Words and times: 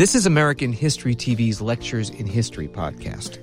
This 0.00 0.14
is 0.14 0.24
American 0.24 0.72
History 0.72 1.14
TV's 1.14 1.60
Lectures 1.60 2.08
in 2.08 2.26
History 2.26 2.68
podcast. 2.68 3.38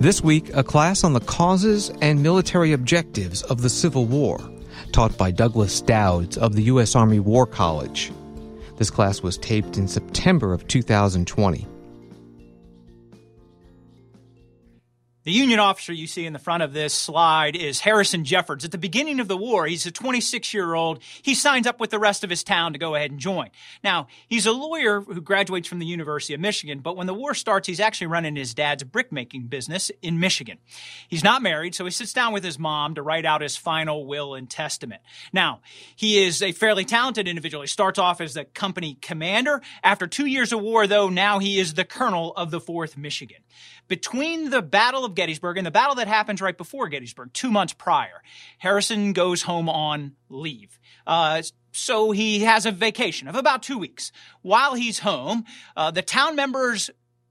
This 0.00 0.22
week, 0.22 0.50
a 0.54 0.64
class 0.64 1.04
on 1.04 1.12
the 1.12 1.20
causes 1.20 1.90
and 2.00 2.22
military 2.22 2.72
objectives 2.72 3.42
of 3.42 3.60
the 3.60 3.68
Civil 3.68 4.06
War, 4.06 4.40
taught 4.92 5.18
by 5.18 5.30
Douglas 5.30 5.82
Dowds 5.82 6.38
of 6.38 6.54
the 6.54 6.62
U.S. 6.62 6.96
Army 6.96 7.20
War 7.20 7.46
College. 7.46 8.12
This 8.78 8.88
class 8.88 9.22
was 9.22 9.36
taped 9.36 9.76
in 9.76 9.86
September 9.86 10.54
of 10.54 10.66
2020. 10.68 11.68
The 15.30 15.36
Union 15.36 15.60
officer 15.60 15.92
you 15.92 16.08
see 16.08 16.26
in 16.26 16.32
the 16.32 16.40
front 16.40 16.64
of 16.64 16.72
this 16.72 16.92
slide 16.92 17.54
is 17.54 17.78
Harrison 17.78 18.24
Jeffords. 18.24 18.64
At 18.64 18.72
the 18.72 18.78
beginning 18.78 19.20
of 19.20 19.28
the 19.28 19.36
war, 19.36 19.64
he's 19.64 19.86
a 19.86 19.92
26 19.92 20.52
year 20.52 20.74
old. 20.74 20.98
He 21.22 21.36
signs 21.36 21.68
up 21.68 21.78
with 21.78 21.90
the 21.90 22.00
rest 22.00 22.24
of 22.24 22.30
his 22.30 22.42
town 22.42 22.72
to 22.72 22.80
go 22.80 22.96
ahead 22.96 23.12
and 23.12 23.20
join. 23.20 23.50
Now, 23.84 24.08
he's 24.26 24.46
a 24.46 24.50
lawyer 24.50 25.00
who 25.00 25.20
graduates 25.20 25.68
from 25.68 25.78
the 25.78 25.86
University 25.86 26.34
of 26.34 26.40
Michigan, 26.40 26.80
but 26.80 26.96
when 26.96 27.06
the 27.06 27.14
war 27.14 27.32
starts, 27.34 27.68
he's 27.68 27.78
actually 27.78 28.08
running 28.08 28.34
his 28.34 28.54
dad's 28.54 28.82
brickmaking 28.82 29.46
business 29.46 29.92
in 30.02 30.18
Michigan. 30.18 30.58
He's 31.08 31.22
not 31.22 31.42
married, 31.42 31.76
so 31.76 31.84
he 31.84 31.92
sits 31.92 32.12
down 32.12 32.32
with 32.32 32.42
his 32.42 32.58
mom 32.58 32.96
to 32.96 33.02
write 33.02 33.24
out 33.24 33.40
his 33.40 33.56
final 33.56 34.06
will 34.06 34.34
and 34.34 34.50
testament. 34.50 35.00
Now, 35.32 35.60
he 35.94 36.24
is 36.24 36.42
a 36.42 36.50
fairly 36.50 36.84
talented 36.84 37.28
individual. 37.28 37.62
He 37.62 37.68
starts 37.68 38.00
off 38.00 38.20
as 38.20 38.34
the 38.34 38.46
company 38.46 38.98
commander. 39.00 39.62
After 39.84 40.08
two 40.08 40.26
years 40.26 40.52
of 40.52 40.60
war, 40.60 40.88
though, 40.88 41.08
now 41.08 41.38
he 41.38 41.60
is 41.60 41.74
the 41.74 41.84
colonel 41.84 42.34
of 42.34 42.50
the 42.50 42.60
4th 42.60 42.96
Michigan. 42.96 43.44
Between 43.88 44.50
the 44.50 44.62
Battle 44.62 45.04
of 45.04 45.14
Gettysburg 45.14 45.58
and 45.58 45.66
the 45.66 45.70
battle 45.70 45.96
that 45.96 46.08
happens 46.08 46.40
right 46.40 46.56
before 46.56 46.88
Gettysburg, 46.88 47.32
two 47.32 47.50
months 47.50 47.72
prior, 47.72 48.22
Harrison 48.58 49.12
goes 49.12 49.42
home 49.42 49.68
on 49.68 50.12
leave. 50.28 50.78
Uh, 51.06 51.42
so 51.72 52.10
he 52.10 52.40
has 52.40 52.66
a 52.66 52.72
vacation 52.72 53.28
of 53.28 53.34
about 53.34 53.62
two 53.62 53.78
weeks. 53.78 54.12
While 54.42 54.74
he's 54.74 55.00
home, 55.00 55.44
uh, 55.76 55.90
the 55.90 56.02
town 56.02 56.36
members 56.36 56.90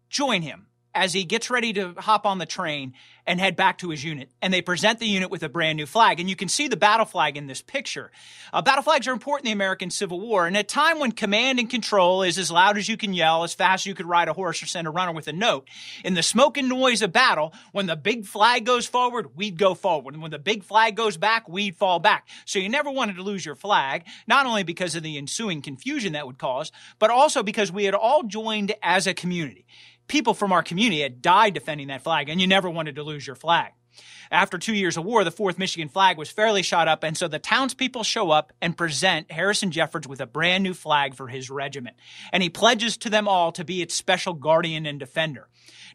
join 0.10 0.42
him 0.42 0.68
as 0.94 1.14
he 1.14 1.24
gets 1.24 1.50
ready 1.50 1.74
to 1.74 1.94
hop 1.98 2.26
on 2.26 2.40
the 2.40 2.46
train 2.46 2.94
and 3.30 3.40
head 3.40 3.56
back 3.56 3.78
to 3.78 3.92
his 3.92 4.04
unit. 4.04 4.32
And 4.42 4.52
they 4.52 4.64
present 4.64 4.98
the 4.98 5.06
unit 5.06 5.30
with 5.30 5.44
a 5.44 5.50
brand 5.50 5.78
new 5.78 5.86
flag. 5.86 6.20
And 6.20 6.28
you 6.28 6.36
can 6.36 6.50
see 6.50 6.68
the 6.68 6.76
battle 6.76 7.06
flag 7.06 7.38
in 7.38 7.46
this 7.46 7.62
picture. 7.62 8.10
Uh, 8.52 8.64
battle 8.64 8.82
flags 8.82 9.08
are 9.08 9.14
important 9.14 9.46
in 9.46 9.52
the 9.52 9.54
American 9.54 9.92
Civil 9.92 10.20
War. 10.20 10.48
And 10.48 10.58
at 10.58 10.66
a 10.66 10.68
time 10.68 10.98
when 10.98 11.12
command 11.12 11.60
and 11.60 11.70
control 11.70 12.24
is 12.24 12.40
as 12.40 12.50
loud 12.50 12.80
as 12.80 12.90
you 12.90 12.98
can 12.98 13.14
yell, 13.14 13.44
as 13.44 13.54
fast 13.54 13.84
as 13.84 13.86
you 13.86 13.94
could 13.94 14.08
ride 14.08 14.30
a 14.30 14.34
horse 14.34 14.64
or 14.64 14.66
send 14.66 14.88
a 14.88 14.90
runner 14.90 15.12
with 15.12 15.28
a 15.28 15.32
note, 15.32 15.68
in 16.04 16.16
the 16.16 16.24
smoke 16.24 16.58
and 16.58 16.70
noise 16.70 17.04
of 17.04 17.14
battle, 17.14 17.54
when 17.72 17.86
the 17.86 17.96
big 17.96 18.26
flag 18.26 18.66
goes 18.66 18.88
forward, 18.88 19.38
we'd 19.38 19.60
go 19.60 19.76
forward. 19.76 20.16
And 20.16 20.24
when 20.24 20.32
the 20.32 20.40
big 20.40 20.64
flag 20.64 20.96
goes 20.96 21.16
back, 21.16 21.48
we'd 21.48 21.76
fall 21.76 22.00
back. 22.00 22.28
So 22.46 22.58
you 22.58 22.68
never 22.68 22.90
wanted 22.90 23.18
to 23.18 23.22
lose 23.22 23.46
your 23.46 23.56
flag, 23.56 24.06
not 24.26 24.48
only 24.48 24.64
because 24.64 24.96
of 24.96 25.04
the 25.04 25.20
ensuing 25.20 25.62
confusion 25.62 26.14
that 26.14 26.26
would 26.26 26.40
cause, 26.40 26.72
but 26.98 27.12
also 27.12 27.44
because 27.44 27.72
we 27.72 27.84
had 27.84 27.94
all 27.94 28.24
joined 28.24 28.74
as 28.82 29.06
a 29.06 29.14
community 29.14 29.68
people 30.10 30.34
from 30.34 30.52
our 30.52 30.62
community 30.62 31.02
had 31.02 31.22
died 31.22 31.54
defending 31.54 31.88
that 31.88 32.04
flag, 32.04 32.28
and 32.28 32.42
you 32.42 32.48
never 32.48 32.70
wanted 32.70 32.96
to 32.96 33.04
lose 33.04 33.26
your 33.26 33.38
flag. 33.38 33.72
After 34.32 34.60
two 34.60 34.76
years 34.76 34.96
of 34.96 35.06
war, 35.06 35.24
the 35.24 35.32
4th 35.32 35.58
Michigan 35.58 35.90
flag 35.90 36.18
was 36.18 36.30
fairly 36.30 36.62
shot 36.62 36.88
up, 36.88 37.04
and 37.04 37.18
so 37.18 37.28
the 37.28 37.40
townspeople 37.40 38.04
show 38.04 38.30
up 38.30 38.54
and 38.62 38.78
present 38.78 39.32
Harrison 39.32 39.72
Jeffords 39.72 40.08
with 40.08 40.22
a 40.22 40.28
brand 40.28 40.64
new 40.64 40.76
flag 40.76 41.16
for 41.16 41.28
his 41.28 41.50
regiment. 41.50 41.96
And 42.32 42.44
he 42.44 42.50
pledges 42.50 42.98
to 42.98 43.10
them 43.10 43.28
all 43.28 43.52
to 43.54 43.64
be 43.64 43.82
its 43.82 43.96
special 43.96 44.34
guardian 44.34 44.86
and 44.86 45.00
defender. 45.00 45.48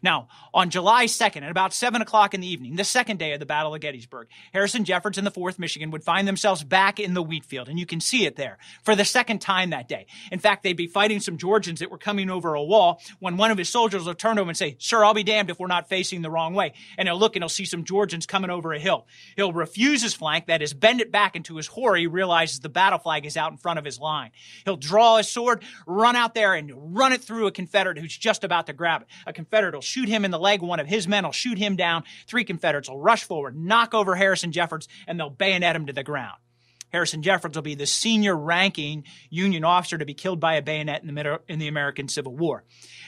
Now, 0.03 0.27
on 0.53 0.69
July 0.69 1.05
2nd, 1.05 1.43
at 1.43 1.49
about 1.49 1.73
7 1.73 2.01
o'clock 2.01 2.33
in 2.33 2.41
the 2.41 2.47
evening, 2.47 2.75
the 2.75 2.83
second 2.83 3.17
day 3.17 3.33
of 3.33 3.39
the 3.39 3.45
Battle 3.45 3.73
of 3.73 3.81
Gettysburg, 3.81 4.27
Harrison 4.53 4.83
Jeffords 4.83 5.17
and 5.17 5.25
the 5.25 5.31
4th 5.31 5.57
Michigan 5.57 5.91
would 5.91 6.03
find 6.03 6.27
themselves 6.27 6.63
back 6.63 6.99
in 6.99 7.13
the 7.13 7.23
wheat 7.23 7.45
field, 7.45 7.69
and 7.69 7.79
you 7.79 7.85
can 7.85 8.01
see 8.01 8.25
it 8.25 8.35
there 8.35 8.57
for 8.83 8.95
the 8.95 9.05
second 9.05 9.39
time 9.39 9.69
that 9.69 9.87
day. 9.87 10.05
In 10.31 10.39
fact, 10.39 10.63
they'd 10.63 10.73
be 10.73 10.87
fighting 10.87 11.19
some 11.19 11.37
Georgians 11.37 11.79
that 11.79 11.89
were 11.89 11.97
coming 11.97 12.29
over 12.29 12.53
a 12.53 12.63
wall 12.63 13.01
when 13.19 13.37
one 13.37 13.51
of 13.51 13.57
his 13.57 13.69
soldiers 13.69 14.05
would 14.05 14.19
turn 14.19 14.35
to 14.35 14.41
him 14.41 14.49
and 14.49 14.57
say, 14.57 14.75
Sir, 14.79 15.03
I'll 15.03 15.13
be 15.13 15.23
damned 15.23 15.49
if 15.49 15.59
we're 15.59 15.67
not 15.67 15.89
facing 15.89 16.21
the 16.21 16.29
wrong 16.29 16.53
way. 16.53 16.73
And 16.97 17.07
he'll 17.07 17.17
look 17.17 17.35
and 17.35 17.43
he'll 17.43 17.49
see 17.49 17.65
some 17.65 17.83
Georgians 17.83 18.24
coming 18.25 18.49
over 18.49 18.73
a 18.73 18.79
hill. 18.79 19.07
He'll 19.35 19.53
refuse 19.53 20.01
his 20.01 20.13
flank, 20.13 20.47
that 20.47 20.61
is, 20.61 20.73
bend 20.73 21.01
it 21.01 21.11
back, 21.11 21.35
into 21.35 21.57
his 21.57 21.67
horror, 21.67 21.97
he 21.97 22.07
realizes 22.07 22.59
the 22.59 22.69
battle 22.69 22.99
flag 22.99 23.25
is 23.25 23.37
out 23.37 23.51
in 23.51 23.57
front 23.57 23.79
of 23.79 23.85
his 23.85 23.99
line. 23.99 24.31
He'll 24.63 24.77
draw 24.77 25.17
his 25.17 25.27
sword, 25.27 25.63
run 25.85 26.15
out 26.15 26.33
there, 26.33 26.53
and 26.53 26.95
run 26.95 27.13
it 27.13 27.21
through 27.21 27.47
a 27.47 27.51
Confederate 27.51 27.97
who's 27.97 28.17
just 28.17 28.43
about 28.43 28.67
to 28.67 28.73
grab 28.73 29.01
it. 29.01 29.07
A 29.27 29.33
Confederate 29.33 29.73
will 29.73 29.81
shoot 29.81 30.07
him 30.07 30.25
in 30.25 30.31
the 30.31 30.39
leg. 30.39 30.61
One 30.61 30.79
of 30.79 30.87
his 30.87 31.07
men 31.07 31.25
will 31.25 31.31
shoot 31.31 31.57
him 31.57 31.75
down. 31.75 32.03
Three 32.27 32.43
Confederates 32.43 32.89
will 32.89 32.99
rush 32.99 33.23
forward, 33.23 33.55
knock 33.55 33.93
over 33.93 34.15
Harrison 34.15 34.51
Jeffords, 34.51 34.87
and 35.07 35.19
they'll 35.19 35.29
bayonet 35.29 35.75
him 35.75 35.87
to 35.87 35.93
the 35.93 36.03
ground. 36.03 36.37
Harrison 36.91 37.21
Jeffords 37.21 37.57
will 37.57 37.63
be 37.63 37.75
the 37.75 37.85
senior 37.85 38.37
ranking 38.37 39.03
Union 39.29 39.65
officer 39.65 39.97
to 39.97 40.05
be 40.05 40.13
killed 40.13 40.39
by 40.39 40.55
a 40.55 40.61
bayonet 40.61 41.01
in 41.01 41.07
the, 41.07 41.13
middle, 41.13 41.39
in 41.49 41.59
the 41.59 41.67
American 41.67 42.07
Civil 42.07 42.35
War. 42.35 42.63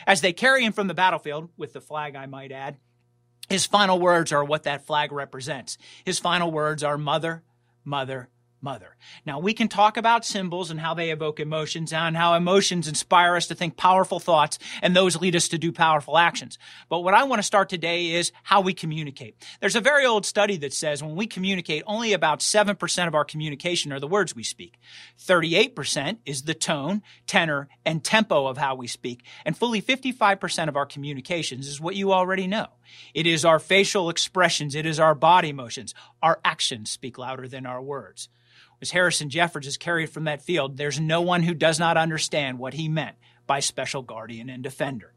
As 0.06 0.20
they 0.20 0.34
carry 0.34 0.66
him 0.66 0.74
from 0.74 0.88
the 0.88 0.94
battlefield, 0.94 1.50
with 1.56 1.72
the 1.72 1.80
flag, 1.80 2.16
I 2.16 2.26
might 2.26 2.52
add, 2.52 2.78
his 3.50 3.66
final 3.66 4.00
words 4.00 4.32
are 4.32 4.44
what 4.44 4.64
that 4.64 4.86
flag 4.86 5.12
represents. 5.12 5.78
His 6.04 6.20
final 6.20 6.52
words 6.52 6.84
are 6.84 6.98
mother, 6.98 7.44
mother, 7.84 8.30
mother. 8.62 8.96
Now, 9.26 9.40
we 9.40 9.54
can 9.54 9.68
talk 9.68 9.98
about 9.98 10.26
symbols 10.26 10.72
and 10.72 10.80
how 10.80 10.94
they 10.94 11.12
evoke 11.12 11.40
emotions 11.40 11.94
and 11.94 12.18
how 12.18 12.34
emotions 12.34 12.88
inspire 12.88 13.36
us 13.36 13.48
to 13.48 13.56
think 13.56 13.78
powerful 13.78 14.20
thoughts 14.20 14.60
and 14.82 14.96
those 14.96 15.20
lead 15.20 15.36
us 15.36 15.48
to 15.50 15.58
do 15.58 15.72
powerful 15.72 16.18
actions. 16.18 16.58
But 16.90 17.00
what 17.00 17.14
I 17.14 17.24
want 17.24 17.40
to 17.40 17.44
start 17.44 17.70
today 17.70 18.12
is 18.12 18.32
how 18.44 18.62
we 18.62 18.74
communicate. 18.74 19.36
There's 19.60 19.76
a 19.76 19.82
very 19.82 20.06
old 20.06 20.26
study 20.26 20.58
that 20.58 20.74
says 20.74 21.04
when 21.04 21.16
we 21.16 21.28
communicate, 21.28 21.84
only 21.86 22.14
about 22.14 22.40
7% 22.40 23.08
of 23.08 23.16
our 23.16 23.26
communication 23.26 23.92
are 23.92 24.00
the 24.00 24.08
words 24.08 24.36
we 24.36 24.44
speak. 24.44 24.80
38% 25.20 26.18
is 26.26 26.44
the 26.44 26.54
tone, 26.54 27.02
tenor, 27.28 27.68
and 27.86 28.04
tempo 28.04 28.48
of 28.48 28.58
how 28.58 28.76
we 28.76 28.88
speak. 28.88 29.24
And 29.46 29.56
fully 29.56 29.82
55% 29.82 30.68
of 30.68 30.76
our 30.76 30.86
communications 30.86 31.68
is 31.68 31.80
what 31.80 31.96
you 31.96 32.12
already 32.12 32.48
know. 32.48 32.68
It 33.14 33.28
is 33.28 33.46
our 33.46 33.60
facial 33.60 34.10
expressions. 34.10 34.76
It 34.76 34.86
is 34.86 35.00
our 35.00 35.16
body 35.16 35.52
motions. 35.54 35.94
Our 36.22 36.40
actions 36.44 36.90
speak 36.92 37.18
louder 37.18 37.48
than 37.48 37.66
our 37.66 37.82
words 37.82 38.30
as 38.82 38.92
Harrison 38.92 39.30
Jeffords 39.30 39.68
is 39.68 39.78
carried 39.78 40.10
from 40.10 40.26
that 40.26 40.42
field, 40.42 40.78
there's 40.78 41.00
no 41.00 41.22
one 41.22 41.44
who 41.44 41.54
does 41.54 41.80
not 41.80 41.98
understand 41.98 42.60
what 42.60 42.76
he 42.76 42.88
meant 42.88 43.16
by 43.46 43.60
special 43.60 44.02
guardian 44.02 44.50
and 44.50 44.62
defender. 44.62 45.14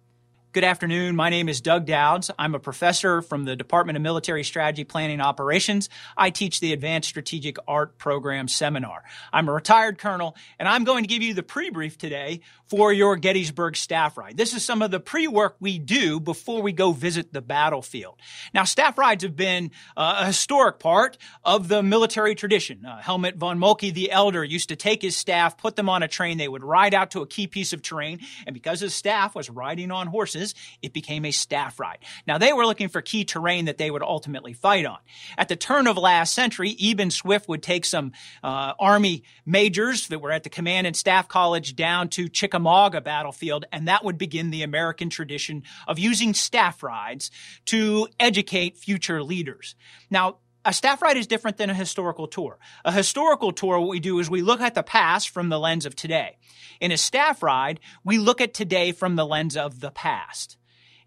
Good 0.52 0.64
afternoon. 0.64 1.14
My 1.14 1.30
name 1.30 1.48
is 1.48 1.60
Doug 1.60 1.86
Dowds. 1.86 2.28
I'm 2.36 2.56
a 2.56 2.58
professor 2.58 3.22
from 3.22 3.44
the 3.44 3.54
Department 3.54 3.94
of 3.94 4.02
Military 4.02 4.42
Strategy 4.42 4.82
Planning 4.82 5.20
Operations. 5.20 5.88
I 6.16 6.30
teach 6.30 6.58
the 6.58 6.72
Advanced 6.72 7.08
Strategic 7.08 7.56
Art 7.68 7.98
Program 7.98 8.48
seminar. 8.48 9.04
I'm 9.32 9.48
a 9.48 9.52
retired 9.52 9.98
colonel, 9.98 10.34
and 10.58 10.66
I'm 10.68 10.82
going 10.82 11.04
to 11.04 11.08
give 11.08 11.22
you 11.22 11.34
the 11.34 11.44
pre-brief 11.44 11.98
today 11.98 12.40
for 12.66 12.92
your 12.92 13.14
Gettysburg 13.14 13.76
staff 13.76 14.18
ride. 14.18 14.36
This 14.36 14.52
is 14.52 14.64
some 14.64 14.82
of 14.82 14.90
the 14.90 14.98
pre-work 14.98 15.54
we 15.60 15.78
do 15.78 16.18
before 16.18 16.62
we 16.62 16.72
go 16.72 16.90
visit 16.90 17.32
the 17.32 17.42
battlefield. 17.42 18.18
Now, 18.52 18.64
staff 18.64 18.98
rides 18.98 19.22
have 19.22 19.36
been 19.36 19.70
uh, 19.96 20.16
a 20.22 20.26
historic 20.26 20.80
part 20.80 21.16
of 21.44 21.68
the 21.68 21.80
military 21.80 22.34
tradition. 22.34 22.84
Uh, 22.84 23.00
Helmuth 23.00 23.36
von 23.36 23.60
Moltke 23.60 23.92
the 23.92 24.10
Elder 24.10 24.42
used 24.42 24.70
to 24.70 24.76
take 24.76 25.02
his 25.02 25.16
staff, 25.16 25.56
put 25.56 25.76
them 25.76 25.88
on 25.88 26.02
a 26.02 26.08
train. 26.08 26.38
They 26.38 26.48
would 26.48 26.64
ride 26.64 26.92
out 26.92 27.12
to 27.12 27.20
a 27.20 27.26
key 27.28 27.46
piece 27.46 27.72
of 27.72 27.82
terrain, 27.82 28.18
and 28.48 28.54
because 28.54 28.80
his 28.80 28.94
staff 28.94 29.36
was 29.36 29.48
riding 29.48 29.92
on 29.92 30.08
horses, 30.08 30.39
horses, 30.40 30.54
it 30.82 30.92
became 30.92 31.24
a 31.24 31.30
staff 31.30 31.78
ride. 31.78 31.98
Now 32.26 32.38
they 32.38 32.52
were 32.52 32.66
looking 32.66 32.88
for 32.88 33.00
key 33.00 33.24
terrain 33.24 33.66
that 33.66 33.78
they 33.78 33.90
would 33.90 34.02
ultimately 34.02 34.52
fight 34.52 34.86
on. 34.86 34.98
At 35.36 35.48
the 35.48 35.56
turn 35.56 35.86
of 35.86 35.96
last 35.96 36.34
century, 36.34 36.76
Eben 36.80 37.10
Swift 37.10 37.48
would 37.48 37.62
take 37.62 37.84
some 37.84 38.12
uh, 38.42 38.74
Army 38.78 39.24
majors 39.46 40.08
that 40.08 40.20
were 40.20 40.32
at 40.32 40.42
the 40.42 40.50
Command 40.50 40.86
and 40.86 40.96
Staff 40.96 41.28
College 41.28 41.76
down 41.76 42.08
to 42.10 42.28
Chickamauga 42.28 43.00
battlefield, 43.00 43.64
and 43.72 43.88
that 43.88 44.04
would 44.04 44.18
begin 44.18 44.50
the 44.50 44.62
American 44.62 45.10
tradition 45.10 45.62
of 45.86 45.98
using 45.98 46.34
staff 46.34 46.82
rides 46.82 47.30
to 47.66 48.08
educate 48.18 48.76
future 48.76 49.22
leaders. 49.22 49.74
Now, 50.10 50.38
a 50.64 50.72
staff 50.72 51.00
ride 51.02 51.16
is 51.16 51.26
different 51.26 51.56
than 51.56 51.70
a 51.70 51.74
historical 51.74 52.26
tour. 52.26 52.58
A 52.84 52.92
historical 52.92 53.52
tour, 53.52 53.80
what 53.80 53.88
we 53.88 54.00
do 54.00 54.18
is 54.18 54.28
we 54.28 54.42
look 54.42 54.60
at 54.60 54.74
the 54.74 54.82
past 54.82 55.30
from 55.30 55.48
the 55.48 55.58
lens 55.58 55.86
of 55.86 55.96
today. 55.96 56.38
In 56.80 56.92
a 56.92 56.96
staff 56.96 57.42
ride, 57.42 57.80
we 58.04 58.18
look 58.18 58.40
at 58.40 58.54
today 58.54 58.92
from 58.92 59.16
the 59.16 59.26
lens 59.26 59.56
of 59.56 59.80
the 59.80 59.90
past. 59.90 60.56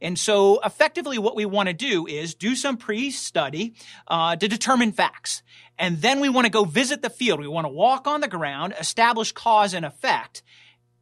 And 0.02 0.20
so 0.20 0.60
effectively 0.66 1.18
what 1.18 1.36
we 1.36 1.46
want 1.46 1.68
to 1.68 1.74
do 1.74 2.06
is 2.06 2.36
do 2.36 2.56
some 2.56 2.78
pre-study 2.78 3.74
uh, 4.08 4.36
to 4.36 4.48
determine 4.48 4.92
facts. 4.92 5.44
And 5.80 6.02
then 6.02 6.20
we 6.20 6.30
want 6.30 6.46
to 6.46 6.52
go 6.52 6.66
visit 6.66 7.02
the 7.02 7.10
field. 7.10 7.40
We 7.40 7.48
want 7.48 7.66
to 7.66 7.72
walk 7.72 8.06
on 8.06 8.22
the 8.22 8.28
ground, 8.28 8.76
establish 8.80 9.32
cause 9.32 9.74
and 9.74 9.86
effect, 9.86 10.44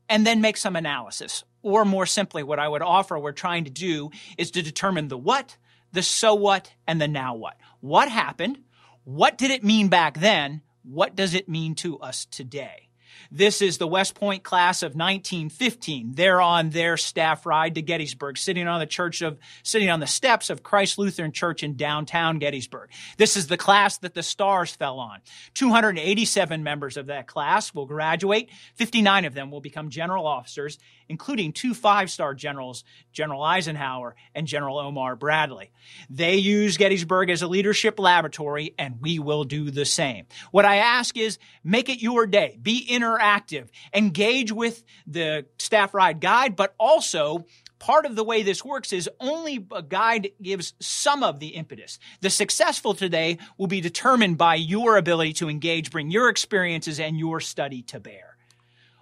and 0.08 0.26
then 0.26 0.40
make 0.40 0.58
some 0.58 0.76
analysis. 0.76 1.44
Or 1.64 1.84
more 1.84 2.06
simply, 2.06 2.44
what 2.44 2.60
I 2.60 2.68
would 2.68 2.82
offer 2.82 3.18
we're 3.18 3.32
trying 3.32 3.64
to 3.64 3.72
do 3.72 4.12
is 4.38 4.52
to 4.52 4.62
determine 4.62 5.08
the 5.08 5.18
what, 5.18 5.58
the 5.92 6.04
so 6.04 6.34
what, 6.34 6.74
and 6.88 7.02
the 7.02 7.08
now 7.08 7.36
what. 7.36 7.58
What 7.80 8.10
happened? 8.10 8.60
What 9.04 9.38
did 9.38 9.52
it 9.52 9.64
mean 9.64 9.88
back 9.88 10.20
then? 10.20 10.62
What 10.84 11.16
does 11.16 11.34
it 11.34 11.50
mean 11.50 11.76
to 11.76 12.00
us 12.00 12.26
today? 12.26 12.90
This 13.32 13.62
is 13.62 13.78
the 13.78 13.88
West 13.88 14.16
Point 14.16 14.44
class 14.44 14.84
of 14.84 14.96
1915. 14.96 16.14
They're 16.14 16.42
on 16.42 16.70
their 16.70 16.98
staff 16.98 17.46
ride 17.46 17.76
to 17.76 17.82
Gettysburg, 17.82 18.38
sitting 18.38 18.68
on 18.68 18.80
the 18.80 18.86
church 18.86 19.22
of, 19.22 19.40
sitting 19.64 19.90
on 19.90 20.00
the 20.00 20.08
steps 20.08 20.50
of 20.50 20.64
Christ 20.64 20.98
Lutheran 20.98 21.32
Church 21.32 21.64
in 21.64 21.76
downtown 21.76 22.40
Gettysburg. 22.40 22.90
This 23.18 23.38
is 23.38 23.48
the 23.48 23.58
class 23.58 23.98
that 24.00 24.14
the 24.14 24.24
stars 24.24 24.72
fell 24.76 25.00
on. 25.00 25.20
287 25.54 26.64
members 26.64 26.98
of 26.98 27.08
that 27.08 27.28
class 27.28 27.74
will 27.74 27.86
graduate. 27.86 28.50
59 28.76 29.26
of 29.26 29.34
them 29.34 29.52
will 29.52 29.62
become 29.62 29.90
general 29.90 30.28
officers, 30.28 30.78
including 31.08 31.54
two 31.54 31.74
five-star 31.74 32.34
generals, 32.34 32.84
General 33.12 33.44
Eisenhower 33.44 34.16
and 34.34 34.48
General 34.48 34.80
Omar 34.80 35.16
Bradley. 35.16 35.72
They 36.10 36.36
use 36.36 36.78
Gettysburg 36.78 37.30
as 37.30 37.42
a 37.42 37.48
leadership 37.48 38.00
laboratory, 38.00 38.74
and 38.78 39.02
we 39.02 39.20
will 39.20 39.44
do 39.44 39.72
the 39.72 39.86
same. 39.86 40.26
What 40.52 40.66
I 40.66 40.78
ask 40.78 41.18
is, 41.18 41.38
make 41.64 41.90
it 41.90 42.02
your 42.02 42.26
day. 42.26 42.58
Be 42.62 42.78
interactive. 43.02 43.70
Engage 43.94 44.52
with 44.52 44.84
the 45.08 45.46
staff 45.58 45.94
ride 45.94 46.20
guide, 46.22 46.56
but 46.56 46.76
also 46.80 47.46
part 47.80 48.06
of 48.06 48.16
the 48.16 48.24
way 48.24 48.44
this 48.44 48.64
works 48.64 48.94
is 48.94 49.10
only 49.20 49.66
a 49.72 49.82
guide 49.82 50.30
gives 50.42 50.74
some 50.80 51.24
of 51.24 51.40
the 51.40 51.50
impetus. 51.50 51.98
The 52.22 52.30
successful 52.30 52.94
today 52.94 53.40
will 53.58 53.68
be 53.68 53.82
determined 53.82 54.38
by 54.38 54.56
your 54.56 54.98
ability 54.98 55.34
to 55.34 55.50
engage, 55.50 55.92
bring 55.92 56.12
your 56.12 56.30
experiences 56.30 57.00
and 57.00 57.18
your 57.18 57.40
study 57.40 57.82
to 57.84 58.00
bear. 58.00 58.31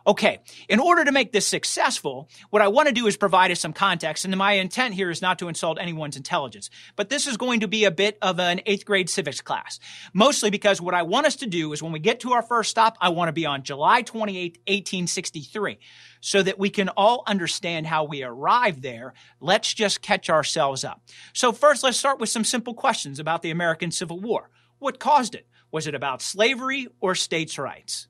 Okay, 0.08 0.40
in 0.70 0.80
order 0.80 1.04
to 1.04 1.12
make 1.12 1.34
this 1.34 1.46
successful, 1.46 2.30
what 2.50 2.62
I 2.62 2.70
want 2.70 2.88
to 2.88 2.94
do 2.94 3.06
is 3.08 3.18
provide 3.18 3.52
us 3.52 3.60
some 3.60 3.74
context, 3.74 4.24
and 4.24 4.36
my 4.38 4.54
intent 4.54 4.94
here 4.94 5.10
is 5.10 5.22
not 5.22 5.40
to 5.40 5.50
insult 5.50 5.78
anyone's 5.80 6.16
intelligence, 6.16 6.70
but 6.96 7.10
this 7.10 7.28
is 7.28 7.38
going 7.38 7.60
to 7.60 7.68
be 7.68 7.84
a 7.84 7.92
bit 7.92 8.18
of 8.22 8.40
an 8.40 8.62
eighth 8.66 8.86
grade 8.86 9.10
civics 9.10 9.42
class. 9.42 9.80
Mostly 10.14 10.50
because 10.50 10.82
what 10.82 10.94
I 10.94 11.04
want 11.04 11.28
us 11.28 11.36
to 11.38 11.48
do 11.48 11.74
is 11.74 11.84
when 11.84 11.92
we 11.92 12.00
get 12.00 12.22
to 12.22 12.32
our 12.32 12.42
first 12.42 12.70
stop, 12.70 12.98
I 13.02 13.10
want 13.10 13.28
to 13.28 13.34
be 13.34 13.46
on 13.46 13.64
July 13.64 14.02
28, 14.02 14.60
1863, 14.68 15.80
so 16.22 16.42
that 16.44 16.58
we 16.58 16.70
can 16.70 16.90
all 16.90 17.24
understand 17.28 17.86
how 17.86 18.06
we 18.06 18.24
arrived 18.24 18.82
there. 18.82 19.14
Let's 19.40 19.74
just 19.74 20.02
catch 20.02 20.30
ourselves 20.30 20.84
up. 20.84 21.02
So 21.34 21.52
first, 21.52 21.84
let's 21.84 21.98
start 21.98 22.20
with 22.20 22.30
some 22.30 22.44
simple 22.44 22.74
questions 22.74 23.20
about 23.20 23.42
the 23.42 23.52
American 23.52 23.92
Civil 23.92 24.20
War. 24.20 24.50
What 24.80 25.00
caused 25.00 25.36
it? 25.36 25.46
Was 25.72 25.88
it 25.88 25.94
about 25.94 26.22
slavery 26.22 26.88
or 27.00 27.16
states' 27.16 27.58
rights? 27.58 28.09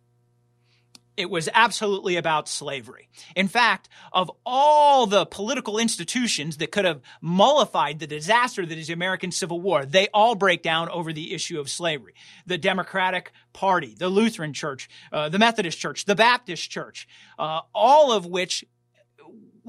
It 1.20 1.30
was 1.30 1.50
absolutely 1.54 2.16
about 2.16 2.48
slavery. 2.48 3.10
In 3.36 3.50
fact, 3.50 3.90
of 4.14 4.32
all 4.46 5.06
the 5.06 5.26
political 5.26 5.78
institutions 5.78 6.56
that 6.58 6.72
could 6.72 6.86
have 6.86 7.02
mollified 7.20 8.00
the 8.00 8.08
disaster 8.08 8.66
that 8.66 8.78
is 8.78 8.88
the 8.88 8.94
American 8.94 9.30
Civil 9.30 9.60
War, 9.60 9.86
they 9.86 10.08
all 10.14 10.36
break 10.36 10.64
down 10.64 10.88
over 10.88 11.12
the 11.12 11.34
issue 11.34 11.60
of 11.60 11.70
slavery. 11.70 12.14
The 12.46 12.58
Democratic 12.58 13.34
Party, 13.52 13.96
the 13.98 14.08
Lutheran 14.08 14.54
Church, 14.54 14.88
uh, 15.12 15.28
the 15.28 15.40
Methodist 15.40 15.78
Church, 15.78 16.06
the 16.06 16.16
Baptist 16.16 16.72
Church, 16.72 17.06
uh, 17.38 17.64
all 17.76 18.14
of 18.14 18.26
which 18.26 18.64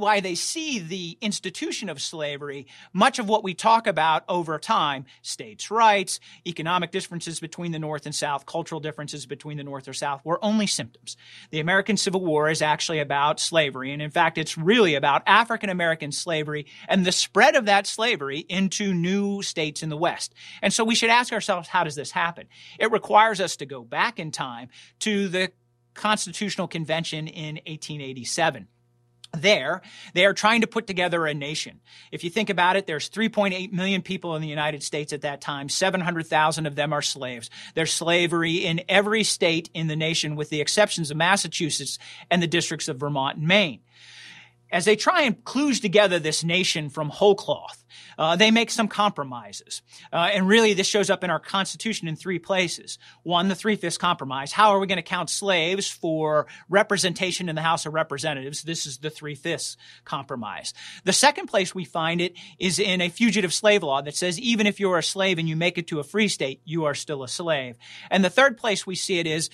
why 0.00 0.20
they 0.20 0.34
see 0.34 0.78
the 0.78 1.18
institution 1.20 1.88
of 1.88 2.00
slavery, 2.00 2.66
much 2.92 3.18
of 3.18 3.28
what 3.28 3.44
we 3.44 3.54
talk 3.54 3.86
about 3.86 4.24
over 4.28 4.58
time, 4.58 5.04
states' 5.22 5.70
rights, 5.70 6.18
economic 6.46 6.90
differences 6.90 7.40
between 7.40 7.72
the 7.72 7.78
North 7.78 8.06
and 8.06 8.14
South, 8.14 8.46
cultural 8.46 8.80
differences 8.80 9.26
between 9.26 9.56
the 9.56 9.64
North 9.64 9.86
or 9.86 9.92
South, 9.92 10.20
were 10.24 10.42
only 10.44 10.66
symptoms. 10.66 11.16
The 11.50 11.60
American 11.60 11.96
Civil 11.96 12.24
War 12.24 12.50
is 12.50 12.62
actually 12.62 12.98
about 12.98 13.38
slavery. 13.38 13.92
And 13.92 14.02
in 14.02 14.10
fact, 14.10 14.38
it's 14.38 14.58
really 14.58 14.94
about 14.94 15.22
African 15.26 15.70
American 15.70 16.12
slavery 16.12 16.66
and 16.88 17.04
the 17.04 17.12
spread 17.12 17.54
of 17.54 17.66
that 17.66 17.86
slavery 17.86 18.38
into 18.48 18.94
new 18.94 19.42
states 19.42 19.82
in 19.82 19.88
the 19.88 19.96
West. 19.96 20.34
And 20.62 20.72
so 20.72 20.84
we 20.84 20.94
should 20.94 21.10
ask 21.10 21.32
ourselves, 21.32 21.68
how 21.68 21.84
does 21.84 21.94
this 21.94 22.10
happen? 22.10 22.46
It 22.78 22.90
requires 22.90 23.40
us 23.40 23.56
to 23.56 23.66
go 23.66 23.82
back 23.82 24.18
in 24.18 24.30
time 24.30 24.68
to 25.00 25.28
the 25.28 25.52
Constitutional 25.94 26.68
Convention 26.68 27.26
in 27.26 27.56
1887 27.66 28.68
there, 29.32 29.82
they 30.14 30.24
are 30.26 30.34
trying 30.34 30.62
to 30.62 30.66
put 30.66 30.86
together 30.86 31.26
a 31.26 31.34
nation. 31.34 31.80
If 32.12 32.24
you 32.24 32.30
think 32.30 32.50
about 32.50 32.76
it, 32.76 32.86
there's 32.86 33.08
3.8 33.08 33.72
million 33.72 34.02
people 34.02 34.34
in 34.36 34.42
the 34.42 34.48
United 34.48 34.82
States 34.82 35.12
at 35.12 35.22
that 35.22 35.40
time. 35.40 35.68
700,000 35.68 36.66
of 36.66 36.74
them 36.74 36.92
are 36.92 37.02
slaves. 37.02 37.50
There's 37.74 37.92
slavery 37.92 38.56
in 38.56 38.82
every 38.88 39.24
state 39.24 39.70
in 39.74 39.86
the 39.86 39.96
nation 39.96 40.36
with 40.36 40.50
the 40.50 40.60
exceptions 40.60 41.10
of 41.10 41.16
Massachusetts 41.16 41.98
and 42.30 42.42
the 42.42 42.46
districts 42.46 42.88
of 42.88 42.98
Vermont 42.98 43.38
and 43.38 43.46
Maine 43.46 43.80
as 44.72 44.84
they 44.84 44.96
try 44.96 45.22
and 45.22 45.44
kludge 45.44 45.80
together 45.80 46.18
this 46.18 46.44
nation 46.44 46.90
from 46.90 47.08
whole 47.08 47.34
cloth, 47.34 47.84
uh, 48.18 48.36
they 48.36 48.50
make 48.50 48.70
some 48.70 48.88
compromises. 48.88 49.82
Uh, 50.12 50.30
and 50.32 50.46
really, 50.46 50.74
this 50.74 50.86
shows 50.86 51.10
up 51.10 51.24
in 51.24 51.30
our 51.30 51.40
Constitution 51.40 52.08
in 52.08 52.16
three 52.16 52.38
places. 52.38 52.98
One, 53.22 53.48
the 53.48 53.54
Three 53.54 53.76
Fifths 53.76 53.98
Compromise. 53.98 54.52
How 54.52 54.70
are 54.70 54.78
we 54.78 54.86
going 54.86 54.96
to 54.96 55.02
count 55.02 55.30
slaves 55.30 55.88
for 55.88 56.46
representation 56.68 57.48
in 57.48 57.54
the 57.54 57.62
House 57.62 57.86
of 57.86 57.94
Representatives? 57.94 58.62
This 58.62 58.86
is 58.86 58.98
the 58.98 59.10
Three 59.10 59.34
Fifths 59.34 59.76
Compromise. 60.04 60.74
The 61.04 61.12
second 61.12 61.46
place 61.46 61.74
we 61.74 61.84
find 61.84 62.20
it 62.20 62.34
is 62.58 62.78
in 62.78 63.00
a 63.00 63.08
fugitive 63.08 63.52
slave 63.52 63.82
law 63.82 64.02
that 64.02 64.16
says 64.16 64.38
even 64.38 64.66
if 64.66 64.78
you're 64.80 64.98
a 64.98 65.02
slave 65.02 65.38
and 65.38 65.48
you 65.48 65.56
make 65.56 65.78
it 65.78 65.88
to 65.88 66.00
a 66.00 66.04
free 66.04 66.28
state, 66.28 66.60
you 66.64 66.84
are 66.84 66.94
still 66.94 67.22
a 67.22 67.28
slave. 67.28 67.76
And 68.10 68.24
the 68.24 68.30
third 68.30 68.56
place 68.56 68.86
we 68.86 68.94
see 68.94 69.18
it 69.18 69.26
is 69.26 69.50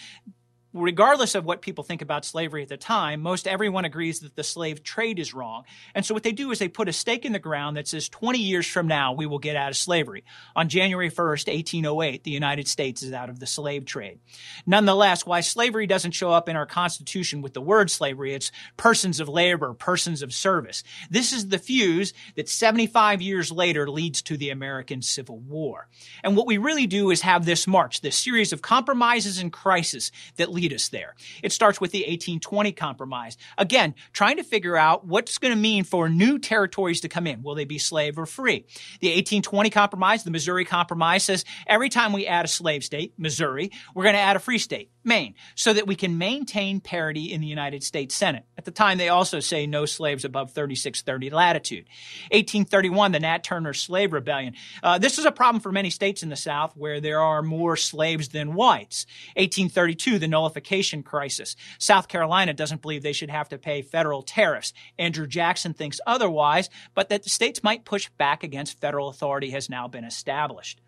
regardless 0.76 1.34
of 1.34 1.44
what 1.44 1.62
people 1.62 1.82
think 1.82 2.02
about 2.02 2.24
slavery 2.24 2.62
at 2.62 2.68
the 2.68 2.76
time, 2.76 3.20
most 3.20 3.48
everyone 3.48 3.84
agrees 3.84 4.20
that 4.20 4.36
the 4.36 4.44
slave 4.44 4.82
trade 4.82 5.18
is 5.18 5.34
wrong. 5.34 5.64
And 5.94 6.04
so 6.04 6.14
what 6.14 6.22
they 6.22 6.32
do 6.32 6.50
is 6.50 6.58
they 6.58 6.68
put 6.68 6.88
a 6.88 6.92
stake 6.92 7.24
in 7.24 7.32
the 7.32 7.38
ground 7.38 7.76
that 7.76 7.88
says 7.88 8.08
20 8.08 8.38
years 8.38 8.66
from 8.66 8.86
now, 8.86 9.12
we 9.12 9.26
will 9.26 9.38
get 9.38 9.56
out 9.56 9.70
of 9.70 9.76
slavery. 9.76 10.24
On 10.54 10.68
January 10.68 11.10
1st, 11.10 11.48
1808, 11.48 12.24
the 12.24 12.30
United 12.30 12.68
States 12.68 13.02
is 13.02 13.12
out 13.12 13.30
of 13.30 13.40
the 13.40 13.46
slave 13.46 13.84
trade. 13.84 14.18
Nonetheless, 14.66 15.26
why 15.26 15.40
slavery 15.40 15.86
doesn't 15.86 16.12
show 16.12 16.30
up 16.30 16.48
in 16.48 16.56
our 16.56 16.66
Constitution 16.66 17.42
with 17.42 17.54
the 17.54 17.60
word 17.60 17.90
slavery, 17.90 18.34
it's 18.34 18.52
persons 18.76 19.20
of 19.20 19.28
labor, 19.28 19.74
persons 19.74 20.22
of 20.22 20.34
service. 20.34 20.82
This 21.10 21.32
is 21.32 21.48
the 21.48 21.58
fuse 21.58 22.12
that 22.36 22.48
75 22.48 23.22
years 23.22 23.50
later 23.50 23.88
leads 23.88 24.22
to 24.22 24.36
the 24.36 24.50
American 24.50 25.02
Civil 25.02 25.38
War. 25.38 25.88
And 26.22 26.36
what 26.36 26.46
we 26.46 26.58
really 26.58 26.86
do 26.86 27.10
is 27.10 27.22
have 27.22 27.44
this 27.44 27.66
march, 27.66 28.00
this 28.00 28.16
series 28.16 28.52
of 28.52 28.62
compromises 28.62 29.38
and 29.38 29.52
crises 29.52 30.12
that 30.36 30.52
lead 30.52 30.65
us 30.72 30.88
there. 30.88 31.14
It 31.42 31.52
starts 31.52 31.80
with 31.80 31.92
the 31.92 32.00
1820 32.00 32.72
Compromise. 32.72 33.36
Again, 33.58 33.94
trying 34.12 34.36
to 34.36 34.42
figure 34.42 34.76
out 34.76 35.06
what's 35.06 35.38
going 35.38 35.54
to 35.54 35.60
mean 35.60 35.84
for 35.84 36.08
new 36.08 36.38
territories 36.38 37.00
to 37.02 37.08
come 37.08 37.26
in. 37.26 37.42
Will 37.42 37.54
they 37.54 37.64
be 37.64 37.78
slave 37.78 38.18
or 38.18 38.26
free? 38.26 38.66
The 39.00 39.08
1820 39.08 39.70
Compromise, 39.70 40.24
the 40.24 40.30
Missouri 40.30 40.64
Compromise 40.64 41.24
says 41.24 41.44
every 41.66 41.88
time 41.88 42.12
we 42.12 42.26
add 42.26 42.44
a 42.44 42.48
slave 42.48 42.84
state, 42.84 43.14
Missouri, 43.18 43.70
we're 43.94 44.04
going 44.04 44.14
to 44.14 44.20
add 44.20 44.36
a 44.36 44.40
free 44.40 44.58
state, 44.58 44.90
Maine, 45.06 45.34
so 45.54 45.72
that 45.72 45.86
we 45.86 45.94
can 45.94 46.18
maintain 46.18 46.80
parity 46.80 47.32
in 47.32 47.40
the 47.40 47.46
United 47.46 47.82
States 47.84 48.14
Senate. 48.14 48.44
At 48.58 48.64
the 48.64 48.70
time, 48.70 48.98
they 48.98 49.08
also 49.08 49.40
say 49.40 49.66
no 49.66 49.86
slaves 49.86 50.24
above 50.24 50.50
3630 50.52 51.30
latitude. 51.30 51.86
1831, 52.32 53.12
the 53.12 53.20
Nat 53.20 53.44
Turner 53.44 53.72
Slave 53.72 54.12
Rebellion. 54.12 54.54
Uh, 54.82 54.98
this 54.98 55.18
is 55.18 55.24
a 55.24 55.32
problem 55.32 55.60
for 55.60 55.70
many 55.70 55.90
states 55.90 56.22
in 56.22 56.28
the 56.28 56.36
South 56.36 56.76
where 56.76 57.00
there 57.00 57.20
are 57.20 57.42
more 57.42 57.76
slaves 57.76 58.28
than 58.28 58.54
whites. 58.54 59.06
1832, 59.36 60.18
the 60.18 60.28
nullification 60.28 61.02
crisis. 61.02 61.56
South 61.78 62.08
Carolina 62.08 62.52
doesn't 62.52 62.82
believe 62.82 63.02
they 63.02 63.12
should 63.12 63.30
have 63.30 63.48
to 63.50 63.58
pay 63.58 63.82
federal 63.82 64.22
tariffs. 64.22 64.72
Andrew 64.98 65.26
Jackson 65.26 65.72
thinks 65.72 66.00
otherwise, 66.06 66.68
but 66.94 67.08
that 67.08 67.22
the 67.22 67.30
states 67.30 67.62
might 67.62 67.84
push 67.84 68.08
back 68.18 68.42
against 68.42 68.80
federal 68.80 69.08
authority 69.08 69.50
has 69.50 69.70
now 69.70 69.86
been 69.86 70.04
established 70.04 70.80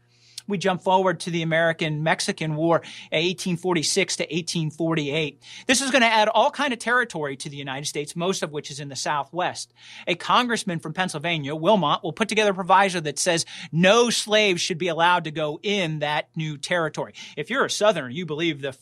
we 0.48 0.58
jump 0.58 0.82
forward 0.82 1.20
to 1.20 1.30
the 1.30 1.42
American 1.42 2.02
Mexican 2.02 2.56
War, 2.56 2.76
uh, 2.76 3.20
1846 3.20 4.16
to 4.16 4.22
1848. 4.24 5.42
This 5.66 5.80
is 5.80 5.90
going 5.90 6.02
to 6.02 6.08
add 6.08 6.28
all 6.28 6.50
kind 6.50 6.72
of 6.72 6.78
territory 6.78 7.36
to 7.36 7.48
the 7.48 7.56
United 7.56 7.86
States, 7.86 8.16
most 8.16 8.42
of 8.42 8.50
which 8.50 8.70
is 8.70 8.80
in 8.80 8.88
the 8.88 8.96
Southwest. 8.96 9.72
A 10.06 10.14
congressman 10.14 10.80
from 10.80 10.94
Pennsylvania, 10.94 11.54
Wilmot, 11.54 12.02
will 12.02 12.12
put 12.12 12.28
together 12.28 12.50
a 12.50 12.54
proviso 12.54 13.00
that 13.00 13.18
says 13.18 13.44
no 13.70 14.10
slaves 14.10 14.60
should 14.60 14.78
be 14.78 14.88
allowed 14.88 15.24
to 15.24 15.30
go 15.30 15.60
in 15.62 16.00
that 16.00 16.28
new 16.34 16.56
territory. 16.56 17.12
If 17.36 17.50
you're 17.50 17.64
a 17.64 17.70
Southerner, 17.70 18.08
you 18.08 18.26
believe 18.26 18.62
the 18.62 18.76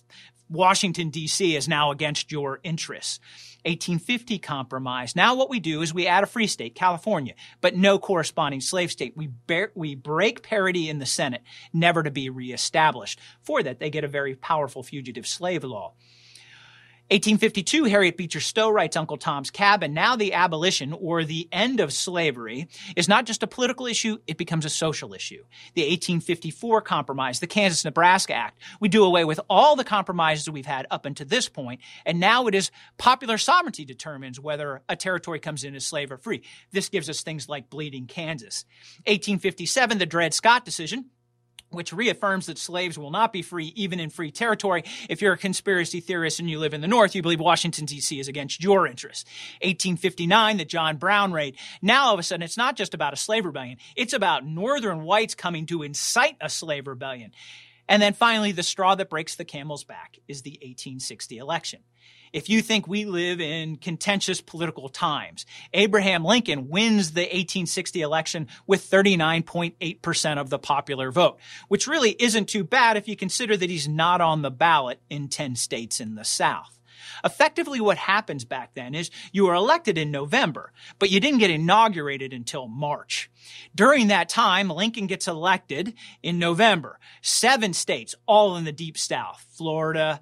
Washington, 0.48 1.10
D.C. 1.10 1.56
is 1.56 1.68
now 1.68 1.90
against 1.90 2.30
your 2.30 2.60
interests. 2.62 3.18
1850 3.66 4.38
compromise. 4.38 5.16
Now 5.16 5.34
what 5.34 5.50
we 5.50 5.60
do 5.60 5.82
is 5.82 5.92
we 5.92 6.06
add 6.06 6.22
a 6.22 6.26
free 6.26 6.46
state, 6.46 6.74
California, 6.74 7.34
but 7.60 7.74
no 7.74 7.98
corresponding 7.98 8.60
slave 8.60 8.92
state. 8.92 9.16
We, 9.16 9.26
bear, 9.26 9.72
we 9.74 9.94
break 9.94 10.42
parity 10.42 10.88
in 10.88 10.98
the 10.98 11.06
Senate, 11.06 11.42
never 11.72 12.02
to 12.02 12.10
be 12.10 12.30
reestablished. 12.30 13.18
For 13.42 13.62
that, 13.62 13.80
they 13.80 13.90
get 13.90 14.04
a 14.04 14.08
very 14.08 14.36
powerful 14.36 14.82
fugitive 14.82 15.26
slave 15.26 15.64
law. 15.64 15.94
1852, 17.08 17.84
Harriet 17.84 18.16
Beecher 18.16 18.40
Stowe 18.40 18.68
writes 18.68 18.96
Uncle 18.96 19.16
Tom's 19.16 19.52
Cabin. 19.52 19.94
Now 19.94 20.16
the 20.16 20.34
abolition 20.34 20.92
or 20.92 21.22
the 21.22 21.48
end 21.52 21.78
of 21.78 21.92
slavery 21.92 22.66
is 22.96 23.06
not 23.06 23.26
just 23.26 23.44
a 23.44 23.46
political 23.46 23.86
issue, 23.86 24.18
it 24.26 24.36
becomes 24.36 24.64
a 24.64 24.68
social 24.68 25.14
issue. 25.14 25.44
The 25.74 25.82
1854 25.82 26.80
Compromise, 26.80 27.38
the 27.38 27.46
Kansas-Nebraska 27.46 28.34
Act. 28.34 28.60
We 28.80 28.88
do 28.88 29.04
away 29.04 29.24
with 29.24 29.38
all 29.48 29.76
the 29.76 29.84
compromises 29.84 30.50
we've 30.50 30.66
had 30.66 30.88
up 30.90 31.06
until 31.06 31.28
this 31.28 31.48
point, 31.48 31.80
and 32.04 32.18
now 32.18 32.48
it 32.48 32.56
is 32.56 32.72
popular 32.98 33.38
sovereignty 33.38 33.84
determines 33.84 34.40
whether 34.40 34.82
a 34.88 34.96
territory 34.96 35.38
comes 35.38 35.62
in 35.62 35.76
as 35.76 35.86
slave 35.86 36.10
or 36.10 36.18
free. 36.18 36.42
This 36.72 36.88
gives 36.88 37.08
us 37.08 37.22
things 37.22 37.48
like 37.48 37.70
Bleeding 37.70 38.06
Kansas. 38.08 38.64
1857, 39.06 39.98
the 39.98 40.06
Dred 40.06 40.34
Scott 40.34 40.64
decision 40.64 41.04
which 41.70 41.92
reaffirms 41.92 42.46
that 42.46 42.58
slaves 42.58 42.98
will 42.98 43.10
not 43.10 43.32
be 43.32 43.42
free 43.42 43.72
even 43.76 44.00
in 44.00 44.10
free 44.10 44.30
territory. 44.30 44.84
If 45.08 45.20
you're 45.20 45.34
a 45.34 45.38
conspiracy 45.38 46.00
theorist 46.00 46.40
and 46.40 46.48
you 46.48 46.58
live 46.58 46.74
in 46.74 46.80
the 46.80 46.88
North, 46.88 47.14
you 47.14 47.22
believe 47.22 47.40
Washington, 47.40 47.84
D.C. 47.84 48.18
is 48.18 48.28
against 48.28 48.62
your 48.62 48.86
interests. 48.86 49.24
1859, 49.62 50.56
the 50.56 50.64
John 50.64 50.96
Brown 50.96 51.32
raid. 51.32 51.56
Now, 51.82 52.06
all 52.06 52.14
of 52.14 52.20
a 52.20 52.22
sudden, 52.22 52.42
it's 52.42 52.56
not 52.56 52.76
just 52.76 52.94
about 52.94 53.12
a 53.12 53.16
slave 53.16 53.44
rebellion. 53.44 53.78
It's 53.96 54.12
about 54.12 54.46
Northern 54.46 55.02
whites 55.02 55.34
coming 55.34 55.66
to 55.66 55.82
incite 55.82 56.36
a 56.40 56.48
slave 56.48 56.86
rebellion. 56.86 57.32
And 57.88 58.02
then 58.02 58.14
finally, 58.14 58.52
the 58.52 58.62
straw 58.62 58.94
that 58.94 59.10
breaks 59.10 59.36
the 59.36 59.44
camel's 59.44 59.84
back 59.84 60.18
is 60.26 60.42
the 60.42 60.52
1860 60.52 61.38
election 61.38 61.80
if 62.36 62.50
you 62.50 62.60
think 62.60 62.86
we 62.86 63.06
live 63.06 63.40
in 63.40 63.76
contentious 63.76 64.42
political 64.42 64.90
times. 64.90 65.46
Abraham 65.72 66.22
Lincoln 66.22 66.68
wins 66.68 67.12
the 67.12 67.22
1860 67.22 68.02
election 68.02 68.48
with 68.66 68.90
39.8% 68.90 70.38
of 70.38 70.50
the 70.50 70.58
popular 70.58 71.10
vote, 71.10 71.38
which 71.68 71.86
really 71.86 72.10
isn't 72.10 72.50
too 72.50 72.62
bad 72.62 72.98
if 72.98 73.08
you 73.08 73.16
consider 73.16 73.56
that 73.56 73.70
he's 73.70 73.88
not 73.88 74.20
on 74.20 74.42
the 74.42 74.50
ballot 74.50 75.00
in 75.08 75.28
10 75.28 75.56
states 75.56 75.98
in 75.98 76.14
the 76.14 76.26
South. 76.26 76.78
Effectively, 77.24 77.80
what 77.80 77.96
happens 77.96 78.44
back 78.44 78.74
then 78.74 78.94
is 78.94 79.10
you 79.32 79.46
were 79.46 79.54
elected 79.54 79.96
in 79.96 80.10
November, 80.10 80.72
but 80.98 81.10
you 81.10 81.20
didn't 81.20 81.38
get 81.38 81.50
inaugurated 81.50 82.34
until 82.34 82.68
March. 82.68 83.30
During 83.74 84.08
that 84.08 84.28
time, 84.28 84.68
Lincoln 84.68 85.06
gets 85.06 85.26
elected 85.26 85.94
in 86.22 86.38
November. 86.38 86.98
Seven 87.22 87.72
states, 87.72 88.14
all 88.26 88.56
in 88.56 88.64
the 88.64 88.72
deep 88.72 88.98
South, 88.98 89.46
Florida, 89.52 90.20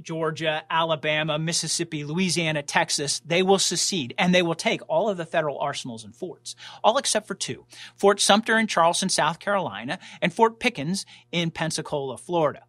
Georgia, 0.00 0.64
Alabama, 0.70 1.38
Mississippi, 1.38 2.04
Louisiana, 2.04 2.62
Texas, 2.62 3.20
they 3.24 3.42
will 3.42 3.58
secede 3.58 4.14
and 4.18 4.34
they 4.34 4.42
will 4.42 4.54
take 4.54 4.80
all 4.88 5.08
of 5.08 5.16
the 5.16 5.26
federal 5.26 5.58
arsenals 5.58 6.04
and 6.04 6.14
forts, 6.14 6.54
all 6.82 6.98
except 6.98 7.26
for 7.26 7.34
two 7.34 7.66
Fort 7.96 8.20
Sumter 8.20 8.58
in 8.58 8.66
Charleston, 8.66 9.08
South 9.08 9.38
Carolina, 9.38 9.98
and 10.20 10.32
Fort 10.32 10.58
Pickens 10.58 11.04
in 11.30 11.50
Pensacola, 11.50 12.16
Florida. 12.16 12.64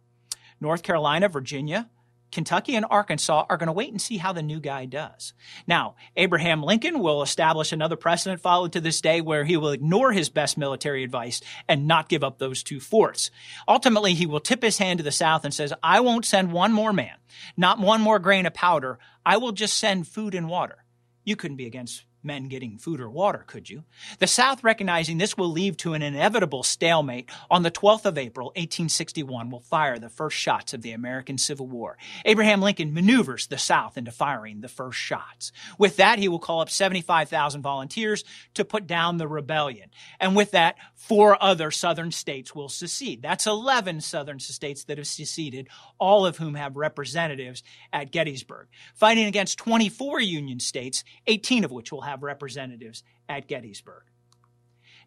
North 0.60 0.82
Carolina, 0.82 1.28
Virginia, 1.28 1.90
Kentucky 2.34 2.74
and 2.74 2.84
Arkansas 2.90 3.46
are 3.48 3.56
going 3.56 3.68
to 3.68 3.72
wait 3.72 3.92
and 3.92 4.02
see 4.02 4.16
how 4.16 4.32
the 4.32 4.42
new 4.42 4.58
guy 4.58 4.86
does. 4.86 5.32
Now, 5.68 5.94
Abraham 6.16 6.64
Lincoln 6.64 6.98
will 6.98 7.22
establish 7.22 7.72
another 7.72 7.94
precedent 7.94 8.40
followed 8.40 8.72
to 8.72 8.80
this 8.80 9.00
day 9.00 9.20
where 9.20 9.44
he 9.44 9.56
will 9.56 9.70
ignore 9.70 10.10
his 10.10 10.30
best 10.30 10.58
military 10.58 11.04
advice 11.04 11.40
and 11.68 11.86
not 11.86 12.08
give 12.08 12.24
up 12.24 12.38
those 12.38 12.64
two 12.64 12.80
forts. 12.80 13.30
Ultimately, 13.68 14.14
he 14.14 14.26
will 14.26 14.40
tip 14.40 14.62
his 14.62 14.78
hand 14.78 14.98
to 14.98 15.04
the 15.04 15.12
South 15.12 15.44
and 15.44 15.54
says, 15.54 15.72
I 15.80 16.00
won't 16.00 16.24
send 16.24 16.52
one 16.52 16.72
more 16.72 16.92
man, 16.92 17.14
not 17.56 17.78
one 17.78 18.00
more 18.00 18.18
grain 18.18 18.46
of 18.46 18.52
powder. 18.52 18.98
I 19.24 19.36
will 19.36 19.52
just 19.52 19.78
send 19.78 20.08
food 20.08 20.34
and 20.34 20.48
water. 20.48 20.84
You 21.22 21.36
couldn't 21.36 21.56
be 21.56 21.66
against 21.66 22.04
men 22.24 22.48
getting 22.48 22.78
food 22.78 23.00
or 23.00 23.10
water, 23.10 23.44
could 23.46 23.68
you? 23.68 23.84
The 24.18 24.26
South, 24.26 24.64
recognizing 24.64 25.18
this 25.18 25.36
will 25.36 25.50
lead 25.50 25.78
to 25.78 25.94
an 25.94 26.02
inevitable 26.02 26.62
stalemate, 26.62 27.28
on 27.50 27.62
the 27.62 27.70
12th 27.70 28.04
of 28.06 28.18
April, 28.18 28.46
1861, 28.48 29.50
will 29.50 29.60
fire 29.60 29.98
the 29.98 30.08
first 30.08 30.36
shots 30.36 30.74
of 30.74 30.82
the 30.82 30.92
American 30.92 31.38
Civil 31.38 31.66
War. 31.66 31.96
Abraham 32.24 32.60
Lincoln 32.60 32.94
maneuvers 32.94 33.46
the 33.46 33.58
South 33.58 33.96
into 33.96 34.10
firing 34.10 34.60
the 34.60 34.68
first 34.68 34.98
shots. 34.98 35.52
With 35.78 35.96
that, 35.96 36.18
he 36.18 36.28
will 36.28 36.38
call 36.38 36.60
up 36.60 36.70
75,000 36.70 37.62
volunteers 37.62 38.24
to 38.54 38.64
put 38.64 38.86
down 38.86 39.18
the 39.18 39.28
rebellion. 39.28 39.90
And 40.20 40.36
with 40.36 40.52
that, 40.52 40.76
four 40.94 41.42
other 41.42 41.70
Southern 41.70 42.12
states 42.12 42.54
will 42.54 42.68
secede. 42.68 43.22
That's 43.22 43.46
11 43.46 44.00
Southern 44.00 44.38
states 44.38 44.84
that 44.84 44.98
have 44.98 45.06
seceded, 45.06 45.68
all 45.98 46.26
of 46.26 46.38
whom 46.38 46.54
have 46.54 46.76
representatives 46.76 47.62
at 47.92 48.10
Gettysburg. 48.10 48.68
Fighting 48.94 49.26
against 49.26 49.58
24 49.58 50.20
Union 50.20 50.60
states, 50.60 51.04
18 51.26 51.64
of 51.64 51.70
which 51.70 51.92
will 51.92 52.02
have 52.02 52.13
have 52.14 52.22
representatives 52.22 53.02
at 53.28 53.48
Gettysburg. 53.48 54.04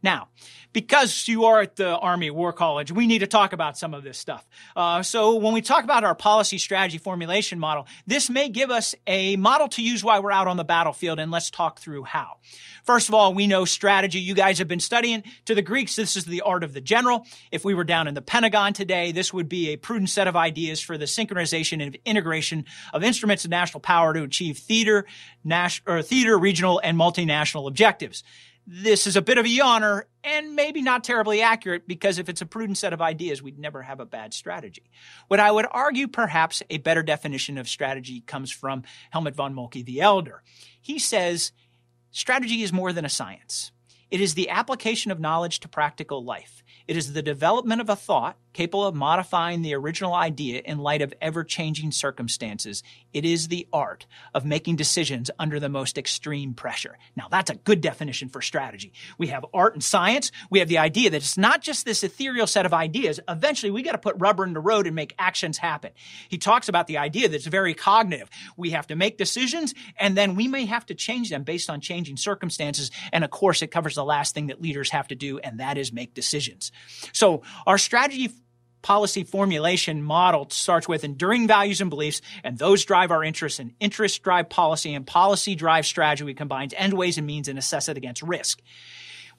Now, 0.04 0.30
because 0.74 1.28
you 1.28 1.46
are 1.46 1.62
at 1.62 1.76
the 1.76 1.98
Army 1.98 2.30
War 2.30 2.54
College, 2.54 2.92
we 2.92 3.08
need 3.08 3.20
to 3.20 3.28
talk 3.28 3.54
about 3.54 3.78
some 3.78 3.94
of 3.94 4.04
this 4.04 4.18
stuff. 4.18 4.48
Uh, 4.76 5.02
so, 5.02 5.36
when 5.36 5.54
we 5.54 5.62
talk 5.62 5.84
about 5.84 6.04
our 6.04 6.16
policy 6.16 6.58
strategy 6.58 6.98
formulation 6.98 7.60
model, 7.60 7.88
this 8.06 8.30
may 8.30 8.50
give 8.50 8.70
us 8.70 8.94
a 9.08 9.36
model 9.38 9.68
to 9.70 9.82
use 9.82 10.04
while 10.04 10.22
we're 10.22 10.32
out 10.32 10.48
on 10.48 10.58
the 10.58 10.64
battlefield, 10.64 11.20
and 11.20 11.32
let's 11.32 11.50
talk 11.50 11.80
through 11.80 12.04
how. 12.04 12.38
First 12.84 13.10
of 13.10 13.16
all, 13.16 13.34
we 13.34 13.48
know 13.48 13.66
strategy. 13.66 14.20
You 14.20 14.34
guys 14.34 14.60
have 14.60 14.68
been 14.68 14.80
studying. 14.80 15.24
To 15.46 15.56
the 15.56 15.62
Greeks, 15.62 15.96
this 15.96 16.16
is 16.16 16.26
the 16.26 16.42
art 16.42 16.64
of 16.64 16.74
the 16.74 16.80
general. 16.80 17.26
If 17.52 17.66
we 17.66 17.74
were 17.74 17.84
down 17.84 18.08
in 18.08 18.14
the 18.14 18.22
Pentagon 18.22 18.74
today, 18.74 19.12
this 19.12 19.34
would 19.34 19.50
be 19.50 19.70
a 19.70 19.78
prudent 19.78 20.10
set 20.10 20.28
of 20.28 20.36
ideas 20.36 20.80
for 20.80 20.98
the 20.98 21.06
synchronization 21.06 21.84
and 21.84 21.98
integration 22.06 22.66
of 22.94 23.04
instruments 23.04 23.44
of 23.44 23.52
national 23.52 23.82
power 23.82 24.14
to 24.14 24.24
achieve 24.24 24.60
theater, 24.60 25.06
national, 25.44 25.96
or 25.96 26.02
theater, 26.02 26.38
regional, 26.38 26.80
and 26.84 26.98
multinational 26.98 27.68
objectives 27.68 28.24
this 28.70 29.08
is 29.08 29.16
a 29.16 29.22
bit 29.22 29.38
of 29.38 29.46
a 29.46 29.50
yawner 29.50 30.04
and 30.26 30.54
maybe 30.54 30.82
not 30.82 31.06
terribly 31.06 31.42
accurate 31.42 31.88
because 31.88 32.20
if 32.20 32.28
it's 32.28 32.42
a 32.42 32.46
prudent 32.46 32.78
set 32.78 32.92
of 32.92 33.02
ideas, 33.02 33.42
we'd 33.42 33.58
never 33.58 33.82
have 33.82 34.02
a 34.02 34.06
bad 34.06 34.34
strategy. 34.34 34.92
What 35.30 35.40
I 35.40 35.50
would 35.50 35.66
argue 35.72 36.10
perhaps 36.10 36.62
a 36.70 36.78
better 36.78 37.02
definition 37.02 37.58
of 37.58 37.70
strategy 37.70 38.20
comes 38.20 38.52
from 38.52 38.84
Helmut 39.10 39.36
von 39.36 39.54
Moltke 39.54 39.86
the 39.86 40.02
Elder. 40.02 40.44
He 40.82 41.00
says 41.00 41.54
strategy 42.12 42.62
is 42.62 42.74
more 42.74 42.92
than 42.92 43.06
a 43.06 43.10
science. 43.10 43.72
It 44.12 44.20
is 44.20 44.34
the 44.34 44.50
application 44.50 45.12
of 45.12 45.20
knowledge 45.20 45.62
to 45.62 45.70
practical 45.70 46.24
life. 46.24 46.62
It 46.90 46.98
is 46.98 47.14
the 47.14 47.22
development 47.22 47.80
of 47.80 47.90
a 47.90 47.96
thought 47.96 48.38
capable 48.58 48.88
of 48.88 48.96
modifying 48.96 49.62
the 49.62 49.76
original 49.76 50.16
idea 50.16 50.60
in 50.66 50.80
light 50.80 51.04
of 51.04 51.14
ever 51.22 51.44
changing 51.44 51.92
circumstances. 51.92 52.82
It 53.14 53.24
is 53.24 53.50
the 53.50 53.68
art 53.72 54.08
of 54.34 54.46
making 54.46 54.78
decisions 54.78 55.30
under 55.38 55.60
the 55.60 55.70
most 55.70 55.96
extreme 55.96 56.56
pressure. 56.56 56.98
Now, 57.16 57.28
that's 57.30 57.52
a 57.52 57.56
good 57.56 57.82
definition 57.82 58.30
for 58.30 58.42
strategy. 58.42 58.94
We 59.20 59.28
have 59.28 59.46
art 59.54 59.76
and 59.76 59.84
science. 59.84 60.32
We 60.50 60.58
have 60.58 60.70
the 60.70 60.80
idea 60.80 61.12
that 61.12 61.18
it's 61.18 61.38
not 61.38 61.62
just 61.62 61.86
this 61.86 62.04
ethereal 62.04 62.48
set 62.48 62.66
of 62.66 62.74
ideas. 62.74 63.20
Eventually, 63.30 63.70
we 63.70 63.84
got 63.84 63.92
to 63.92 64.00
put 64.00 64.16
rubber 64.18 64.44
in 64.44 64.54
the 64.54 64.60
road 64.60 64.88
and 64.88 64.96
make 64.96 65.14
actions 65.20 65.60
happen. 65.60 65.92
He 66.28 66.40
talks 66.40 66.68
about 66.68 66.88
the 66.88 66.98
idea 66.98 67.30
that's 67.30 67.46
very 67.46 67.76
cognitive. 67.76 68.28
We 68.58 68.72
have 68.72 68.88
to 68.88 68.96
make 68.96 69.20
decisions 69.20 69.76
and 69.98 70.18
then 70.18 70.34
we 70.34 70.48
may 70.48 70.66
have 70.66 70.88
to 70.88 70.96
change 70.96 71.30
them 71.30 71.44
based 71.44 71.70
on 71.70 71.80
changing 71.80 72.18
circumstances. 72.18 72.90
And 73.14 73.24
of 73.24 73.30
course, 73.30 73.62
it 73.62 73.68
covers 73.68 73.94
the 73.94 74.04
last 74.04 74.34
thing 74.34 74.48
that 74.48 74.60
leaders 74.60 74.90
have 74.90 75.10
to 75.10 75.16
do, 75.16 75.38
and 75.38 75.60
that 75.60 75.78
is 75.78 75.94
make 75.94 76.16
decisions. 76.16 76.72
So 77.14 77.44
our 77.68 77.78
strategy 77.78 78.32
policy 78.88 79.26
formulation 79.26 80.02
model 80.02 80.48
starts 80.50 80.88
with 80.88 81.04
enduring 81.04 81.46
values 81.46 81.82
and 81.82 81.90
beliefs, 81.90 82.22
and 82.42 82.58
those 82.58 82.86
drive 82.86 83.12
our 83.12 83.22
interests, 83.22 83.60
and 83.60 83.74
interests 83.82 84.18
drive 84.18 84.48
policy, 84.50 84.94
and 84.94 85.06
policy 85.06 85.56
drives 85.56 85.90
strategy. 85.90 86.24
We 86.24 86.34
combine 86.34 86.70
end 86.74 86.94
ways 86.94 87.18
and 87.18 87.28
means 87.28 87.50
and 87.50 87.60
assess 87.60 87.90
it 87.90 87.98
against 87.98 88.22
risk. 88.22 88.62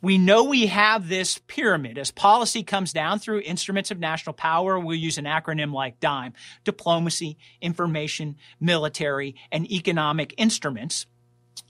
We 0.03 0.19
know 0.19 0.45
we 0.45 0.67
have 0.67 1.09
this 1.09 1.39
pyramid. 1.47 1.97
As 1.97 2.11
policy 2.11 2.63
comes 2.63 2.93
down 2.93 3.21
through 3.21 3.41
instruments 3.41 3.91
of 3.91 3.99
national 3.99 4.35
power, 4.35 4.79
we'll 4.79 4.99
use 4.99 5.17
an 5.17 5.25
acronym 5.25 5.73
like 5.73 5.99
DIME 5.99 6.35
diplomacy, 6.65 7.39
information, 7.63 8.37
military, 8.61 9.35
and 9.51 9.65
economic 9.73 10.35
instruments 10.37 11.07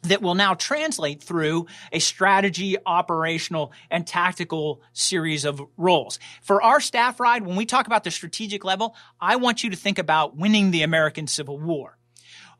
that 0.02 0.23
will 0.23 0.35
now 0.35 0.54
translate 0.54 1.23
through 1.23 1.66
a 1.92 1.99
strategy, 1.99 2.76
operational, 2.87 3.73
and 3.90 4.07
tactical 4.07 4.80
series 4.92 5.45
of 5.45 5.61
roles. 5.76 6.18
For 6.42 6.62
our 6.62 6.80
staff 6.80 7.21
ride, 7.21 7.45
when 7.45 7.57
we 7.57 7.66
talk 7.66 7.87
about 7.87 8.04
the 8.04 8.11
strategic 8.11 8.64
level, 8.64 8.95
I 9.21 9.37
want 9.37 9.62
you 9.62 9.71
to 9.71 9.76
think 9.76 9.99
about 9.99 10.37
winning 10.37 10.71
the 10.71 10.83
American 10.83 11.26
Civil 11.26 11.59
War. 11.59 11.98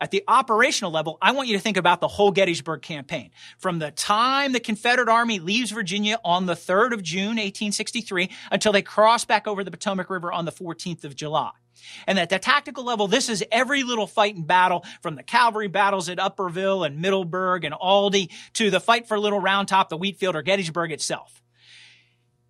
At 0.01 0.13
the 0.13 0.23
operational 0.29 0.93
level, 0.93 1.19
I 1.21 1.33
want 1.33 1.49
you 1.49 1.57
to 1.57 1.63
think 1.63 1.77
about 1.77 2.01
the 2.01 2.09
whole 2.09 2.31
Gettysburg 2.31 2.83
campaign. 2.83 3.31
From 3.59 3.81
the 3.81 3.91
time 3.91 4.53
the 4.53 4.61
Confederate 4.61 5.09
Army 5.09 5.41
leaves 5.41 5.73
Virginia 5.73 6.21
on 6.25 6.47
the 6.47 6.55
3rd 6.55 6.93
of 6.93 7.03
June, 7.03 7.37
1863, 7.37 8.31
until 8.53 8.73
they 8.73 8.83
cross 8.83 9.25
back 9.25 9.49
over 9.49 9.65
the 9.65 9.73
Potomac 9.73 10.09
River 10.09 10.33
on 10.33 10.45
the 10.45 10.53
14th 10.53 11.05
of 11.05 11.17
July. 11.17 11.51
And 12.07 12.19
at 12.19 12.29
the 12.29 12.39
tactical 12.39 12.85
level, 12.85 13.09
this 13.09 13.29
is 13.29 13.45
every 13.51 13.83
little 13.83 14.07
fight 14.07 14.37
and 14.37 14.47
battle 14.47 14.85
from 15.03 15.17
the 15.17 15.23
cavalry 15.23 15.69
battles 15.69 16.09
at 16.09 16.19
Upperville 16.19 16.85
and 16.85 17.01
Middleburg 17.01 17.65
and 17.65 17.75
Aldie 17.75 18.31
to 18.55 18.71
the 18.71 18.81
fight 18.81 19.07
for 19.09 19.19
Little 19.19 19.41
Round 19.41 19.69
Top, 19.69 19.89
the 19.89 19.97
Wheatfield, 19.97 20.37
or 20.37 20.43
Gettysburg 20.43 20.93
itself. 20.93 21.43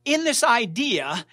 In 0.04 0.24
this 0.24 0.42
idea, 0.42 1.24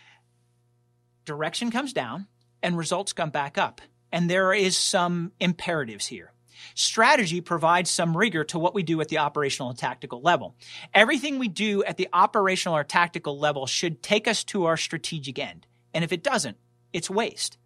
direction 1.25 1.71
comes 1.71 1.93
down 1.93 2.27
and 2.61 2.77
results 2.77 3.13
come 3.13 3.29
back 3.29 3.57
up. 3.57 3.81
And 4.11 4.29
there 4.29 4.53
is 4.53 4.77
some 4.77 5.31
imperatives 5.39 6.07
here. 6.07 6.31
Strategy 6.73 7.41
provides 7.41 7.89
some 7.89 8.15
rigor 8.15 8.43
to 8.45 8.59
what 8.59 8.73
we 8.73 8.83
do 8.83 8.99
at 9.01 9.09
the 9.09 9.19
operational 9.19 9.69
and 9.69 9.77
tactical 9.77 10.21
level. 10.21 10.55
Everything 10.93 11.39
we 11.39 11.47
do 11.47 11.83
at 11.83 11.97
the 11.97 12.09
operational 12.11 12.77
or 12.77 12.83
tactical 12.83 13.39
level 13.39 13.65
should 13.65 14.01
take 14.01 14.27
us 14.27 14.43
to 14.45 14.65
our 14.65 14.77
strategic 14.77 15.39
end. 15.39 15.67
And 15.93 16.03
if 16.03 16.11
it 16.11 16.23
doesn't, 16.23 16.57
it's 16.91 17.09
waste 17.09 17.57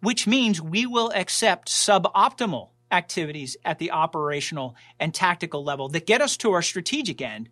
which 0.00 0.26
means 0.26 0.60
we 0.60 0.86
will 0.86 1.12
accept 1.14 1.68
suboptimal 1.68 2.70
activities 2.90 3.56
at 3.64 3.78
the 3.78 3.92
operational 3.92 4.74
and 4.98 5.14
tactical 5.14 5.62
level 5.62 5.88
that 5.90 6.06
get 6.06 6.20
us 6.20 6.36
to 6.38 6.52
our 6.52 6.62
strategic 6.62 7.22
end 7.22 7.48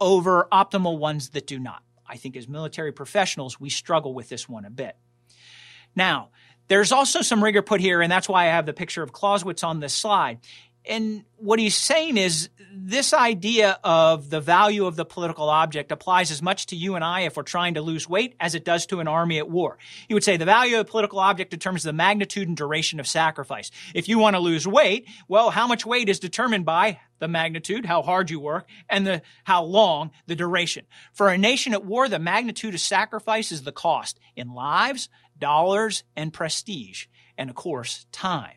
over 0.00 0.46
optimal 0.52 0.98
ones 0.98 1.30
that 1.30 1.46
do 1.46 1.58
not. 1.58 1.82
I 2.06 2.16
think 2.16 2.36
as 2.36 2.46
military 2.46 2.92
professionals, 2.92 3.58
we 3.58 3.70
struggle 3.70 4.12
with 4.12 4.28
this 4.28 4.48
one 4.48 4.64
a 4.64 4.70
bit. 4.70 4.96
Now, 5.94 6.28
there's 6.68 6.92
also 6.92 7.22
some 7.22 7.42
rigor 7.42 7.62
put 7.62 7.80
here, 7.80 8.02
and 8.02 8.10
that's 8.10 8.28
why 8.28 8.44
I 8.44 8.50
have 8.50 8.66
the 8.66 8.72
picture 8.72 9.02
of 9.02 9.12
Clausewitz 9.12 9.62
on 9.62 9.80
this 9.80 9.94
slide. 9.94 10.38
and 10.88 11.24
what 11.36 11.58
he's 11.58 11.76
saying 11.76 12.16
is 12.16 12.48
this 12.72 13.12
idea 13.12 13.78
of 13.82 14.30
the 14.30 14.40
value 14.40 14.86
of 14.86 14.96
the 14.96 15.04
political 15.04 15.48
object 15.48 15.90
applies 15.90 16.30
as 16.30 16.40
much 16.42 16.66
to 16.66 16.76
you 16.76 16.94
and 16.94 17.04
I 17.04 17.20
if 17.20 17.36
we're 17.36 17.42
trying 17.42 17.74
to 17.74 17.82
lose 17.82 18.08
weight 18.08 18.34
as 18.38 18.54
it 18.54 18.64
does 18.64 18.86
to 18.86 19.00
an 19.00 19.08
army 19.08 19.38
at 19.38 19.50
war. 19.50 19.78
He 20.08 20.14
would 20.14 20.24
say 20.24 20.36
the 20.36 20.44
value 20.44 20.78
of 20.78 20.86
the 20.86 20.90
political 20.90 21.18
object 21.18 21.50
determines 21.50 21.82
the 21.82 21.92
magnitude 21.92 22.48
and 22.48 22.56
duration 22.56 23.00
of 23.00 23.06
sacrifice. 23.06 23.70
If 23.94 24.08
you 24.08 24.18
want 24.18 24.36
to 24.36 24.40
lose 24.40 24.66
weight, 24.66 25.08
well, 25.26 25.50
how 25.50 25.66
much 25.66 25.84
weight 25.84 26.08
is 26.08 26.20
determined 26.20 26.64
by 26.64 27.00
the 27.18 27.28
magnitude, 27.28 27.86
how 27.86 28.02
hard 28.02 28.30
you 28.30 28.38
work, 28.38 28.68
and 28.88 29.06
the 29.06 29.22
how 29.44 29.64
long 29.64 30.10
the 30.26 30.36
duration. 30.36 30.84
For 31.12 31.28
a 31.28 31.38
nation 31.38 31.72
at 31.72 31.84
war, 31.84 32.08
the 32.08 32.18
magnitude 32.18 32.74
of 32.74 32.80
sacrifice 32.80 33.52
is 33.52 33.62
the 33.62 33.72
cost 33.72 34.20
in 34.36 34.52
lives, 34.52 35.08
dollars, 35.38 36.04
and 36.16 36.32
prestige, 36.32 37.06
and 37.36 37.50
of 37.50 37.56
course, 37.56 38.06
time. 38.12 38.56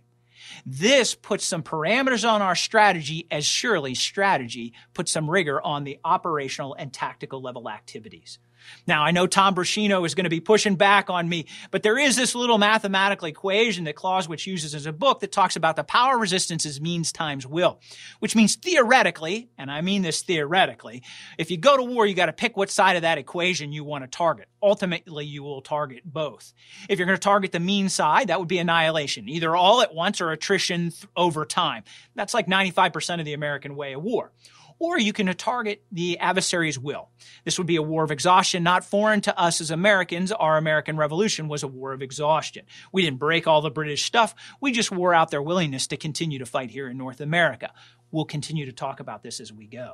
This 0.66 1.16
puts 1.16 1.46
some 1.46 1.64
parameters 1.64 2.30
on 2.30 2.42
our 2.42 2.56
strategy 2.56 3.28
as 3.32 3.46
surely 3.46 3.96
strategy 3.96 4.74
puts 4.94 5.12
some 5.12 5.30
rigor 5.30 5.62
on 5.62 5.84
the 5.84 6.00
operational 6.04 6.74
and 6.74 6.92
tactical 6.92 7.42
level 7.42 7.70
activities. 7.70 8.40
Now, 8.88 9.04
I 9.04 9.12
know 9.12 9.28
Tom 9.28 9.56
Bruscino 9.56 10.06
is 10.06 10.16
going 10.16 10.26
to 10.26 10.30
be 10.30 10.40
pushing 10.40 10.76
back 10.76 11.10
on 11.10 11.28
me, 11.30 11.46
but 11.72 11.84
there 11.84 11.98
is 11.98 12.16
this 12.16 12.36
little 12.36 12.58
mathematical 12.58 13.28
equation 13.28 13.86
that 13.86 13.96
Clausewitz 13.96 14.46
uses 14.48 14.76
as 14.76 14.86
a 14.86 14.94
book 14.94 15.20
that 15.22 15.32
talks 15.32 15.56
about 15.56 15.76
the 15.76 15.84
power 15.84 16.18
resistance 16.18 16.66
is 16.66 16.82
means 16.82 17.12
times 17.12 17.46
will, 17.46 17.80
which 18.20 18.36
means 18.36 18.56
theoretically, 18.56 19.50
and 19.58 19.72
I 19.72 19.82
mean 19.82 20.02
this 20.02 20.22
theoretically, 20.22 21.04
if 21.38 21.52
you 21.52 21.58
go 21.58 21.78
to 21.78 21.84
war, 21.84 22.06
you 22.06 22.14
got 22.14 22.28
to 22.28 22.34
pick 22.34 22.58
what 22.58 22.70
side 22.70 22.96
of 22.96 23.04
that 23.04 23.18
equation 23.18 23.72
you 23.72 23.84
want 23.84 24.04
to 24.04 24.10
target. 24.10 24.48
Ultimately, 24.62 25.26
you 25.26 25.42
will 25.44 25.62
target 25.62 26.02
both. 26.06 26.54
If 26.90 27.00
you're 27.00 27.06
going 27.06 27.18
to 27.18 27.24
target 27.24 27.52
the 27.52 27.60
mean 27.60 27.90
side, 27.90 28.28
that 28.28 28.40
would 28.40 28.50
be 28.50 28.58
annihilation, 28.58 29.30
either 29.30 29.56
all 29.56 29.82
at 29.82 29.96
once 29.96 30.20
or 30.20 30.32
attrition 30.40 30.92
th- 30.92 31.06
over 31.16 31.46
time. 31.46 31.84
That's 32.16 32.34
like 32.34 32.48
95% 32.48 33.20
of 33.20 33.26
the 33.26 33.34
American 33.34 33.76
way 33.76 33.94
of 33.94 34.04
war 34.04 34.32
or 34.80 34.98
you 34.98 35.12
can 35.12 35.28
target 35.36 35.84
the 35.92 36.18
adversary's 36.20 36.80
will. 36.80 37.10
This 37.44 37.58
would 37.58 37.68
be 37.68 37.76
a 37.76 37.82
war 37.82 38.04
of 38.04 38.12
exhaustion, 38.12 38.64
not 38.64 38.86
foreign 38.86 39.22
to 39.22 39.38
us 39.38 39.60
as 39.60 39.72
Americans. 39.72 40.32
Our 40.32 40.58
American 40.58 40.98
Revolution 40.98 41.50
was 41.50 41.64
a 41.64 41.68
war 41.68 41.92
of 41.92 42.02
exhaustion. 42.02 42.66
We 42.92 43.02
didn't 43.02 43.20
break 43.20 43.46
all 43.46 43.62
the 43.62 43.70
British 43.70 44.06
stuff. 44.06 44.34
We 44.62 44.72
just 44.72 44.92
wore 44.92 45.14
out 45.14 45.32
their 45.32 45.42
willingness 45.42 45.88
to 45.88 45.98
continue 45.98 46.40
to 46.40 46.46
fight 46.46 46.72
here 46.72 46.88
in 46.88 46.98
North 46.98 47.20
America. 47.20 47.74
We'll 48.10 48.26
continue 48.26 48.66
to 48.66 48.72
talk 48.72 49.02
about 49.02 49.22
this 49.22 49.40
as 49.40 49.52
we 49.52 49.68
go. 49.68 49.94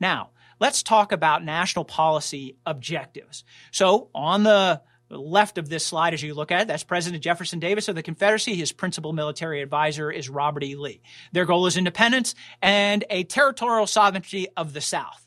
Now, 0.00 0.30
let's 0.60 0.82
talk 0.82 1.12
about 1.12 1.44
national 1.44 1.84
policy 1.84 2.56
objectives. 2.66 3.44
So, 3.70 4.10
on 4.14 4.42
the 4.42 4.82
left 5.10 5.58
of 5.58 5.68
this 5.68 5.86
slide 5.86 6.14
as 6.14 6.22
you 6.22 6.34
look 6.34 6.52
at 6.52 6.62
it. 6.62 6.68
That's 6.68 6.84
President 6.84 7.22
Jefferson 7.22 7.58
Davis 7.58 7.88
of 7.88 7.94
the 7.94 8.02
Confederacy. 8.02 8.54
His 8.54 8.72
principal 8.72 9.12
military 9.12 9.62
advisor 9.62 10.10
is 10.10 10.28
Robert 10.28 10.64
E. 10.64 10.76
Lee. 10.76 11.00
Their 11.32 11.46
goal 11.46 11.66
is 11.66 11.76
independence 11.76 12.34
and 12.60 13.04
a 13.10 13.24
territorial 13.24 13.86
sovereignty 13.86 14.48
of 14.56 14.72
the 14.72 14.80
South. 14.80 15.24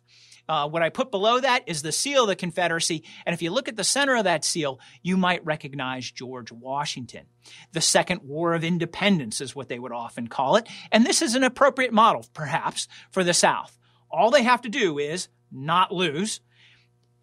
Uh, 0.50 0.68
what 0.68 0.82
I 0.82 0.90
put 0.90 1.12
below 1.12 1.40
that 1.40 1.64
is 1.68 1.82
the 1.82 1.92
seal 1.94 2.24
of 2.24 2.28
the 2.28 2.36
Confederacy. 2.36 3.04
And 3.26 3.34
if 3.34 3.42
you 3.42 3.52
look 3.52 3.70
at 3.70 3.78
the 3.78 3.84
center 3.84 4.16
of 4.16 4.26
that 4.26 4.44
seal, 4.44 4.80
you 5.02 5.16
might 5.16 5.46
recognize 5.46 6.12
George 6.12 6.52
Washington. 6.52 7.28
The 7.72 7.80
Second 7.80 8.22
War 8.24 8.54
of 8.54 8.64
Independence 8.64 9.40
is 9.40 9.56
what 9.56 9.70
they 9.70 9.80
would 9.80 9.94
often 9.94 10.28
call 10.28 10.58
it. 10.58 10.68
And 10.92 11.06
this 11.06 11.22
is 11.22 11.36
an 11.36 11.44
appropriate 11.44 11.94
model, 11.94 12.26
perhaps, 12.34 12.88
for 13.12 13.24
the 13.24 13.34
South. 13.34 13.78
All 14.10 14.30
they 14.30 14.44
have 14.44 14.64
to 14.64 14.70
do 14.70 15.00
is 15.00 15.30
not 15.52 15.94
lose, 15.94 16.42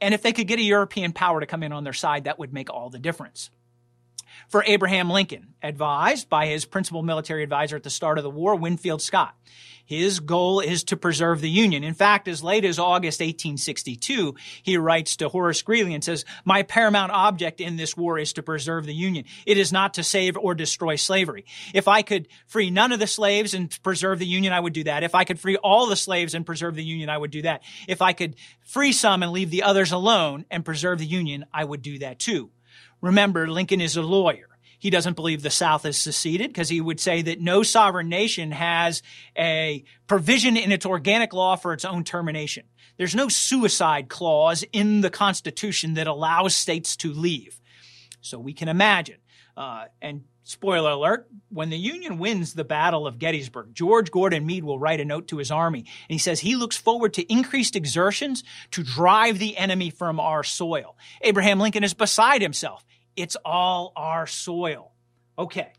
and 0.01 0.15
if 0.15 0.23
they 0.23 0.33
could 0.33 0.47
get 0.47 0.59
a 0.59 0.63
European 0.63 1.13
power 1.13 1.41
to 1.41 1.47
come 1.47 1.63
in 1.63 1.73
on 1.73 1.85
their 1.85 1.93
side, 1.93 2.25
that 2.25 2.39
would 2.39 2.53
make 2.53 2.71
all 2.71 2.91
the 2.91 2.99
difference. 2.99 3.51
For 4.49 4.63
Abraham 4.65 5.11
Lincoln, 5.11 5.55
advised 5.63 6.29
by 6.29 6.47
his 6.47 6.65
principal 6.65 7.03
military 7.03 7.43
advisor 7.43 7.77
at 7.77 7.83
the 7.83 7.91
start 7.91 8.19
of 8.19 8.25
the 8.25 8.31
war, 8.31 8.55
Winfield 8.55 9.03
Scott. 9.03 9.35
His 9.89 10.21
goal 10.21 10.61
is 10.61 10.85
to 10.85 10.99
preserve 10.99 11.41
the 11.41 11.49
Union. 11.49 11.83
In 11.83 11.95
fact, 11.95 12.29
as 12.29 12.43
late 12.43 12.67
as 12.67 12.79
August 12.79 13.21
1862, 13.21 14.35
he 14.63 14.77
writes 14.77 15.17
to 15.17 15.31
Horace 15.31 15.63
Greeley 15.63 15.95
and 15.95 16.05
says, 16.05 16.27
My 16.45 16.63
paramount 16.63 17.11
object 17.11 17.59
in 17.59 17.77
this 17.77 17.97
war 17.97 18.19
is 18.19 18.35
to 18.35 18.43
preserve 18.43 18.85
the 18.85 18.93
Union. 18.93 19.25
It 19.47 19.57
is 19.57 19.73
not 19.73 19.95
to 19.95 20.05
save 20.05 20.37
or 20.37 20.55
destroy 20.55 20.97
slavery. 20.97 21.47
If 21.73 21.89
I 21.89 22.03
could 22.03 22.29
free 22.47 22.69
none 22.69 22.93
of 22.93 23.01
the 23.01 23.07
slaves 23.07 23.55
and 23.55 23.75
preserve 23.83 24.19
the 24.19 24.27
Union, 24.27 24.53
I 24.53 24.61
would 24.61 24.75
do 24.75 24.85
that. 24.85 25.05
If 25.05 25.15
I 25.15 25.25
could 25.25 25.41
free 25.41 25.57
all 25.57 25.87
the 25.87 25.97
slaves 25.97 26.35
and 26.35 26.45
preserve 26.45 26.75
the 26.75 26.85
Union, 26.85 27.09
I 27.09 27.17
would 27.17 27.31
do 27.31 27.41
that. 27.43 27.63
If 27.89 28.03
I 28.03 28.13
could 28.13 28.37
free 28.67 28.93
some 28.93 29.23
and 29.23 29.33
leave 29.33 29.49
the 29.49 29.63
others 29.63 29.93
alone 29.93 30.45
and 30.51 30.67
preserve 30.67 30.99
the 30.99 31.07
Union, 31.07 31.47
I 31.51 31.65
would 31.65 31.81
do 31.81 32.01
that 32.01 32.19
too. 32.19 32.51
Remember, 33.01 33.49
Lincoln 33.49 33.81
is 33.81 33.97
a 33.97 34.03
lawyer. 34.03 34.48
He 34.79 34.91
doesn't 34.91 35.17
believe 35.17 35.43
the 35.43 35.51
South 35.51 35.83
has 35.83 35.99
seceded 35.99 36.51
because 36.51 36.69
he 36.69 36.81
would 36.81 37.01
say 37.01 37.23
that 37.23 37.41
no 37.41 37.63
sovereign 37.63 38.09
nation 38.09 38.53
has 38.53 39.03
a 39.37 39.85
provision 40.07 40.57
in 40.57 40.71
its 40.71 40.87
organic 40.87 41.33
law 41.33 41.57
for 41.57 41.73
its 41.73 41.85
own 41.85 42.05
termination. 42.05 42.65
There's 42.97 43.15
no 43.15 43.29
suicide 43.29 44.09
clause 44.09 44.65
in 44.73 45.01
the 45.01 45.11
Constitution 45.11 45.95
that 45.95 46.07
allows 46.07 46.55
states 46.55 46.97
to 46.99 47.13
leave. 47.13 47.61
So 48.21 48.39
we 48.39 48.53
can 48.53 48.69
imagine. 48.69 49.19
Uh, 49.57 49.87
and 50.01 50.23
spoiler 50.45 50.91
alert, 50.91 51.29
when 51.49 51.71
the 51.71 51.77
Union 51.77 52.19
wins 52.19 52.55
the 52.55 52.65
Battle 52.65 53.07
of 53.07 53.19
Gettysburg, 53.19 53.75
George 53.75 54.11
Gordon 54.11 54.47
Meade 54.47 54.65
will 54.65 54.79
write 54.79 55.01
a 55.01 55.05
note 55.05 55.29
to 55.29 55.39
his 55.39 55.51
army. 55.51 55.81
And 55.81 55.87
he 56.15 56.19
says 56.19 56.41
he 56.41 56.57
looks 56.57 56.77
forward 56.77 57.15
to 57.15 57.33
increased 57.33 57.75
exertions 57.75 58.45
to 58.71 58.85
drive 58.85 59.39
the 59.39 59.57
enemy 59.57 59.91
from 59.91 60.21
our 60.21 60.45
soil. 60.45 60.97
Abraham 61.23 61.59
Lincoln 61.59 61.85
is 61.85 61.95
beside 61.95 62.43
himself. 62.43 62.85
It's 63.19 63.37
all 63.45 63.93
our 63.97 64.29
soil. 64.29 64.93
Okay. 65.37 65.73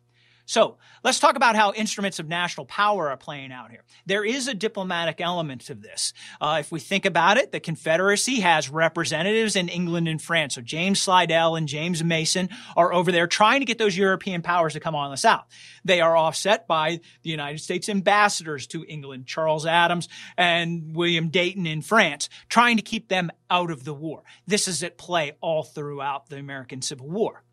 So 0.49 0.77
let's 1.03 1.19
talk 1.19 1.35
about 1.35 1.55
how 1.55 1.73
instruments 1.73 2.17
of 2.17 2.27
national 2.27 2.65
power 2.65 3.11
are 3.11 3.17
playing 3.17 3.51
out 3.51 3.69
here. 3.69 3.83
There 4.07 4.25
is 4.25 4.47
a 4.47 4.55
diplomatic 4.55 5.21
element 5.21 5.61
to 5.65 5.75
this. 5.75 6.11
Uh, 6.41 6.57
if 6.59 6.71
we 6.71 6.79
think 6.79 7.05
about 7.05 7.37
it, 7.37 7.51
the 7.51 7.59
Confederacy 7.59 8.39
has 8.39 8.67
representatives 8.67 9.55
in 9.55 9.69
England 9.69 10.07
and 10.07 10.19
France. 10.19 10.55
So 10.55 10.61
James 10.61 10.99
Slidell 10.99 11.55
and 11.55 11.67
James 11.67 12.03
Mason 12.03 12.49
are 12.75 12.91
over 12.91 13.11
there 13.11 13.27
trying 13.27 13.59
to 13.59 13.65
get 13.65 13.77
those 13.77 13.95
European 13.95 14.41
powers 14.41 14.73
to 14.73 14.79
come 14.79 14.95
on 14.95 15.11
the 15.11 15.17
South. 15.17 15.45
They 15.85 16.01
are 16.01 16.17
offset 16.17 16.67
by 16.67 17.01
the 17.21 17.29
United 17.29 17.59
States 17.59 17.87
ambassadors 17.87 18.65
to 18.67 18.83
England, 18.85 19.27
Charles 19.27 19.67
Adams 19.67 20.09
and 20.35 20.95
William 20.95 21.29
Dayton 21.29 21.67
in 21.67 21.83
France, 21.83 22.27
trying 22.49 22.77
to 22.77 22.81
keep 22.81 23.07
them 23.07 23.29
out 23.51 23.69
of 23.69 23.83
the 23.83 23.93
war. 23.93 24.23
This 24.47 24.67
is 24.67 24.81
at 24.81 24.97
play 24.97 25.33
all 25.41 25.61
throughout 25.61 26.27
the 26.27 26.37
American 26.37 26.81
Civil 26.81 27.07
War 27.07 27.43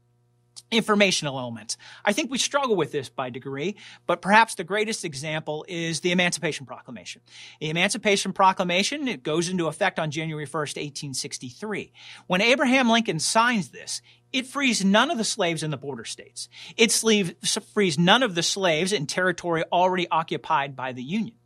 informational 0.71 1.39
elements. 1.39 1.77
I 2.05 2.13
think 2.13 2.31
we 2.31 2.39
struggle 2.39 2.77
with 2.77 2.93
this 2.93 3.09
by 3.09 3.31
degree, 3.31 3.77
but 4.07 4.21
perhaps 4.21 4.55
the 4.55 4.65
greatest 4.65 5.05
example 5.05 5.65
is 5.69 6.01
the 6.01 6.13
Emancipation 6.13 6.67
Proclamation. 6.67 7.23
The 7.61 7.71
Emancipation 7.71 8.33
Proclamation, 8.33 9.07
it 9.07 9.23
goes 9.23 9.49
into 9.49 9.69
effect 9.69 9.99
on 9.99 10.11
January 10.11 10.47
1st, 10.47 10.77
1863. 10.77 11.93
When 12.27 12.41
Abraham 12.41 12.91
Lincoln 12.91 13.21
signs 13.21 13.69
this, 13.69 14.03
it 14.33 14.47
frees 14.47 14.85
none 14.85 15.11
of 15.11 15.19
the 15.19 15.25
slaves 15.25 15.63
in 15.63 15.71
the 15.71 15.77
border 15.77 16.05
states. 16.05 16.49
It 16.77 16.93
frees 16.93 17.99
none 17.99 18.23
of 18.23 18.35
the 18.35 18.43
slaves 18.43 18.93
in 18.93 19.07
territory 19.07 19.63
already 19.73 20.09
occupied 20.09 20.75
by 20.75 20.93
the 20.93 21.03
Union. 21.03 21.37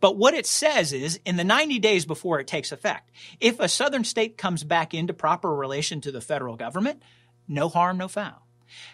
But 0.00 0.16
what 0.16 0.34
it 0.34 0.46
says 0.46 0.92
is, 0.92 1.18
in 1.24 1.36
the 1.36 1.44
90 1.44 1.78
days 1.78 2.04
before 2.06 2.40
it 2.40 2.46
takes 2.46 2.72
effect, 2.72 3.10
if 3.40 3.58
a 3.58 3.68
southern 3.68 4.04
state 4.04 4.36
comes 4.36 4.64
back 4.64 4.94
into 4.94 5.14
proper 5.14 5.54
relation 5.54 6.00
to 6.02 6.12
the 6.12 6.20
federal 6.20 6.56
government, 6.56 7.02
no 7.48 7.68
harm, 7.68 7.98
no 7.98 8.08
foul. 8.08 8.45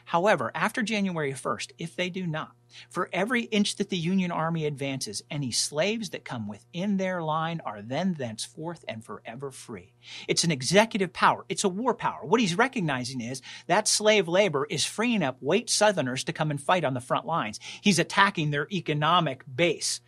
However, 0.07 0.51
after 0.55 0.83
January 0.83 1.33
1st, 1.33 1.73
if 1.79 1.97
they 1.97 2.11
do 2.11 2.27
not, 2.27 2.53
for 2.89 3.09
every 3.13 3.43
inch 3.43 3.77
that 3.77 3.91
the 3.91 3.97
Union 3.97 4.31
Army 4.31 4.67
advances, 4.67 5.23
any 5.31 5.51
slaves 5.51 6.11
that 6.11 6.25
come 6.25 6.49
within 6.49 6.97
their 6.97 7.23
line 7.23 7.61
are 7.65 7.83
then 7.83 8.15
thenceforth 8.15 8.85
and 8.89 9.05
forever 9.05 9.51
free. 9.51 9.93
It's 10.29 10.45
an 10.45 10.51
executive 10.51 11.13
power. 11.13 11.45
It's 11.49 11.65
a 11.65 11.69
war 11.69 11.95
power. 11.95 12.25
What 12.25 12.41
he's 12.41 12.57
recognizing 12.57 13.21
is 13.21 13.43
that 13.67 13.89
slave 13.89 14.29
labor 14.29 14.67
is 14.71 14.85
freeing 14.85 15.23
up 15.23 15.37
white 15.41 15.69
Southerners 15.69 16.25
to 16.25 16.33
come 16.33 16.51
and 16.51 16.61
fight 16.61 16.85
on 16.85 16.95
the 16.95 17.01
front 17.01 17.27
lines. 17.27 17.61
He's 17.81 17.99
attacking 17.99 18.51
their 18.51 18.69
economic 18.71 19.45
base. 19.55 20.01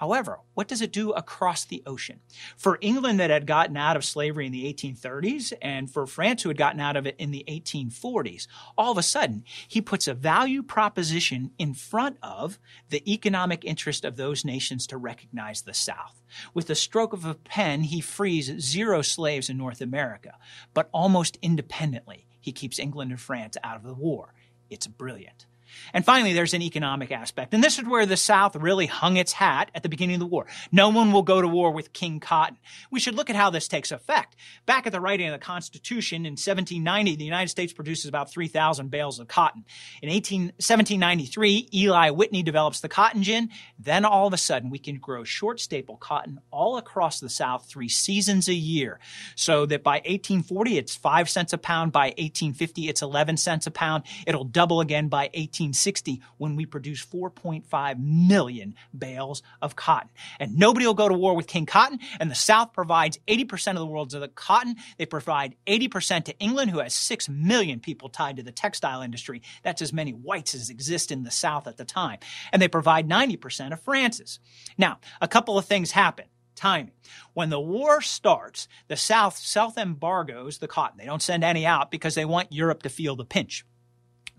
However, 0.00 0.38
what 0.54 0.66
does 0.66 0.80
it 0.80 0.94
do 0.94 1.10
across 1.10 1.66
the 1.66 1.82
ocean? 1.84 2.20
For 2.56 2.78
England 2.80 3.20
that 3.20 3.28
had 3.28 3.46
gotten 3.46 3.76
out 3.76 3.98
of 3.98 4.04
slavery 4.04 4.46
in 4.46 4.52
the 4.52 4.64
1830s 4.72 5.52
and 5.60 5.90
for 5.90 6.06
France 6.06 6.42
who 6.42 6.48
had 6.48 6.56
gotten 6.56 6.80
out 6.80 6.96
of 6.96 7.06
it 7.06 7.16
in 7.18 7.32
the 7.32 7.44
1840s, 7.46 8.46
all 8.78 8.92
of 8.92 8.96
a 8.96 9.02
sudden 9.02 9.44
he 9.68 9.82
puts 9.82 10.08
a 10.08 10.14
value 10.14 10.62
proposition 10.62 11.50
in 11.58 11.74
front 11.74 12.16
of 12.22 12.58
the 12.88 13.12
economic 13.12 13.62
interest 13.62 14.06
of 14.06 14.16
those 14.16 14.42
nations 14.42 14.86
to 14.86 14.96
recognize 14.96 15.60
the 15.60 15.74
South. 15.74 16.22
With 16.54 16.68
the 16.68 16.74
stroke 16.74 17.12
of 17.12 17.26
a 17.26 17.34
pen, 17.34 17.82
he 17.82 18.00
frees 18.00 18.58
zero 18.58 19.02
slaves 19.02 19.50
in 19.50 19.58
North 19.58 19.82
America, 19.82 20.38
but 20.72 20.88
almost 20.92 21.36
independently, 21.42 22.26
he 22.40 22.52
keeps 22.52 22.78
England 22.78 23.10
and 23.10 23.20
France 23.20 23.58
out 23.62 23.76
of 23.76 23.82
the 23.82 23.92
war. 23.92 24.32
It's 24.70 24.86
brilliant. 24.86 25.44
And 25.92 26.04
finally, 26.04 26.32
there's 26.32 26.54
an 26.54 26.62
economic 26.62 27.12
aspect. 27.12 27.54
And 27.54 27.62
this 27.62 27.78
is 27.78 27.84
where 27.84 28.06
the 28.06 28.16
South 28.16 28.56
really 28.56 28.86
hung 28.86 29.16
its 29.16 29.32
hat 29.32 29.70
at 29.74 29.82
the 29.82 29.88
beginning 29.88 30.16
of 30.16 30.20
the 30.20 30.26
war. 30.26 30.46
No 30.70 30.88
one 30.88 31.12
will 31.12 31.22
go 31.22 31.40
to 31.40 31.48
war 31.48 31.70
with 31.72 31.92
King 31.92 32.20
Cotton. 32.20 32.58
We 32.90 33.00
should 33.00 33.14
look 33.14 33.30
at 33.30 33.36
how 33.36 33.50
this 33.50 33.68
takes 33.68 33.90
effect. 33.92 34.36
Back 34.66 34.86
at 34.86 34.92
the 34.92 35.00
writing 35.00 35.26
of 35.28 35.32
the 35.32 35.38
Constitution 35.38 36.26
in 36.26 36.32
1790, 36.32 37.16
the 37.16 37.24
United 37.24 37.48
States 37.48 37.72
produces 37.72 38.06
about 38.06 38.30
3,000 38.30 38.90
bales 38.90 39.18
of 39.18 39.28
cotton. 39.28 39.64
In 40.02 40.08
18, 40.08 40.42
1793, 40.42 41.68
Eli 41.74 42.10
Whitney 42.10 42.42
develops 42.42 42.80
the 42.80 42.88
cotton 42.88 43.22
gin. 43.22 43.50
Then 43.78 44.04
all 44.04 44.26
of 44.26 44.32
a 44.32 44.38
sudden, 44.38 44.70
we 44.70 44.78
can 44.78 44.96
grow 44.96 45.24
short 45.24 45.60
staple 45.60 45.96
cotton 45.96 46.40
all 46.50 46.76
across 46.76 47.20
the 47.20 47.28
South 47.28 47.66
three 47.66 47.88
seasons 47.88 48.48
a 48.48 48.54
year. 48.54 49.00
So 49.34 49.66
that 49.66 49.82
by 49.82 49.96
1840, 49.96 50.78
it's 50.78 50.94
five 50.94 51.28
cents 51.28 51.52
a 51.52 51.58
pound. 51.58 51.92
By 51.92 52.08
1850, 52.08 52.88
it's 52.88 53.02
11 53.02 53.36
cents 53.36 53.66
a 53.66 53.70
pound. 53.70 54.04
It'll 54.26 54.44
double 54.44 54.80
again 54.80 55.08
by 55.08 55.30
1860 55.60 56.22
when 56.38 56.56
we 56.56 56.64
produce 56.66 57.04
4.5 57.04 57.98
million 57.98 58.74
bales 58.96 59.42
of 59.60 59.76
cotton. 59.76 60.10
And 60.38 60.56
nobody 60.56 60.86
will 60.86 60.94
go 60.94 61.08
to 61.08 61.14
war 61.14 61.36
with 61.36 61.46
King 61.46 61.66
Cotton, 61.66 61.98
and 62.18 62.30
the 62.30 62.34
South 62.34 62.72
provides 62.72 63.18
80% 63.28 63.72
of 63.72 63.78
the 63.78 63.86
world's 63.86 64.14
of 64.14 64.20
the 64.20 64.28
cotton. 64.28 64.76
They 64.98 65.06
provide 65.06 65.56
80% 65.66 66.24
to 66.24 66.38
England, 66.38 66.70
who 66.70 66.78
has 66.78 66.94
6 66.94 67.28
million 67.28 67.80
people 67.80 68.08
tied 68.08 68.36
to 68.36 68.42
the 68.42 68.52
textile 68.52 69.02
industry. 69.02 69.42
That's 69.62 69.82
as 69.82 69.92
many 69.92 70.12
whites 70.12 70.54
as 70.54 70.70
exist 70.70 71.12
in 71.12 71.24
the 71.24 71.30
South 71.30 71.66
at 71.66 71.76
the 71.76 71.84
time. 71.84 72.18
And 72.52 72.60
they 72.60 72.68
provide 72.68 73.08
90% 73.08 73.72
of 73.72 73.82
France's. 73.82 74.38
Now, 74.78 74.98
a 75.20 75.28
couple 75.28 75.58
of 75.58 75.66
things 75.66 75.92
happen 75.92 76.26
timing. 76.56 76.92
When 77.32 77.48
the 77.48 77.60
war 77.60 78.02
starts, 78.02 78.68
the 78.88 78.96
South 78.96 79.36
self 79.36 79.78
embargoes 79.78 80.58
the 80.58 80.68
cotton. 80.68 80.98
They 80.98 81.06
don't 81.06 81.22
send 81.22 81.42
any 81.42 81.64
out 81.64 81.90
because 81.90 82.14
they 82.14 82.26
want 82.26 82.52
Europe 82.52 82.82
to 82.82 82.90
feel 82.90 83.16
the 83.16 83.24
pinch. 83.24 83.64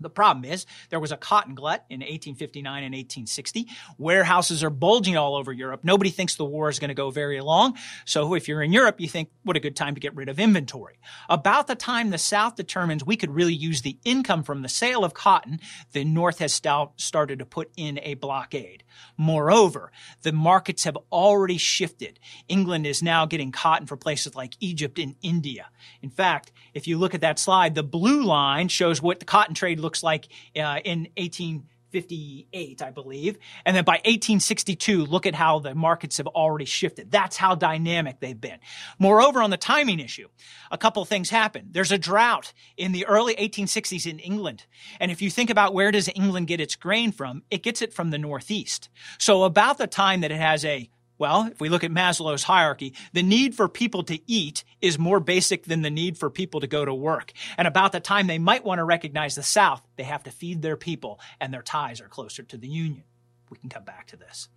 The 0.02 0.10
problem 0.10 0.44
is 0.44 0.66
there 0.90 1.00
was 1.00 1.12
a 1.12 1.16
cotton 1.16 1.54
glut 1.54 1.84
in 1.88 2.00
1859 2.00 2.84
and 2.84 2.92
1860. 2.92 3.68
Warehouses 3.98 4.62
are 4.62 4.70
bulging 4.70 5.16
all 5.16 5.36
over 5.36 5.52
Europe. 5.52 5.80
Nobody 5.84 6.10
thinks 6.10 6.36
the 6.36 6.44
war 6.44 6.68
is 6.68 6.78
going 6.78 6.88
to 6.88 6.94
go 6.94 7.10
very 7.10 7.40
long. 7.40 7.76
So 8.04 8.34
if 8.34 8.48
you're 8.48 8.62
in 8.62 8.72
Europe, 8.72 9.00
you 9.00 9.08
think, 9.08 9.30
what 9.44 9.56
a 9.56 9.60
good 9.60 9.76
time 9.76 9.94
to 9.94 10.00
get 10.00 10.14
rid 10.14 10.28
of 10.28 10.38
inventory. 10.38 10.98
About 11.28 11.66
the 11.66 11.74
time 11.74 12.10
the 12.10 12.18
South 12.18 12.56
determines 12.56 13.04
we 13.04 13.16
could 13.16 13.34
really 13.34 13.54
use 13.54 13.82
the 13.82 13.98
income 14.04 14.42
from 14.42 14.62
the 14.62 14.68
sale 14.68 15.04
of 15.04 15.14
cotton, 15.14 15.60
the 15.92 16.04
North 16.04 16.38
has 16.38 16.52
started 16.52 17.38
to 17.38 17.46
put 17.46 17.70
in 17.76 17.98
a 18.02 18.14
blockade. 18.14 18.82
Moreover, 19.16 19.92
the 20.22 20.32
markets 20.32 20.84
have 20.84 20.96
already 21.10 21.58
shifted. 21.58 22.18
England 22.48 22.86
is 22.86 23.02
now 23.02 23.26
getting 23.26 23.52
cotton 23.52 23.86
for 23.86 23.96
places 23.96 24.34
like 24.34 24.54
Egypt 24.60 24.98
and 24.98 25.16
India. 25.22 25.68
In 26.00 26.10
fact, 26.10 26.52
if 26.74 26.86
you 26.86 26.98
look 26.98 27.14
at 27.14 27.20
that 27.20 27.38
slide, 27.38 27.74
the 27.74 27.82
blue 27.82 28.22
line 28.22 28.68
shows 28.68 29.02
what 29.02 29.18
the 29.18 29.26
cotton 29.26 29.54
trade 29.54 29.80
looks 29.80 29.91
looks 29.92 30.02
like 30.02 30.28
uh, 30.56 30.80
in 30.86 31.08
1858, 31.18 32.80
I 32.80 32.90
believe. 32.90 33.36
And 33.66 33.76
then 33.76 33.84
by 33.84 33.96
1862, 34.06 35.04
look 35.04 35.26
at 35.26 35.34
how 35.34 35.58
the 35.58 35.74
markets 35.74 36.16
have 36.16 36.26
already 36.28 36.64
shifted. 36.64 37.10
That's 37.10 37.36
how 37.36 37.54
dynamic 37.56 38.18
they've 38.18 38.40
been. 38.40 38.58
Moreover, 38.98 39.42
on 39.42 39.50
the 39.50 39.58
timing 39.58 40.00
issue, 40.00 40.28
a 40.70 40.78
couple 40.78 41.04
things 41.04 41.28
happen. 41.28 41.68
There's 41.72 41.92
a 41.92 41.98
drought 41.98 42.54
in 42.78 42.92
the 42.92 43.04
early 43.04 43.34
1860s 43.34 44.10
in 44.10 44.18
England. 44.18 44.64
And 44.98 45.10
if 45.10 45.20
you 45.20 45.28
think 45.28 45.50
about 45.50 45.74
where 45.74 45.90
does 45.90 46.08
England 46.14 46.46
get 46.46 46.58
its 46.58 46.74
grain 46.74 47.12
from, 47.12 47.42
it 47.50 47.62
gets 47.62 47.82
it 47.82 47.92
from 47.92 48.08
the 48.08 48.18
Northeast. 48.18 48.88
So 49.18 49.44
about 49.44 49.76
the 49.76 49.86
time 49.86 50.22
that 50.22 50.32
it 50.32 50.40
has 50.40 50.64
a 50.64 50.88
well, 51.22 51.46
if 51.46 51.60
we 51.60 51.68
look 51.68 51.84
at 51.84 51.92
Maslow's 51.92 52.42
hierarchy, 52.42 52.94
the 53.12 53.22
need 53.22 53.54
for 53.54 53.68
people 53.68 54.02
to 54.02 54.18
eat 54.26 54.64
is 54.80 54.98
more 54.98 55.20
basic 55.20 55.66
than 55.66 55.82
the 55.82 55.88
need 55.88 56.18
for 56.18 56.28
people 56.30 56.58
to 56.58 56.66
go 56.66 56.84
to 56.84 56.92
work. 56.92 57.32
And 57.56 57.68
about 57.68 57.92
the 57.92 58.00
time 58.00 58.26
they 58.26 58.40
might 58.40 58.64
want 58.64 58.80
to 58.80 58.84
recognize 58.84 59.36
the 59.36 59.44
South, 59.44 59.86
they 59.94 60.02
have 60.02 60.24
to 60.24 60.32
feed 60.32 60.62
their 60.62 60.76
people, 60.76 61.20
and 61.40 61.54
their 61.54 61.62
ties 61.62 62.00
are 62.00 62.08
closer 62.08 62.42
to 62.42 62.56
the 62.56 62.66
Union. 62.66 63.04
We 63.50 63.58
can 63.58 63.68
come 63.70 63.84
back 63.84 64.08
to 64.08 64.16
this. 64.16 64.48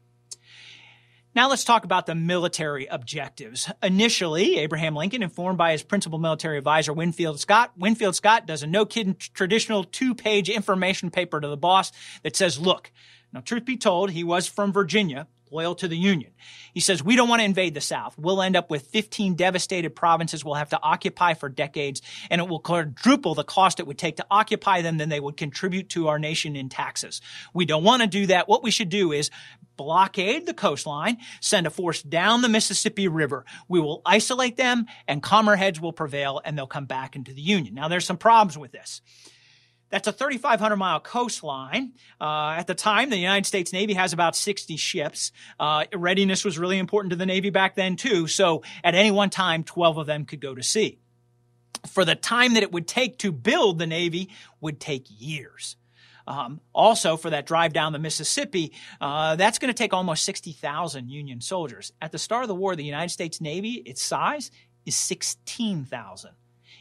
Now 1.35 1.49
let's 1.49 1.65
talk 1.65 1.83
about 1.83 2.07
the 2.07 2.15
military 2.15 2.87
objectives. 2.87 3.71
Initially, 3.83 4.57
Abraham 4.57 4.95
Lincoln, 4.95 5.21
informed 5.21 5.59
by 5.59 5.71
his 5.71 5.83
principal 5.83 6.17
military 6.17 6.57
advisor, 6.57 6.93
Winfield 6.93 7.39
Scott, 7.39 7.73
Winfield 7.77 8.15
Scott 8.15 8.47
does 8.47 8.63
a 8.63 8.67
no-kidding 8.67 9.17
traditional 9.35 9.83
two-page 9.83 10.49
information 10.49 11.11
paper 11.11 11.39
to 11.39 11.47
the 11.47 11.57
boss 11.57 11.91
that 12.23 12.35
says, 12.35 12.59
look, 12.59 12.91
now 13.31 13.41
truth 13.41 13.65
be 13.65 13.77
told, 13.77 14.09
he 14.09 14.23
was 14.23 14.47
from 14.47 14.73
Virginia, 14.73 15.27
loyal 15.51 15.75
to 15.75 15.87
the 15.87 15.97
Union. 15.97 16.31
He 16.73 16.79
says, 16.79 17.03
We 17.03 17.15
don't 17.15 17.29
want 17.29 17.39
to 17.39 17.45
invade 17.45 17.73
the 17.73 17.81
South. 17.81 18.17
We'll 18.17 18.41
end 18.41 18.55
up 18.55 18.69
with 18.69 18.87
15 18.87 19.35
devastated 19.35 19.95
provinces 19.95 20.43
we'll 20.43 20.55
have 20.55 20.69
to 20.69 20.79
occupy 20.81 21.33
for 21.33 21.49
decades, 21.49 22.01
and 22.29 22.41
it 22.41 22.47
will 22.47 22.59
quadruple 22.59 23.35
the 23.35 23.43
cost 23.43 23.79
it 23.79 23.87
would 23.87 23.97
take 23.97 24.17
to 24.17 24.25
occupy 24.29 24.81
them 24.81 24.97
than 24.97 25.09
they 25.09 25.19
would 25.19 25.37
contribute 25.37 25.89
to 25.89 26.07
our 26.07 26.19
nation 26.19 26.55
in 26.55 26.69
taxes. 26.69 27.21
We 27.53 27.65
don't 27.65 27.83
want 27.83 28.01
to 28.01 28.07
do 28.07 28.27
that. 28.27 28.47
What 28.47 28.63
we 28.63 28.71
should 28.71 28.89
do 28.89 29.11
is 29.11 29.31
blockade 29.77 30.45
the 30.45 30.53
coastline, 30.53 31.17
send 31.41 31.67
a 31.67 31.69
force 31.69 32.01
down 32.01 32.41
the 32.41 32.49
Mississippi 32.49 33.07
River. 33.07 33.45
We 33.67 33.79
will 33.79 34.01
isolate 34.05 34.57
them, 34.57 34.85
and 35.07 35.21
calmer 35.21 35.55
heads 35.55 35.79
will 35.79 35.93
prevail, 35.93 36.41
and 36.43 36.57
they'll 36.57 36.67
come 36.67 36.85
back 36.85 37.15
into 37.15 37.33
the 37.33 37.41
Union. 37.41 37.73
Now, 37.73 37.87
there's 37.87 38.05
some 38.05 38.17
problems 38.17 38.57
with 38.57 38.71
this. 38.71 39.01
That's 39.95 40.09
a 40.09 40.11
3,500 40.11 40.75
mile 40.75 40.99
coastline. 40.99 41.93
Uh, 42.19 42.55
at 42.57 42.67
the 42.67 42.75
time, 42.75 43.09
the 43.09 43.15
United 43.15 43.45
States 43.45 43.71
Navy 43.71 43.93
has 43.93 44.11
about 44.11 44.35
60 44.35 44.75
ships. 44.75 45.31
Uh, 45.57 45.85
readiness 45.93 46.43
was 46.43 46.59
really 46.59 46.79
important 46.79 47.11
to 47.11 47.15
the 47.15 47.25
Navy 47.25 47.49
back 47.49 47.75
then, 47.75 47.95
too. 47.95 48.27
So 48.27 48.63
at 48.83 48.93
any 48.93 49.09
one 49.09 49.29
time, 49.29 49.63
12 49.63 49.97
of 49.99 50.05
them 50.05 50.25
could 50.25 50.41
go 50.41 50.53
to 50.53 50.61
sea. 50.61 50.99
For 51.87 52.03
the 52.03 52.13
time 52.13 52.55
that 52.55 52.63
it 52.63 52.73
would 52.73 52.89
take 52.89 53.19
to 53.19 53.31
build 53.31 53.79
the 53.79 53.87
Navy 53.87 54.31
would 54.59 54.81
take 54.81 55.05
years. 55.07 55.77
Um, 56.27 56.59
also, 56.73 57.15
for 57.15 57.29
that 57.29 57.45
drive 57.45 57.71
down 57.71 57.93
the 57.93 57.99
Mississippi, 57.99 58.73
uh, 58.99 59.37
that's 59.37 59.59
going 59.59 59.73
to 59.73 59.77
take 59.77 59.93
almost 59.93 60.25
60,000 60.25 61.07
Union 61.07 61.39
soldiers. 61.39 61.93
At 62.01 62.11
the 62.11 62.19
start 62.19 62.43
of 62.43 62.49
the 62.49 62.55
war, 62.55 62.75
the 62.75 62.83
United 62.83 63.11
States 63.11 63.39
Navy, 63.39 63.75
its 63.85 64.01
size 64.01 64.51
is 64.85 64.97
16,000 64.97 66.31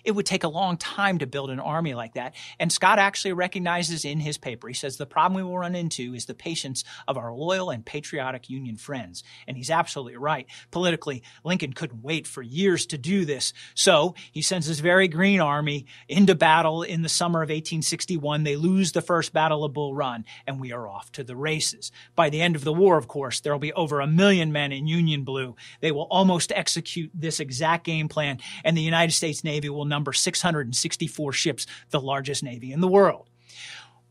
it 0.05 0.13
would 0.13 0.27
take 0.27 0.45
a 0.45 0.49
long 0.49 0.77
time 0.77 1.19
to 1.19 1.27
build 1.27 1.51
an 1.51 1.61
army 1.61 1.95
like 1.95 2.15
that. 2.15 2.35
And 2.59 2.71
Scott 2.71 2.99
actually 2.99 3.33
recognizes 3.33 4.05
in 4.05 4.21
his 4.21 4.39
paper, 4.39 4.69
he 4.69 4.75
says, 4.75 4.97
the 4.97 5.07
problem 5.07 5.37
we 5.37 5.43
will 5.43 5.59
run 5.59 5.75
into 5.75 6.15
is 6.15 6.27
the 6.27 6.35
patience 6.35 6.85
of 7.09 7.17
our 7.17 7.33
loyal 7.33 7.71
and 7.71 7.85
patriotic 7.85 8.51
Union 8.51 8.77
friends. 8.77 9.23
And 9.49 9.57
he's 9.57 9.71
absolutely 9.71 10.17
right. 10.17 10.47
Politically, 10.71 11.23
Lincoln 11.45 11.73
couldn't 11.73 12.03
wait 12.03 12.27
for 12.27 12.43
years 12.43 12.87
to 12.87 12.99
do 12.99 13.25
this. 13.25 13.53
So 13.75 14.15
he 14.33 14.43
sends 14.43 14.67
his 14.67 14.81
very 14.81 15.09
green 15.09 15.41
army 15.41 15.87
into 16.09 16.35
battle 16.35 16.83
in 16.83 17.03
the 17.03 17.09
summer 17.09 17.41
of 17.41 17.49
1861. 17.49 18.45
They 18.45 18.57
lose 18.57 18.93
the 18.93 19.03
first 19.03 19.33
battle 19.33 19.65
of 19.65 19.73
Bull 19.73 19.95
Run, 19.95 20.25
and 20.47 20.61
we 20.61 20.73
are 20.73 20.87
off 20.87 21.11
to 21.13 21.25
the 21.25 21.37
races. 21.37 21.91
By 22.15 22.31
the 22.31 22.43
end 22.43 22.57
of 22.57 22.65
the 22.65 22.73
war, 22.73 22.99
of 22.99 23.09
course, 23.09 23.41
there 23.41 23.53
will 23.53 23.59
be 23.59 23.73
over 23.73 24.01
a 24.01 24.07
million 24.07 24.53
men 24.53 24.73
in 24.73 24.87
Union 24.87 25.25
blue. 25.25 25.57
They 25.81 25.93
will 25.93 26.09
almost 26.11 26.53
execute 26.53 27.11
this 27.15 27.41
exact 27.41 27.85
game 27.85 28.09
plan, 28.09 28.39
and 28.65 28.77
the 28.77 28.83
United 28.83 29.13
States 29.13 29.45
Navy 29.45 29.69
will 29.69 29.85
number 29.95 30.13
664 30.13 31.33
ships, 31.33 31.67
the 31.91 32.01
largest 32.01 32.43
navy 32.43 32.73
in 32.73 32.81
the 32.81 32.89
world. 32.89 33.31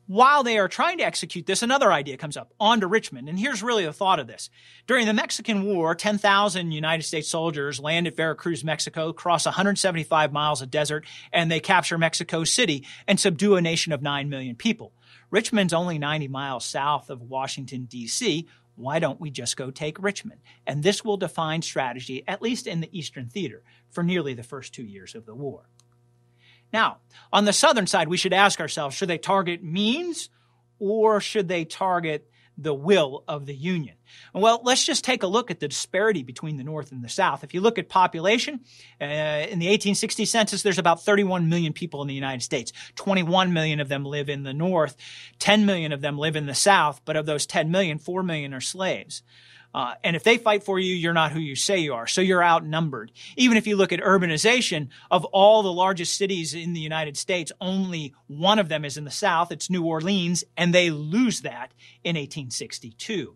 While 0.08 0.44
they 0.44 0.58
are 0.58 0.68
trying 0.68 0.98
to 0.98 1.06
execute 1.06 1.46
this, 1.46 1.62
another 1.62 1.92
idea 1.92 2.18
comes 2.18 2.36
up 2.36 2.54
on 2.60 2.82
to 2.82 2.88
Richmond. 2.88 3.30
And 3.30 3.40
here's 3.40 3.64
really 3.64 3.86
the 3.86 3.94
thought 3.94 4.20
of 4.20 4.28
this. 4.28 4.50
During 4.86 5.06
the 5.06 5.14
Mexican 5.14 5.64
War, 5.64 5.96
10,000 5.96 6.72
United 6.72 7.04
States 7.04 7.30
soldiers 7.30 7.80
land 7.80 8.08
at 8.08 8.16
Veracruz, 8.16 8.66
Mexico, 8.66 9.14
cross 9.14 9.46
175 9.46 10.34
miles 10.34 10.62
of 10.62 10.70
desert, 10.70 11.06
and 11.32 11.50
they 11.50 11.62
capture 11.62 11.98
Mexico 11.98 12.44
City 12.44 12.86
and 13.08 13.18
subdue 13.18 13.56
a 13.56 13.62
nation 13.62 13.94
of 13.94 14.02
9 14.02 14.30
million 14.30 14.58
people. 14.58 14.94
Richmond's 15.32 15.74
only 15.74 15.98
90 15.98 16.28
miles 16.28 16.66
south 16.66 17.10
of 17.10 17.22
Washington, 17.22 17.86
D.C. 17.86 18.46
Why 18.76 19.00
don't 19.00 19.22
we 19.22 19.32
just 19.32 19.56
go 19.56 19.72
take 19.72 20.04
Richmond? 20.04 20.42
And 20.68 20.84
this 20.84 21.06
will 21.06 21.18
define 21.18 21.62
strategy, 21.62 22.24
at 22.28 22.42
least 22.42 22.68
in 22.68 22.82
the 22.82 22.98
Eastern 22.98 23.30
Theater, 23.30 23.64
for 23.90 24.04
nearly 24.04 24.34
the 24.34 24.44
first 24.44 24.74
two 24.74 24.84
years 24.84 25.16
of 25.16 25.26
the 25.26 25.36
war. 25.36 25.70
Now, 26.74 26.98
on 27.32 27.46
the 27.46 27.54
southern 27.54 27.88
side, 27.88 28.08
we 28.10 28.18
should 28.18 28.34
ask 28.34 28.60
ourselves 28.60 28.96
should 28.96 29.10
they 29.10 29.20
target 29.20 29.64
means 29.64 30.30
or 30.80 31.22
should 31.22 31.48
they 31.48 31.64
target 31.64 32.28
the 32.58 32.74
will 32.74 33.24
of 33.28 33.46
the 33.46 33.54
Union? 33.54 33.96
Well, 34.34 34.62
let's 34.64 34.86
just 34.86 35.04
take 35.04 35.24
a 35.24 35.28
look 35.28 35.50
at 35.50 35.60
the 35.60 35.68
disparity 35.68 36.24
between 36.24 36.58
the 36.58 36.64
North 36.64 36.92
and 36.92 37.04
the 37.04 37.10
South. 37.10 37.44
If 37.44 37.54
you 37.54 37.62
look 37.62 37.80
at 37.80 37.90
population, 37.90 38.62
uh, 39.02 39.06
in 39.06 39.60
the 39.60 39.68
1860 39.68 40.26
census, 40.26 40.62
there's 40.62 40.78
about 40.78 41.04
31 41.04 41.50
million 41.50 41.74
people 41.74 42.02
in 42.02 42.08
the 42.08 42.14
United 42.14 42.42
States. 42.44 42.74
21 42.96 43.54
million 43.54 43.80
of 43.80 43.90
them 43.90 44.06
live 44.06 44.30
in 44.30 44.44
the 44.44 44.54
North. 44.54 44.96
10 45.40 45.66
million 45.66 45.92
of 45.92 46.02
them 46.02 46.18
live 46.18 46.36
in 46.36 46.46
the 46.46 46.56
South, 46.56 47.02
but 47.06 47.16
of 47.16 47.26
those 47.26 47.46
10 47.46 47.72
million, 47.72 47.98
4 47.98 48.22
million 48.24 48.54
are 48.54 48.62
slaves. 48.62 49.24
Uh, 49.74 49.96
and 50.04 50.16
if 50.16 50.24
they 50.24 50.38
fight 50.38 50.64
for 50.64 50.80
you, 50.80 50.94
you're 50.94 51.14
not 51.14 51.32
who 51.32 51.40
you 51.40 51.56
say 51.56 51.80
you 51.80 51.94
are. 51.94 52.08
So 52.08 52.22
you're 52.22 52.44
outnumbered. 52.44 53.12
Even 53.36 53.58
if 53.58 53.66
you 53.66 53.76
look 53.76 53.92
at 53.92 54.00
urbanization, 54.00 54.90
of 55.10 55.26
all 55.26 55.64
the 55.64 55.74
largest 55.74 56.16
cities 56.16 56.54
in 56.54 56.74
the 56.74 56.80
United 56.80 57.18
States, 57.18 57.52
only 57.60 58.14
one 58.28 58.60
of 58.60 58.70
them 58.70 58.86
is 58.86 58.98
in 58.98 59.04
the 59.04 59.12
South. 59.12 59.52
It's 59.52 59.70
New 59.70 59.84
Orleans, 59.84 60.44
and 60.56 60.74
they 60.74 60.92
lose 60.92 61.42
that 61.42 61.74
in 62.04 62.16
1862. 62.16 63.36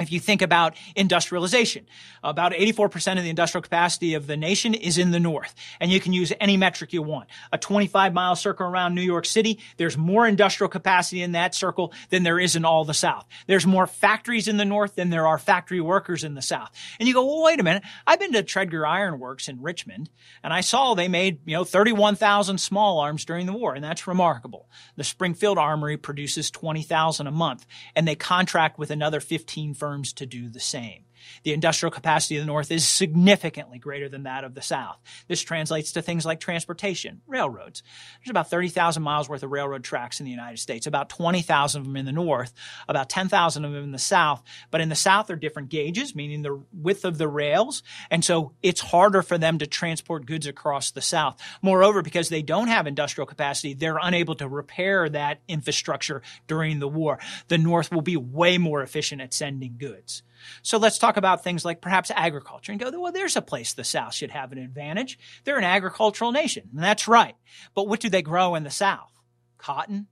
If 0.00 0.10
you 0.10 0.20
think 0.20 0.42
about 0.42 0.76
industrialization, 0.96 1.86
about 2.22 2.52
84% 2.52 3.18
of 3.18 3.24
the 3.24 3.30
industrial 3.30 3.62
capacity 3.62 4.14
of 4.14 4.26
the 4.26 4.36
nation 4.36 4.74
is 4.74 4.98
in 4.98 5.10
the 5.10 5.20
north. 5.20 5.54
And 5.78 5.90
you 5.90 6.00
can 6.00 6.12
use 6.12 6.32
any 6.40 6.56
metric 6.56 6.92
you 6.92 7.02
want. 7.02 7.28
A 7.52 7.58
25 7.58 8.12
mile 8.12 8.36
circle 8.36 8.66
around 8.66 8.94
New 8.94 9.02
York 9.02 9.26
City, 9.26 9.58
there's 9.76 9.96
more 9.96 10.26
industrial 10.26 10.68
capacity 10.68 11.22
in 11.22 11.32
that 11.32 11.54
circle 11.54 11.92
than 12.08 12.22
there 12.22 12.38
is 12.38 12.56
in 12.56 12.64
all 12.64 12.84
the 12.84 12.94
south. 12.94 13.26
There's 13.46 13.66
more 13.66 13.86
factories 13.86 14.48
in 14.48 14.56
the 14.56 14.64
north 14.64 14.94
than 14.94 15.10
there 15.10 15.26
are 15.26 15.38
factory 15.38 15.80
workers 15.80 16.24
in 16.24 16.34
the 16.34 16.42
south. 16.42 16.70
And 16.98 17.08
you 17.08 17.14
go, 17.14 17.24
well, 17.24 17.44
wait 17.44 17.60
a 17.60 17.62
minute. 17.62 17.82
I've 18.06 18.20
been 18.20 18.32
to 18.32 18.42
Tredegar 18.42 18.86
Iron 18.86 19.18
Works 19.18 19.48
in 19.48 19.60
Richmond 19.60 20.10
and 20.42 20.52
I 20.52 20.60
saw 20.60 20.94
they 20.94 21.08
made, 21.08 21.40
you 21.44 21.56
know, 21.56 21.64
31,000 21.64 22.58
small 22.58 23.00
arms 23.00 23.24
during 23.24 23.46
the 23.46 23.52
war. 23.52 23.74
And 23.74 23.84
that's 23.84 24.06
remarkable. 24.06 24.68
The 24.96 25.04
Springfield 25.04 25.58
Armory 25.58 25.96
produces 25.96 26.50
20,000 26.50 27.26
a 27.26 27.30
month 27.30 27.66
and 27.94 28.06
they 28.06 28.14
contract 28.14 28.78
with 28.78 28.90
another 28.90 29.20
15 29.20 29.74
firms 29.74 29.89
firms 29.90 30.12
to 30.12 30.24
do 30.24 30.48
the 30.48 30.60
same. 30.60 31.04
The 31.42 31.52
industrial 31.52 31.90
capacity 31.90 32.36
of 32.36 32.42
the 32.42 32.46
North 32.46 32.70
is 32.70 32.86
significantly 32.86 33.78
greater 33.78 34.08
than 34.08 34.24
that 34.24 34.44
of 34.44 34.54
the 34.54 34.62
South. 34.62 34.98
This 35.28 35.42
translates 35.42 35.92
to 35.92 36.02
things 36.02 36.24
like 36.24 36.40
transportation, 36.40 37.20
railroads. 37.26 37.82
There's 38.18 38.30
about 38.30 38.50
30,000 38.50 39.02
miles 39.02 39.28
worth 39.28 39.42
of 39.42 39.50
railroad 39.50 39.84
tracks 39.84 40.20
in 40.20 40.24
the 40.24 40.30
United 40.30 40.58
States, 40.58 40.86
about 40.86 41.08
20,000 41.08 41.80
of 41.80 41.86
them 41.86 41.96
in 41.96 42.06
the 42.06 42.12
North, 42.12 42.52
about 42.88 43.08
10,000 43.08 43.64
of 43.64 43.72
them 43.72 43.84
in 43.84 43.92
the 43.92 43.98
South. 43.98 44.42
But 44.70 44.80
in 44.80 44.88
the 44.88 44.94
South, 44.94 45.26
they're 45.26 45.36
different 45.36 45.68
gauges, 45.68 46.14
meaning 46.14 46.42
the 46.42 46.62
width 46.72 47.04
of 47.04 47.18
the 47.18 47.28
rails. 47.28 47.82
And 48.10 48.24
so 48.24 48.52
it's 48.62 48.80
harder 48.80 49.22
for 49.22 49.38
them 49.38 49.58
to 49.58 49.66
transport 49.66 50.26
goods 50.26 50.46
across 50.46 50.90
the 50.90 51.02
South. 51.02 51.40
Moreover, 51.62 52.02
because 52.02 52.28
they 52.28 52.42
don't 52.42 52.68
have 52.68 52.86
industrial 52.86 53.26
capacity, 53.26 53.74
they're 53.74 53.98
unable 54.00 54.34
to 54.36 54.48
repair 54.48 55.08
that 55.08 55.40
infrastructure 55.48 56.22
during 56.46 56.78
the 56.78 56.88
war. 56.88 57.18
The 57.48 57.58
North 57.58 57.92
will 57.92 58.02
be 58.02 58.16
way 58.16 58.58
more 58.58 58.82
efficient 58.82 59.20
at 59.20 59.34
sending 59.34 59.76
goods. 59.78 60.22
So 60.62 60.78
let's 60.78 60.98
talk 60.98 61.16
about 61.16 61.44
things 61.44 61.64
like 61.64 61.80
perhaps 61.80 62.10
agriculture 62.14 62.72
and 62.72 62.80
go, 62.80 62.90
well, 63.00 63.12
there's 63.12 63.36
a 63.36 63.42
place 63.42 63.72
the 63.72 63.84
South 63.84 64.14
should 64.14 64.30
have 64.30 64.52
an 64.52 64.58
advantage. 64.58 65.18
They're 65.44 65.58
an 65.58 65.64
agricultural 65.64 66.32
nation. 66.32 66.68
And 66.74 66.82
that's 66.82 67.08
right. 67.08 67.34
But 67.74 67.88
what 67.88 68.00
do 68.00 68.08
they 68.08 68.22
grow 68.22 68.54
in 68.54 68.64
the 68.64 68.70
South? 68.70 69.10
Cotton, 69.58 70.06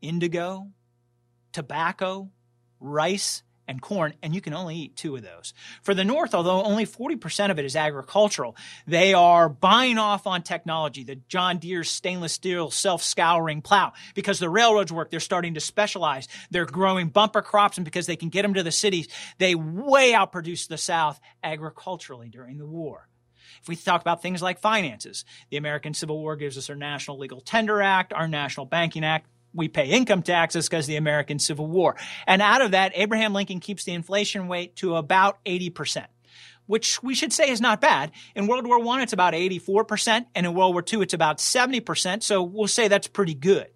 indigo, 0.00 0.68
tobacco, 1.52 2.30
rice, 2.80 3.42
and 3.70 3.80
corn, 3.80 4.14
and 4.20 4.34
you 4.34 4.40
can 4.40 4.52
only 4.52 4.74
eat 4.74 4.96
two 4.96 5.14
of 5.14 5.22
those. 5.22 5.54
For 5.82 5.94
the 5.94 6.02
North, 6.02 6.34
although 6.34 6.64
only 6.64 6.84
40% 6.84 7.52
of 7.52 7.58
it 7.60 7.64
is 7.64 7.76
agricultural, 7.76 8.56
they 8.84 9.14
are 9.14 9.48
buying 9.48 9.96
off 9.96 10.26
on 10.26 10.42
technology, 10.42 11.04
the 11.04 11.20
John 11.28 11.58
Deere 11.58 11.84
stainless 11.84 12.32
steel 12.32 12.72
self-scouring 12.72 13.62
plow. 13.62 13.92
Because 14.16 14.40
the 14.40 14.50
railroads 14.50 14.92
work, 14.92 15.10
they're 15.12 15.20
starting 15.20 15.54
to 15.54 15.60
specialize. 15.60 16.26
They're 16.50 16.66
growing 16.66 17.10
bumper 17.10 17.42
crops, 17.42 17.78
and 17.78 17.84
because 17.84 18.06
they 18.06 18.16
can 18.16 18.28
get 18.28 18.42
them 18.42 18.54
to 18.54 18.64
the 18.64 18.72
cities, 18.72 19.06
they 19.38 19.54
way 19.54 20.12
outproduce 20.14 20.66
the 20.66 20.76
South 20.76 21.20
agriculturally 21.44 22.28
during 22.28 22.58
the 22.58 22.66
war. 22.66 23.06
If 23.62 23.68
we 23.68 23.76
talk 23.76 24.00
about 24.00 24.20
things 24.20 24.42
like 24.42 24.58
finances, 24.58 25.24
the 25.50 25.58
American 25.58 25.94
Civil 25.94 26.18
War 26.18 26.34
gives 26.34 26.58
us 26.58 26.70
our 26.70 26.76
National 26.76 27.18
Legal 27.18 27.40
Tender 27.40 27.80
Act, 27.80 28.12
our 28.12 28.26
National 28.26 28.66
Banking 28.66 29.04
Act, 29.04 29.28
we 29.54 29.68
pay 29.68 29.86
income 29.86 30.22
taxes 30.22 30.68
because 30.68 30.86
the 30.86 30.96
American 30.96 31.38
Civil 31.38 31.66
War. 31.66 31.96
And 32.26 32.42
out 32.42 32.62
of 32.62 32.72
that, 32.72 32.92
Abraham 32.94 33.32
Lincoln 33.32 33.60
keeps 33.60 33.84
the 33.84 33.92
inflation 33.92 34.48
rate 34.48 34.76
to 34.76 34.96
about 34.96 35.44
80%, 35.44 36.06
which 36.66 37.02
we 37.02 37.14
should 37.14 37.32
say 37.32 37.50
is 37.50 37.60
not 37.60 37.80
bad. 37.80 38.12
In 38.34 38.46
World 38.46 38.66
War 38.66 38.84
I, 38.96 39.02
it's 39.02 39.12
about 39.12 39.34
84%, 39.34 40.26
and 40.34 40.46
in 40.46 40.54
World 40.54 40.74
War 40.74 40.84
II, 40.90 41.02
it's 41.02 41.14
about 41.14 41.38
70%, 41.38 42.22
so 42.22 42.42
we'll 42.42 42.68
say 42.68 42.88
that's 42.88 43.08
pretty 43.08 43.34
good. 43.34 43.68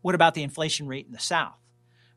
What 0.00 0.14
about 0.14 0.34
the 0.34 0.42
inflation 0.42 0.86
rate 0.86 1.06
in 1.06 1.12
the 1.12 1.18
South? 1.18 1.56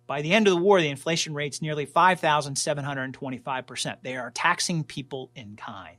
By 0.08 0.21
the 0.21 0.34
end 0.34 0.47
of 0.47 0.54
the 0.54 0.62
war, 0.62 0.82
the 0.82 0.89
inflation 0.89 1.34
rate's 1.34 1.62
nearly 1.62 1.86
5,725%. 1.86 3.97
They 4.01 4.17
are 4.17 4.32
taxing 4.32 4.84
people 4.84 5.32
in 5.36 5.56
kind. 5.56 5.97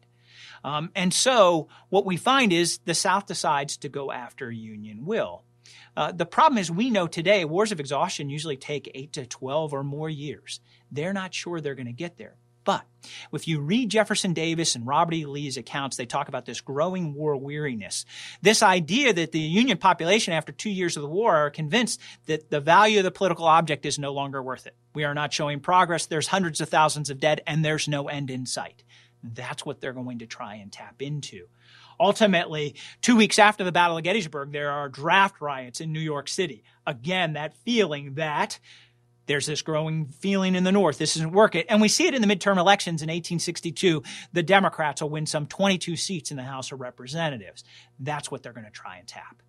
Um, 0.65 0.91
and 0.95 1.13
so 1.13 1.69
what 1.89 2.05
we 2.05 2.17
find 2.17 2.53
is 2.53 2.79
the 2.85 2.95
South 2.95 3.27
decides 3.27 3.79
to 3.79 3.89
go 3.89 4.13
after 4.13 4.51
Union 4.51 5.07
will. 5.07 5.45
Uh, 5.97 6.13
the 6.13 6.27
problem 6.27 6.59
is 6.59 6.71
we 6.71 6.91
know 6.91 7.07
today 7.07 7.45
wars 7.45 7.73
of 7.73 7.81
exhaustion 7.81 8.31
usually 8.31 8.57
take 8.57 8.91
8 8.95 9.13
to 9.15 9.27
12 9.27 9.73
or 9.73 9.83
more 9.83 10.09
years. 10.09 10.61
They're 10.91 11.13
not 11.13 11.35
sure 11.35 11.61
they're 11.61 11.75
going 11.75 11.87
to 11.87 11.93
get 11.93 12.17
there. 12.17 12.37
But 12.65 12.85
if 13.33 13.49
you 13.49 13.61
read 13.61 13.91
Jefferson 13.91 14.35
Davis 14.35 14.77
and 14.77 14.87
Robert 14.87 15.15
E. 15.15 15.27
Lee's 15.27 15.57
accounts, 15.57 15.97
they 15.97 16.07
talk 16.07 16.29
about 16.29 16.47
this 16.47 16.61
growing 16.61 17.15
war 17.15 17.37
weariness. 17.37 18.05
This 18.41 18.63
idea 18.63 19.13
that 19.13 19.33
the 19.33 19.41
Union 19.41 19.79
population 19.79 20.33
after 20.33 20.53
two 20.53 20.71
years 20.71 20.97
of 20.97 21.03
the 21.03 21.09
war 21.09 21.35
are 21.35 21.51
convinced 21.51 22.01
that 22.27 22.51
the 22.51 22.61
value 22.61 22.99
of 22.99 23.05
the 23.05 23.11
political 23.11 23.47
object 23.47 23.85
is 23.85 23.99
no 23.99 24.13
longer 24.13 24.41
worth 24.43 24.67
it. 24.67 24.77
We 24.95 25.05
are 25.05 25.15
not 25.15 25.33
showing 25.33 25.61
progress. 25.61 26.07
There's 26.07 26.29
hundreds 26.29 26.61
of 26.61 26.69
thousands 26.69 27.11
of 27.11 27.19
dead 27.19 27.41
and 27.47 27.65
there's 27.65 27.89
no 27.89 28.09
end 28.09 28.31
in 28.31 28.47
sight. 28.47 28.85
That's 29.25 29.65
what 29.67 29.81
they're 29.81 29.93
going 29.93 30.21
to 30.21 30.27
try 30.27 30.57
and 30.57 30.71
tap 30.71 31.01
into. 31.01 31.47
Ultimately, 32.03 32.75
two 33.01 33.15
weeks 33.15 33.39
after 33.39 33.63
the 33.63 33.71
Battle 33.71 33.97
of 33.97 34.03
Gettysburg, 34.03 34.51
there 34.51 34.73
are 34.73 34.89
draft 34.89 35.41
riots 35.41 35.81
in 35.81 35.93
New 35.93 36.01
York 36.01 36.27
City. 36.27 36.65
Again, 36.85 37.35
that 37.35 37.55
feeling 37.59 38.15
that 38.15 38.59
there's 39.27 39.47
this 39.47 39.63
growing 39.63 40.07
feeling 40.07 40.57
in 40.57 40.65
the 40.65 40.73
North. 40.73 40.99
This 40.99 41.15
isn't 41.15 41.31
working. 41.31 41.63
And 41.69 41.81
we 41.81 41.87
see 41.87 42.09
it 42.09 42.15
in 42.15 42.21
the 42.21 42.27
midterm 42.27 42.59
elections 42.59 43.03
in 43.03 43.07
1862. 43.07 44.03
The 44.33 44.43
Democrats 44.43 45.01
will 45.01 45.11
win 45.11 45.27
some 45.27 45.47
22 45.47 45.95
seats 45.95 46.33
in 46.33 46.37
the 46.37 46.43
House 46.43 46.73
of 46.73 46.81
Representatives. 46.81 47.63
That's 48.01 48.33
what 48.33 48.43
they're 48.43 48.53
going 48.53 48.67
to 48.67 48.73
try 48.73 48.97
and 48.97 49.07
tap. 49.07 49.41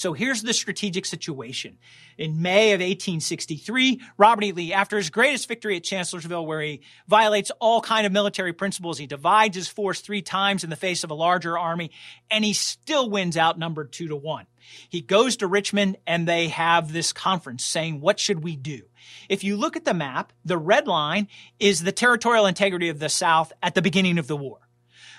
So 0.00 0.14
here's 0.14 0.40
the 0.40 0.54
strategic 0.54 1.04
situation. 1.04 1.76
In 2.16 2.40
May 2.40 2.72
of 2.72 2.80
1863, 2.80 4.00
Robert 4.16 4.44
E. 4.44 4.52
Lee, 4.52 4.72
after 4.72 4.96
his 4.96 5.10
greatest 5.10 5.46
victory 5.46 5.76
at 5.76 5.84
Chancellorsville, 5.84 6.46
where 6.46 6.62
he 6.62 6.80
violates 7.06 7.50
all 7.60 7.82
kind 7.82 8.06
of 8.06 8.12
military 8.12 8.54
principles, 8.54 8.96
he 8.96 9.06
divides 9.06 9.56
his 9.56 9.68
force 9.68 10.00
three 10.00 10.22
times 10.22 10.64
in 10.64 10.70
the 10.70 10.76
face 10.76 11.04
of 11.04 11.10
a 11.10 11.14
larger 11.14 11.58
army, 11.58 11.90
and 12.30 12.46
he 12.46 12.54
still 12.54 13.10
wins 13.10 13.36
outnumbered 13.36 13.92
two 13.92 14.08
to 14.08 14.16
one. 14.16 14.46
He 14.88 15.02
goes 15.02 15.36
to 15.36 15.46
Richmond 15.46 15.98
and 16.06 16.26
they 16.26 16.48
have 16.48 16.94
this 16.94 17.12
conference 17.12 17.62
saying, 17.62 18.00
what 18.00 18.18
should 18.18 18.42
we 18.42 18.56
do? 18.56 18.80
If 19.28 19.44
you 19.44 19.58
look 19.58 19.76
at 19.76 19.84
the 19.84 19.92
map, 19.92 20.32
the 20.46 20.56
red 20.56 20.88
line 20.88 21.28
is 21.58 21.82
the 21.82 21.92
territorial 21.92 22.46
integrity 22.46 22.88
of 22.88 23.00
the 23.00 23.10
South 23.10 23.52
at 23.62 23.74
the 23.74 23.82
beginning 23.82 24.16
of 24.16 24.28
the 24.28 24.36
war. 24.36 24.60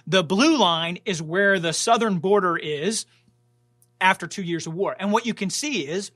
The 0.07 0.23
blue 0.23 0.57
line 0.57 0.97
is 1.05 1.21
where 1.21 1.59
the 1.59 1.73
southern 1.73 2.17
border 2.17 2.57
is, 2.57 3.05
after 4.01 4.27
two 4.27 4.43
years 4.43 4.67
of 4.67 4.73
war. 4.73 4.95
And 4.99 5.11
what 5.11 5.25
you 5.25 5.33
can 5.33 5.49
see 5.49 5.87
is, 5.87 6.11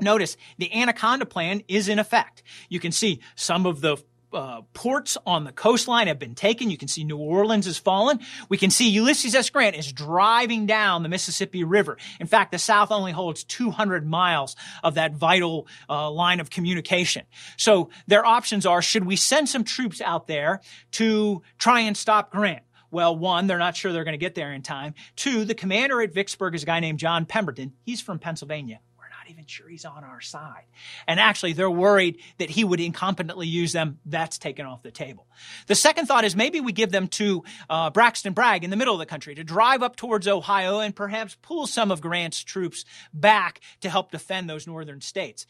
notice 0.00 0.36
the 0.56 0.72
Anaconda 0.72 1.26
Plan 1.26 1.62
is 1.68 1.88
in 1.88 1.98
effect. 1.98 2.42
You 2.68 2.80
can 2.80 2.92
see 2.92 3.20
some 3.34 3.66
of 3.66 3.80
the 3.80 3.98
uh, 4.32 4.62
ports 4.74 5.18
on 5.26 5.44
the 5.44 5.52
coastline 5.52 6.06
have 6.06 6.18
been 6.18 6.34
taken. 6.34 6.70
You 6.70 6.76
can 6.76 6.88
see 6.88 7.04
New 7.04 7.16
Orleans 7.16 7.66
has 7.66 7.78
fallen. 7.78 8.20
We 8.48 8.58
can 8.58 8.70
see 8.70 8.88
Ulysses 8.88 9.34
S. 9.34 9.50
Grant 9.50 9.76
is 9.76 9.92
driving 9.92 10.66
down 10.66 11.02
the 11.02 11.08
Mississippi 11.08 11.64
River. 11.64 11.96
In 12.20 12.26
fact, 12.26 12.52
the 12.52 12.58
South 12.58 12.92
only 12.92 13.12
holds 13.12 13.44
200 13.44 14.06
miles 14.06 14.56
of 14.84 14.94
that 14.94 15.14
vital 15.14 15.66
uh, 15.88 16.10
line 16.10 16.40
of 16.40 16.50
communication. 16.50 17.24
So 17.56 17.90
their 18.06 18.24
options 18.24 18.66
are, 18.66 18.82
should 18.82 19.04
we 19.04 19.16
send 19.16 19.48
some 19.48 19.64
troops 19.64 20.00
out 20.00 20.26
there 20.26 20.60
to 20.92 21.42
try 21.58 21.80
and 21.80 21.96
stop 21.96 22.30
Grant? 22.30 22.62
Well, 22.90 23.16
one, 23.16 23.46
they're 23.46 23.58
not 23.58 23.76
sure 23.76 23.92
they're 23.92 24.04
going 24.04 24.12
to 24.12 24.18
get 24.18 24.34
there 24.34 24.52
in 24.52 24.62
time. 24.62 24.94
Two, 25.16 25.44
the 25.44 25.54
commander 25.54 26.02
at 26.02 26.12
Vicksburg 26.12 26.54
is 26.54 26.62
a 26.62 26.66
guy 26.66 26.80
named 26.80 26.98
John 26.98 27.24
Pemberton. 27.24 27.72
He's 27.84 28.00
from 28.00 28.18
Pennsylvania. 28.18 28.80
We're 28.98 29.08
not 29.08 29.30
even 29.30 29.46
sure 29.46 29.68
he's 29.68 29.84
on 29.84 30.02
our 30.02 30.20
side. 30.20 30.64
And 31.06 31.20
actually, 31.20 31.52
they're 31.52 31.70
worried 31.70 32.18
that 32.38 32.50
he 32.50 32.64
would 32.64 32.80
incompetently 32.80 33.46
use 33.46 33.72
them. 33.72 34.00
That's 34.04 34.38
taken 34.38 34.66
off 34.66 34.82
the 34.82 34.90
table. 34.90 35.26
The 35.68 35.76
second 35.76 36.06
thought 36.06 36.24
is 36.24 36.34
maybe 36.34 36.60
we 36.60 36.72
give 36.72 36.90
them 36.90 37.06
to 37.08 37.44
uh, 37.68 37.90
Braxton 37.90 38.32
Bragg 38.32 38.64
in 38.64 38.70
the 38.70 38.76
middle 38.76 38.94
of 38.94 39.00
the 39.00 39.06
country 39.06 39.36
to 39.36 39.44
drive 39.44 39.82
up 39.82 39.94
towards 39.94 40.26
Ohio 40.26 40.80
and 40.80 40.94
perhaps 40.94 41.36
pull 41.42 41.66
some 41.68 41.92
of 41.92 42.00
Grant's 42.00 42.42
troops 42.42 42.84
back 43.14 43.60
to 43.82 43.90
help 43.90 44.10
defend 44.10 44.50
those 44.50 44.66
northern 44.66 45.00
states. 45.00 45.46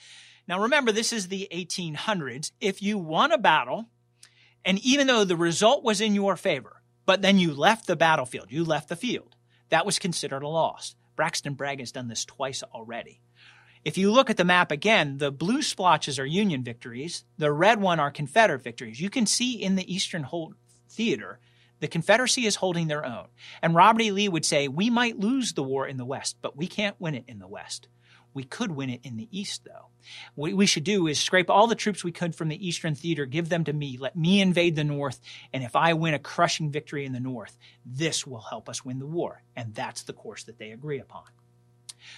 Now, 0.46 0.62
remember, 0.62 0.92
this 0.92 1.12
is 1.12 1.28
the 1.28 1.48
1800s. 1.52 2.50
If 2.60 2.82
you 2.82 2.98
won 2.98 3.32
a 3.32 3.38
battle, 3.38 3.86
and 4.64 4.78
even 4.80 5.06
though 5.06 5.24
the 5.24 5.36
result 5.36 5.84
was 5.84 6.00
in 6.00 6.14
your 6.14 6.36
favor, 6.36 6.79
but 7.10 7.22
then 7.22 7.40
you 7.40 7.52
left 7.52 7.88
the 7.88 7.96
battlefield, 7.96 8.52
you 8.52 8.62
left 8.62 8.88
the 8.88 8.94
field. 8.94 9.34
That 9.70 9.84
was 9.84 9.98
considered 9.98 10.44
a 10.44 10.48
loss. 10.48 10.94
Braxton 11.16 11.54
Bragg 11.54 11.80
has 11.80 11.90
done 11.90 12.06
this 12.06 12.24
twice 12.24 12.62
already. 12.62 13.20
If 13.84 13.98
you 13.98 14.12
look 14.12 14.30
at 14.30 14.36
the 14.36 14.44
map 14.44 14.70
again, 14.70 15.18
the 15.18 15.32
blue 15.32 15.60
splotches 15.60 16.20
are 16.20 16.24
Union 16.24 16.62
victories, 16.62 17.24
the 17.36 17.50
red 17.50 17.80
one 17.80 17.98
are 17.98 18.12
Confederate 18.12 18.62
victories. 18.62 19.00
You 19.00 19.10
can 19.10 19.26
see 19.26 19.60
in 19.60 19.74
the 19.74 19.92
Eastern 19.92 20.24
Theater, 20.88 21.40
the 21.80 21.88
Confederacy 21.88 22.46
is 22.46 22.54
holding 22.54 22.86
their 22.86 23.04
own. 23.04 23.26
And 23.60 23.74
Robert 23.74 24.02
E. 24.02 24.12
Lee 24.12 24.28
would 24.28 24.44
say, 24.44 24.68
We 24.68 24.88
might 24.88 25.18
lose 25.18 25.54
the 25.54 25.64
war 25.64 25.88
in 25.88 25.96
the 25.96 26.04
West, 26.04 26.36
but 26.40 26.56
we 26.56 26.68
can't 26.68 26.94
win 27.00 27.16
it 27.16 27.24
in 27.26 27.40
the 27.40 27.48
West. 27.48 27.88
We 28.32 28.44
could 28.44 28.72
win 28.72 28.90
it 28.90 29.00
in 29.02 29.16
the 29.16 29.28
East, 29.30 29.64
though. 29.64 29.86
What 30.34 30.52
we 30.52 30.66
should 30.66 30.84
do 30.84 31.06
is 31.06 31.20
scrape 31.20 31.50
all 31.50 31.66
the 31.66 31.74
troops 31.74 32.04
we 32.04 32.12
could 32.12 32.34
from 32.34 32.48
the 32.48 32.66
Eastern 32.66 32.94
Theater, 32.94 33.26
give 33.26 33.48
them 33.48 33.64
to 33.64 33.72
me, 33.72 33.98
let 33.98 34.16
me 34.16 34.40
invade 34.40 34.76
the 34.76 34.84
North, 34.84 35.20
and 35.52 35.62
if 35.62 35.76
I 35.76 35.94
win 35.94 36.14
a 36.14 36.18
crushing 36.18 36.70
victory 36.70 37.04
in 37.04 37.12
the 37.12 37.20
North, 37.20 37.58
this 37.84 38.26
will 38.26 38.40
help 38.40 38.68
us 38.68 38.84
win 38.84 38.98
the 38.98 39.06
war. 39.06 39.42
And 39.56 39.74
that's 39.74 40.02
the 40.02 40.12
course 40.12 40.44
that 40.44 40.58
they 40.58 40.70
agree 40.70 41.00
upon. 41.00 41.24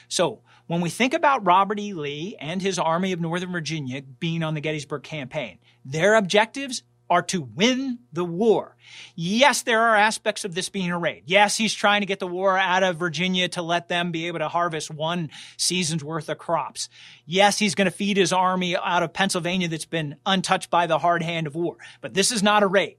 So 0.09 0.41
when 0.67 0.81
we 0.81 0.91
think 0.91 1.15
about 1.15 1.45
Robert 1.45 1.79
E. 1.79 1.93
Lee 1.93 2.37
and 2.39 2.63
his 2.63 2.79
Army 2.79 3.13
of 3.13 3.21
Northern 3.21 3.53
Virginia 3.53 4.03
being 4.03 4.43
on 4.43 4.55
the 4.55 4.61
Gettysburg 4.61 5.03
campaign, 5.03 5.59
their 5.85 6.15
objectives 6.15 6.83
are 7.13 7.23
to 7.23 7.43
win 7.43 7.99
the 8.11 8.25
war. 8.25 8.75
Yes, 9.15 9.63
there 9.63 9.83
are 9.83 9.97
aspects 9.97 10.47
of 10.47 10.55
this 10.55 10.71
being 10.71 10.91
a 10.91 10.99
raid. 10.99 11.25
Yes, 11.27 11.59
he's 11.59 11.75
trying 11.75 12.01
to 12.01 12.07
get 12.07 12.21
the 12.21 12.27
war 12.27 12.57
out 12.57 12.83
of 12.83 12.97
Virginia 12.97 13.49
to 13.49 13.61
let 13.61 13.89
them 13.89 14.13
be 14.13 14.29
able 14.29 14.39
to 14.39 14.49
harvest 14.49 14.91
one 14.91 15.29
season's 15.59 16.03
worth 16.03 16.31
of 16.31 16.39
crops. 16.39 16.89
Yes, 17.27 17.59
he's 17.59 17.75
going 17.75 17.85
to 17.85 17.91
feed 17.91 18.17
his 18.17 18.33
army 18.33 18.79
out 18.79 19.03
of 19.03 19.13
Pennsylvania 19.13 19.69
that's 19.69 19.85
been 19.85 20.17
untouched 20.25 20.71
by 20.71 20.87
the 20.87 20.99
hard 20.99 21.23
hand 21.23 21.47
of 21.47 21.55
war. 21.55 21.77
But 22.01 22.15
this 22.15 22.33
is 22.33 22.43
not 22.43 22.63
a 22.63 22.67
raid. 22.67 22.97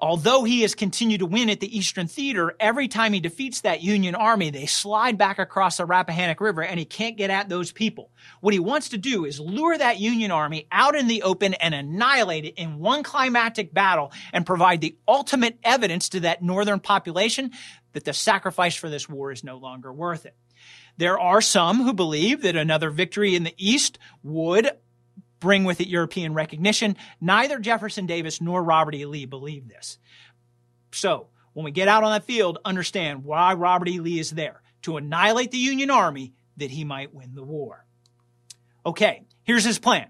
Although 0.00 0.44
he 0.44 0.62
has 0.62 0.76
continued 0.76 1.18
to 1.18 1.26
win 1.26 1.50
at 1.50 1.58
the 1.58 1.76
Eastern 1.76 2.06
Theater, 2.06 2.54
every 2.60 2.86
time 2.86 3.12
he 3.12 3.18
defeats 3.18 3.62
that 3.62 3.82
Union 3.82 4.14
army, 4.14 4.50
they 4.50 4.66
slide 4.66 5.18
back 5.18 5.40
across 5.40 5.78
the 5.78 5.86
Rappahannock 5.86 6.40
River 6.40 6.62
and 6.62 6.78
he 6.78 6.84
can't 6.84 7.16
get 7.16 7.30
at 7.30 7.48
those 7.48 7.72
people. 7.72 8.12
What 8.40 8.54
he 8.54 8.60
wants 8.60 8.90
to 8.90 8.98
do 8.98 9.24
is 9.24 9.40
lure 9.40 9.76
that 9.76 9.98
Union 9.98 10.30
army 10.30 10.68
out 10.70 10.94
in 10.94 11.08
the 11.08 11.22
open 11.22 11.54
and 11.54 11.74
annihilate 11.74 12.44
it 12.44 12.54
in 12.54 12.78
one 12.78 13.02
climactic 13.02 13.74
battle 13.74 14.12
and 14.32 14.46
provide 14.46 14.80
the 14.80 14.96
ultimate 15.08 15.58
evidence 15.64 16.10
to 16.10 16.20
that 16.20 16.42
northern 16.42 16.78
population 16.78 17.50
that 17.92 18.04
the 18.04 18.12
sacrifice 18.12 18.76
for 18.76 18.88
this 18.88 19.08
war 19.08 19.32
is 19.32 19.42
no 19.42 19.56
longer 19.56 19.92
worth 19.92 20.26
it. 20.26 20.36
There 20.96 21.18
are 21.18 21.40
some 21.40 21.82
who 21.82 21.92
believe 21.92 22.42
that 22.42 22.56
another 22.56 22.90
victory 22.90 23.34
in 23.34 23.42
the 23.42 23.54
East 23.56 23.98
would 24.22 24.70
bring 25.40 25.64
with 25.64 25.80
it 25.80 25.88
European 25.88 26.34
recognition. 26.34 26.96
Neither 27.20 27.58
Jefferson 27.58 28.06
Davis 28.06 28.40
nor 28.40 28.62
Robert 28.62 28.94
E. 28.94 29.04
Lee 29.04 29.26
believe 29.26 29.68
this. 29.68 29.98
So, 30.92 31.28
when 31.52 31.64
we 31.64 31.70
get 31.70 31.88
out 31.88 32.04
on 32.04 32.12
that 32.12 32.24
field, 32.24 32.58
understand 32.64 33.24
why 33.24 33.54
Robert 33.54 33.88
E. 33.88 34.00
Lee 34.00 34.18
is 34.18 34.30
there 34.30 34.62
to 34.82 34.96
annihilate 34.96 35.50
the 35.50 35.58
Union 35.58 35.90
Army 35.90 36.34
that 36.56 36.70
he 36.70 36.84
might 36.84 37.14
win 37.14 37.34
the 37.34 37.42
war. 37.42 37.84
Okay, 38.86 39.24
here's 39.42 39.64
his 39.64 39.78
plan. 39.78 40.08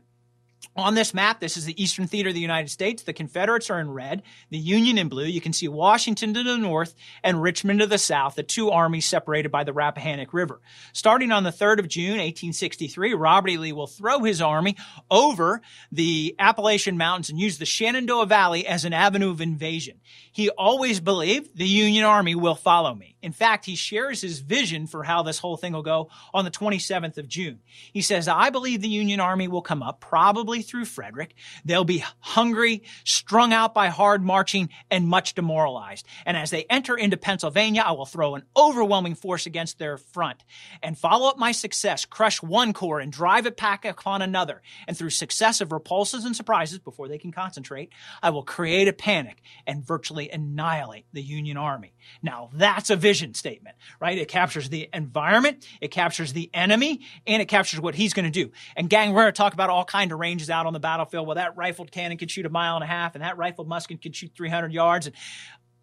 On 0.78 0.94
this 0.94 1.12
map, 1.12 1.40
this 1.40 1.56
is 1.56 1.64
the 1.64 1.82
Eastern 1.82 2.06
Theater 2.06 2.28
of 2.28 2.36
the 2.36 2.40
United 2.40 2.70
States. 2.70 3.02
The 3.02 3.12
Confederates 3.12 3.68
are 3.68 3.80
in 3.80 3.90
red, 3.90 4.22
the 4.50 4.58
Union 4.58 4.96
in 4.96 5.08
blue. 5.08 5.24
You 5.24 5.40
can 5.40 5.52
see 5.52 5.66
Washington 5.66 6.32
to 6.34 6.44
the 6.44 6.56
north 6.56 6.94
and 7.24 7.42
Richmond 7.42 7.80
to 7.80 7.88
the 7.88 7.98
south, 7.98 8.36
the 8.36 8.44
two 8.44 8.70
armies 8.70 9.04
separated 9.04 9.50
by 9.50 9.64
the 9.64 9.72
Rappahannock 9.72 10.32
River. 10.32 10.60
Starting 10.92 11.32
on 11.32 11.42
the 11.42 11.50
3rd 11.50 11.80
of 11.80 11.88
June, 11.88 12.18
1863, 12.18 13.14
Robert 13.14 13.50
E. 13.50 13.58
Lee 13.58 13.72
will 13.72 13.88
throw 13.88 14.20
his 14.20 14.40
army 14.40 14.76
over 15.10 15.62
the 15.90 16.36
Appalachian 16.38 16.96
Mountains 16.96 17.28
and 17.28 17.40
use 17.40 17.58
the 17.58 17.66
Shenandoah 17.66 18.26
Valley 18.26 18.64
as 18.64 18.84
an 18.84 18.92
avenue 18.92 19.30
of 19.30 19.40
invasion. 19.40 19.98
He 20.30 20.48
always 20.50 21.00
believed 21.00 21.56
the 21.56 21.66
Union 21.66 22.04
Army 22.04 22.36
will 22.36 22.54
follow 22.54 22.94
me. 22.94 23.16
In 23.20 23.32
fact, 23.32 23.64
he 23.64 23.74
shares 23.74 24.20
his 24.20 24.38
vision 24.38 24.86
for 24.86 25.02
how 25.02 25.24
this 25.24 25.40
whole 25.40 25.56
thing 25.56 25.72
will 25.72 25.82
go 25.82 26.08
on 26.32 26.44
the 26.44 26.52
27th 26.52 27.18
of 27.18 27.26
June. 27.26 27.58
He 27.92 28.00
says, 28.00 28.28
I 28.28 28.50
believe 28.50 28.80
the 28.80 28.88
Union 28.88 29.18
Army 29.18 29.48
will 29.48 29.62
come 29.62 29.82
up, 29.82 29.98
probably 29.98 30.62
through 30.68 30.84
Frederick. 30.84 31.34
They'll 31.64 31.84
be 31.84 32.04
hungry, 32.20 32.82
strung 33.04 33.52
out 33.52 33.74
by 33.74 33.88
hard 33.88 34.22
marching, 34.22 34.68
and 34.90 35.08
much 35.08 35.34
demoralized. 35.34 36.06
And 36.26 36.36
as 36.36 36.50
they 36.50 36.64
enter 36.70 36.96
into 36.96 37.16
Pennsylvania, 37.16 37.82
I 37.84 37.92
will 37.92 38.06
throw 38.06 38.34
an 38.34 38.44
overwhelming 38.56 39.14
force 39.14 39.46
against 39.46 39.78
their 39.78 39.96
front 39.96 40.44
and 40.82 40.96
follow 40.96 41.28
up 41.28 41.38
my 41.38 41.52
success, 41.52 42.04
crush 42.04 42.42
one 42.42 42.72
corps 42.72 43.00
and 43.00 43.12
drive 43.12 43.46
it 43.46 43.56
back 43.56 43.84
upon 43.84 44.22
another. 44.22 44.62
And 44.86 44.96
through 44.96 45.10
successive 45.10 45.72
repulses 45.72 46.24
and 46.24 46.36
surprises 46.36 46.78
before 46.78 47.08
they 47.08 47.18
can 47.18 47.32
concentrate, 47.32 47.92
I 48.22 48.30
will 48.30 48.42
create 48.42 48.88
a 48.88 48.92
panic 48.92 49.42
and 49.66 49.84
virtually 49.84 50.30
annihilate 50.30 51.06
the 51.12 51.22
Union 51.22 51.56
Army. 51.56 51.94
Now 52.22 52.50
that's 52.52 52.90
a 52.90 52.96
vision 52.96 53.34
statement, 53.34 53.76
right? 54.00 54.18
It 54.18 54.28
captures 54.28 54.68
the 54.68 54.88
environment, 54.92 55.66
it 55.80 55.90
captures 55.90 56.32
the 56.32 56.50
enemy, 56.52 57.00
and 57.26 57.42
it 57.42 57.46
captures 57.46 57.80
what 57.80 57.94
he's 57.94 58.14
going 58.14 58.30
to 58.30 58.30
do. 58.30 58.52
And 58.76 58.90
gang, 58.90 59.12
we're 59.12 59.22
going 59.22 59.32
to 59.32 59.36
talk 59.36 59.54
about 59.54 59.70
all 59.70 59.84
kind 59.84 60.12
of 60.12 60.18
ranges 60.18 60.47
out 60.50 60.66
on 60.66 60.72
the 60.72 60.80
battlefield. 60.80 61.26
Well, 61.26 61.36
that 61.36 61.56
rifled 61.56 61.90
cannon 61.90 62.18
could 62.18 62.30
shoot 62.30 62.46
a 62.46 62.50
mile 62.50 62.76
and 62.76 62.84
a 62.84 62.86
half, 62.86 63.14
and 63.14 63.22
that 63.22 63.36
rifled 63.36 63.68
musket 63.68 64.02
could 64.02 64.14
shoot 64.14 64.32
300 64.36 64.72
yards. 64.72 65.06
And 65.06 65.16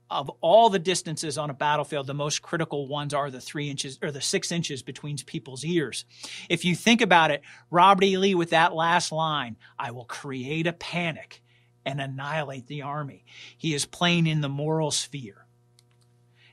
of 0.10 0.30
all 0.42 0.70
the 0.70 0.80
distances 0.80 1.38
on 1.38 1.50
a 1.50 1.54
battlefield, 1.54 2.08
the 2.08 2.14
most 2.14 2.42
critical 2.42 2.88
ones 2.88 3.14
are 3.14 3.32
the 3.32 3.42
three 3.42 3.70
inches 3.70 3.98
or 4.02 4.12
the 4.12 4.22
six 4.22 4.52
inches 4.52 4.84
between 4.84 5.18
people's 5.18 5.66
ears. 5.66 6.06
If 6.50 6.64
you 6.66 6.76
think 6.76 7.02
about 7.02 7.32
it, 7.32 7.42
Robert 7.72 8.04
E. 8.04 8.18
Lee 8.18 8.36
with 8.36 8.52
that 8.52 8.74
last 8.74 9.12
line, 9.12 9.58
I 9.80 9.92
will 9.92 10.06
create 10.06 10.68
a 10.68 10.74
panic 10.74 11.42
and 11.86 12.02
annihilate 12.02 12.68
the 12.68 12.82
army. 12.84 13.26
He 13.58 13.74
is 13.74 13.86
playing 13.86 14.28
in 14.28 14.42
the 14.42 14.50
moral 14.50 14.92
sphere. 14.92 15.45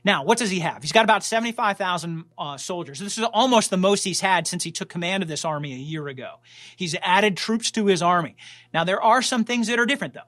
Now, 0.05 0.23
what 0.25 0.37
does 0.37 0.49
he 0.49 0.59
have? 0.59 0.81
He's 0.81 0.91
got 0.91 1.05
about 1.05 1.23
75,000 1.23 2.25
uh, 2.37 2.57
soldiers. 2.57 2.99
This 2.99 3.17
is 3.17 3.23
almost 3.23 3.69
the 3.69 3.77
most 3.77 4.03
he's 4.03 4.19
had 4.19 4.47
since 4.47 4.63
he 4.63 4.71
took 4.71 4.89
command 4.89 5.23
of 5.23 5.29
this 5.29 5.45
army 5.45 5.73
a 5.73 5.77
year 5.77 6.07
ago. 6.09 6.35
He's 6.75 6.95
added 7.01 7.37
troops 7.37 7.71
to 7.71 7.85
his 7.85 8.01
army. 8.01 8.35
Now, 8.73 8.83
there 8.83 9.01
are 9.01 9.21
some 9.21 9.45
things 9.45 9.67
that 9.67 9.79
are 9.79 9.85
different, 9.85 10.13
though. 10.13 10.21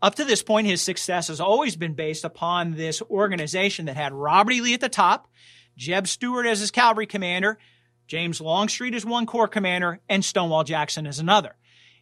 Up 0.00 0.14
to 0.16 0.24
this 0.24 0.42
point, 0.42 0.66
his 0.66 0.82
success 0.82 1.28
has 1.28 1.40
always 1.40 1.76
been 1.76 1.94
based 1.94 2.24
upon 2.24 2.72
this 2.72 3.02
organization 3.02 3.86
that 3.86 3.96
had 3.96 4.12
Robert 4.12 4.52
E. 4.52 4.60
Lee 4.60 4.74
at 4.74 4.80
the 4.80 4.88
top, 4.88 5.28
Jeb 5.76 6.06
Stuart 6.06 6.46
as 6.46 6.60
his 6.60 6.70
cavalry 6.70 7.06
commander, 7.06 7.58
James 8.06 8.40
Longstreet 8.40 8.94
as 8.94 9.04
one 9.04 9.26
corps 9.26 9.48
commander, 9.48 10.00
and 10.08 10.24
Stonewall 10.24 10.64
Jackson 10.64 11.06
as 11.06 11.18
another. 11.18 11.56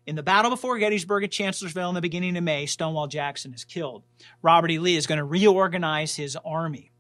In 0.07 0.17
the 0.17 0.23
battle 0.23 0.51
before 0.51 0.79
Gettysburg 0.79 1.25
at 1.25 1.31
Chancellorsville 1.31 1.91
in 1.91 1.95
the 1.95 2.01
beginning 2.01 2.37
of 2.37 2.43
May, 2.43 2.67
Stonewall 2.67 3.07
Jackson 3.07 3.53
is 3.55 3.65
killed. 3.65 4.03
Robert 4.43 4.71
E. 4.71 4.79
Lee 4.79 4.97
is 4.97 5.07
going 5.07 5.19
to 5.19 5.25
reorganize 5.25 6.17
his 6.17 6.37
army. 6.45 6.91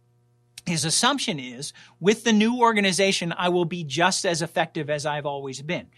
His 0.66 0.84
assumption 0.84 1.40
is 1.40 1.72
with 1.98 2.24
the 2.24 2.32
new 2.32 2.60
organization, 2.60 3.34
I 3.36 3.48
will 3.48 3.64
be 3.64 3.82
just 3.82 4.24
as 4.26 4.42
effective 4.42 4.90
as 4.90 5.06
I've 5.06 5.26
always 5.26 5.62
been. 5.62 5.88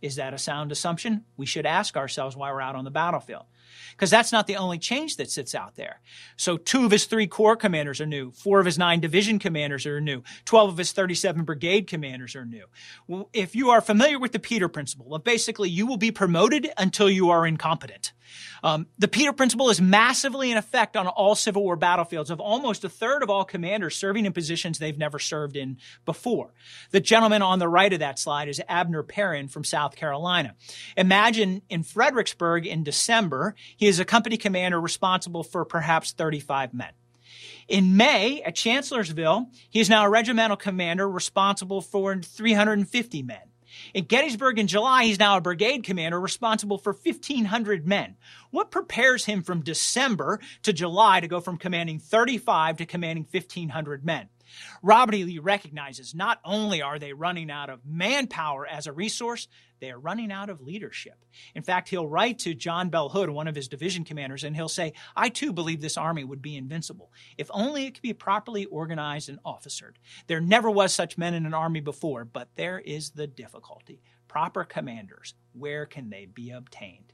Is 0.00 0.16
that 0.16 0.34
a 0.34 0.38
sound 0.38 0.72
assumption? 0.72 1.24
We 1.36 1.46
should 1.46 1.66
ask 1.66 1.96
ourselves 1.96 2.36
why 2.36 2.50
we're 2.52 2.60
out 2.60 2.74
on 2.74 2.84
the 2.84 2.90
battlefield 2.90 3.44
because 3.92 4.10
that's 4.10 4.32
not 4.32 4.46
the 4.46 4.56
only 4.56 4.78
change 4.78 5.16
that 5.16 5.30
sits 5.30 5.54
out 5.54 5.76
there. 5.76 6.00
So 6.36 6.56
two 6.56 6.84
of 6.84 6.90
his 6.90 7.06
three 7.06 7.26
corps 7.26 7.56
commanders 7.56 8.00
are 8.00 8.06
new. 8.06 8.30
Four 8.32 8.60
of 8.60 8.66
his 8.66 8.78
nine 8.78 9.00
division 9.00 9.38
commanders 9.38 9.86
are 9.86 10.00
new. 10.00 10.22
12 10.44 10.70
of 10.70 10.78
his 10.78 10.92
37 10.92 11.44
brigade 11.44 11.86
commanders 11.86 12.36
are 12.36 12.44
new. 12.44 12.66
Well, 13.06 13.28
if 13.32 13.54
you 13.54 13.70
are 13.70 13.80
familiar 13.80 14.18
with 14.18 14.32
the 14.32 14.38
Peter 14.38 14.68
principle, 14.68 15.06
well, 15.08 15.18
basically 15.18 15.70
you 15.70 15.86
will 15.86 15.96
be 15.96 16.10
promoted 16.10 16.68
until 16.76 17.10
you 17.10 17.30
are 17.30 17.46
incompetent. 17.46 18.12
Um, 18.62 18.86
the 18.98 19.08
Peter 19.08 19.32
Principle 19.32 19.70
is 19.70 19.80
massively 19.80 20.50
in 20.50 20.58
effect 20.58 20.96
on 20.96 21.06
all 21.06 21.34
Civil 21.34 21.62
War 21.62 21.76
battlefields 21.76 22.30
of 22.30 22.40
almost 22.40 22.84
a 22.84 22.88
third 22.88 23.22
of 23.22 23.30
all 23.30 23.44
commanders 23.44 23.96
serving 23.96 24.26
in 24.26 24.32
positions 24.32 24.78
they've 24.78 24.98
never 24.98 25.18
served 25.18 25.56
in 25.56 25.78
before. 26.04 26.52
The 26.90 27.00
gentleman 27.00 27.42
on 27.42 27.58
the 27.58 27.68
right 27.68 27.92
of 27.92 28.00
that 28.00 28.18
slide 28.18 28.48
is 28.48 28.60
Abner 28.68 29.02
Perrin 29.02 29.48
from 29.48 29.64
South 29.64 29.96
Carolina. 29.96 30.54
Imagine 30.96 31.62
in 31.68 31.82
Fredericksburg 31.82 32.66
in 32.66 32.84
December, 32.84 33.54
he 33.76 33.86
is 33.86 33.98
a 33.98 34.04
company 34.04 34.36
commander 34.36 34.80
responsible 34.80 35.42
for 35.42 35.64
perhaps 35.64 36.12
35 36.12 36.74
men. 36.74 36.90
In 37.68 37.96
May 37.96 38.42
at 38.42 38.54
Chancellorsville, 38.54 39.46
he 39.68 39.80
is 39.80 39.90
now 39.90 40.06
a 40.06 40.10
regimental 40.10 40.56
commander 40.56 41.08
responsible 41.08 41.80
for 41.80 42.16
350 42.16 43.22
men. 43.22 43.38
In 43.92 44.04
Gettysburg 44.04 44.58
in 44.58 44.66
July, 44.66 45.04
he's 45.04 45.18
now 45.18 45.36
a 45.36 45.40
brigade 45.40 45.84
commander 45.84 46.20
responsible 46.20 46.78
for 46.78 46.92
1,500 46.92 47.86
men. 47.86 48.16
What 48.50 48.70
prepares 48.70 49.24
him 49.24 49.42
from 49.42 49.62
December 49.62 50.40
to 50.62 50.72
July 50.72 51.20
to 51.20 51.28
go 51.28 51.40
from 51.40 51.58
commanding 51.58 51.98
35 51.98 52.78
to 52.78 52.86
commanding 52.86 53.26
1,500 53.30 54.04
men? 54.04 54.28
Robert 54.82 55.14
E. 55.14 55.24
Lee 55.24 55.38
recognizes 55.38 56.14
not 56.14 56.40
only 56.44 56.82
are 56.82 56.98
they 56.98 57.12
running 57.12 57.50
out 57.50 57.70
of 57.70 57.84
manpower 57.84 58.66
as 58.66 58.86
a 58.86 58.92
resource, 58.92 59.48
they 59.80 59.90
are 59.90 59.98
running 59.98 60.32
out 60.32 60.48
of 60.48 60.62
leadership. 60.62 61.24
In 61.54 61.62
fact, 61.62 61.88
he'll 61.88 62.08
write 62.08 62.38
to 62.40 62.54
John 62.54 62.88
Bell 62.88 63.08
Hood, 63.08 63.28
one 63.28 63.48
of 63.48 63.54
his 63.54 63.68
division 63.68 64.04
commanders, 64.04 64.44
and 64.44 64.56
he'll 64.56 64.68
say, 64.68 64.94
I 65.14 65.28
too 65.28 65.52
believe 65.52 65.80
this 65.80 65.98
army 65.98 66.24
would 66.24 66.42
be 66.42 66.56
invincible 66.56 67.12
if 67.36 67.50
only 67.52 67.86
it 67.86 67.94
could 67.94 68.02
be 68.02 68.14
properly 68.14 68.64
organized 68.64 69.28
and 69.28 69.38
officered. 69.44 69.98
There 70.26 70.40
never 70.40 70.70
was 70.70 70.94
such 70.94 71.18
men 71.18 71.34
in 71.34 71.46
an 71.46 71.54
army 71.54 71.80
before, 71.80 72.24
but 72.24 72.48
there 72.56 72.78
is 72.78 73.10
the 73.10 73.26
difficulty. 73.26 74.00
Proper 74.28 74.64
commanders, 74.64 75.34
where 75.52 75.86
can 75.86 76.10
they 76.10 76.26
be 76.26 76.50
obtained? 76.50 77.12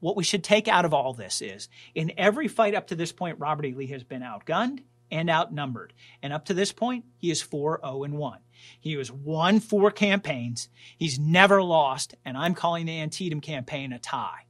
What 0.00 0.16
we 0.16 0.24
should 0.24 0.42
take 0.42 0.66
out 0.66 0.84
of 0.84 0.92
all 0.92 1.12
this 1.12 1.40
is 1.40 1.68
in 1.94 2.12
every 2.18 2.48
fight 2.48 2.74
up 2.74 2.88
to 2.88 2.96
this 2.96 3.12
point, 3.12 3.38
Robert 3.38 3.66
E. 3.66 3.74
Lee 3.74 3.86
has 3.88 4.02
been 4.02 4.22
outgunned 4.22 4.80
and 5.12 5.30
outnumbered. 5.30 5.92
And 6.22 6.32
up 6.32 6.46
to 6.46 6.54
this 6.54 6.72
point, 6.72 7.04
he 7.18 7.30
is 7.30 7.42
4 7.42 7.80
0 7.84 8.02
and 8.02 8.14
1. 8.14 8.38
He 8.80 8.94
has 8.94 9.12
won 9.12 9.60
four 9.60 9.90
campaigns. 9.90 10.68
He's 10.96 11.18
never 11.18 11.62
lost, 11.62 12.14
and 12.24 12.36
I'm 12.36 12.54
calling 12.54 12.86
the 12.86 13.00
Antietam 13.00 13.40
campaign 13.40 13.92
a 13.92 13.98
tie. 13.98 14.46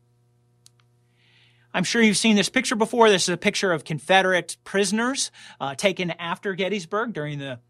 I'm 1.75 1.85
sure 1.85 2.03
you've 2.03 2.19
seen 2.19 2.37
this 2.37 2.51
picture 2.51 2.77
before. 2.77 3.09
This 3.11 3.25
is 3.25 3.31
a 3.31 3.39
picture 3.39 3.73
of 3.73 3.85
Confederate 3.85 4.59
prisoners 4.63 5.31
uh, 5.61 5.75
taken 5.75 6.11
after 6.13 6.55
Gettysburg 6.55 7.15
during 7.15 7.39
the 7.39 7.61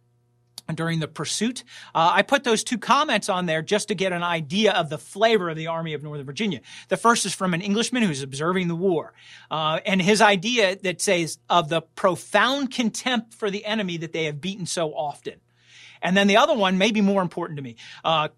during 0.75 1.01
the 1.01 1.09
pursuit. 1.09 1.65
Uh, 1.95 2.13
I 2.15 2.23
put 2.23 2.45
those 2.45 2.65
two 2.65 2.79
comments 2.79 3.29
on 3.29 3.47
there 3.47 3.63
just 3.63 3.89
to 3.89 3.95
get 3.95 4.13
an 4.13 4.23
idea 4.23 4.73
of 4.73 4.91
the 4.91 4.99
flavor 4.99 5.51
of 5.51 5.57
the 5.57 5.67
Army 5.67 5.95
of 5.95 6.03
Northern 6.03 6.27
Virginia. 6.27 6.61
The 6.89 6.97
first 6.97 7.27
is 7.27 7.35
from 7.35 7.55
an 7.55 7.61
Englishman 7.61 8.03
who's 8.03 8.23
observing 8.23 8.69
the 8.69 8.77
war, 8.77 9.13
uh, 9.51 9.81
and 9.85 10.01
his 10.01 10.21
idea 10.21 10.77
that 10.83 11.01
says 11.01 11.39
of 11.49 11.69
the 11.69 11.83
profound 11.83 12.73
contempt 12.73 13.35
for 13.35 13.51
the 13.51 13.65
enemy 13.65 13.97
that 13.99 14.13
they 14.13 14.25
have 14.25 14.41
beaten 14.41 14.67
so 14.67 14.93
often. 14.93 15.35
And 16.03 16.17
then 16.17 16.27
the 16.27 16.37
other 16.37 16.55
one 16.55 16.79
may 16.79 16.91
be 16.91 17.01
more 17.01 17.23
important 17.23 17.59
to 17.59 17.63
me. 17.63 17.77
Uh, 18.05 18.29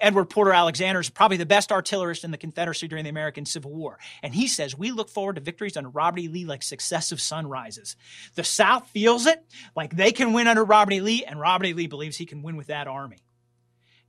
Edward 0.00 0.26
Porter 0.26 0.52
Alexander 0.52 1.00
is 1.00 1.10
probably 1.10 1.36
the 1.36 1.46
best 1.46 1.70
artillerist 1.70 2.24
in 2.24 2.30
the 2.30 2.38
Confederacy 2.38 2.88
during 2.88 3.04
the 3.04 3.10
American 3.10 3.44
Civil 3.44 3.72
War. 3.72 3.98
And 4.22 4.34
he 4.34 4.46
says, 4.46 4.76
We 4.76 4.90
look 4.90 5.10
forward 5.10 5.36
to 5.36 5.40
victories 5.40 5.76
under 5.76 5.90
Robert 5.90 6.20
E. 6.20 6.28
Lee 6.28 6.44
like 6.44 6.62
successive 6.62 7.20
sunrises. 7.20 7.96
The 8.34 8.44
South 8.44 8.88
feels 8.88 9.26
it 9.26 9.44
like 9.76 9.94
they 9.94 10.12
can 10.12 10.32
win 10.32 10.48
under 10.48 10.64
Robert 10.64 10.94
E. 10.94 11.00
Lee, 11.00 11.24
and 11.24 11.38
Robert 11.38 11.66
E. 11.66 11.74
Lee 11.74 11.86
believes 11.86 12.16
he 12.16 12.26
can 12.26 12.42
win 12.42 12.56
with 12.56 12.68
that 12.68 12.88
army. 12.88 13.18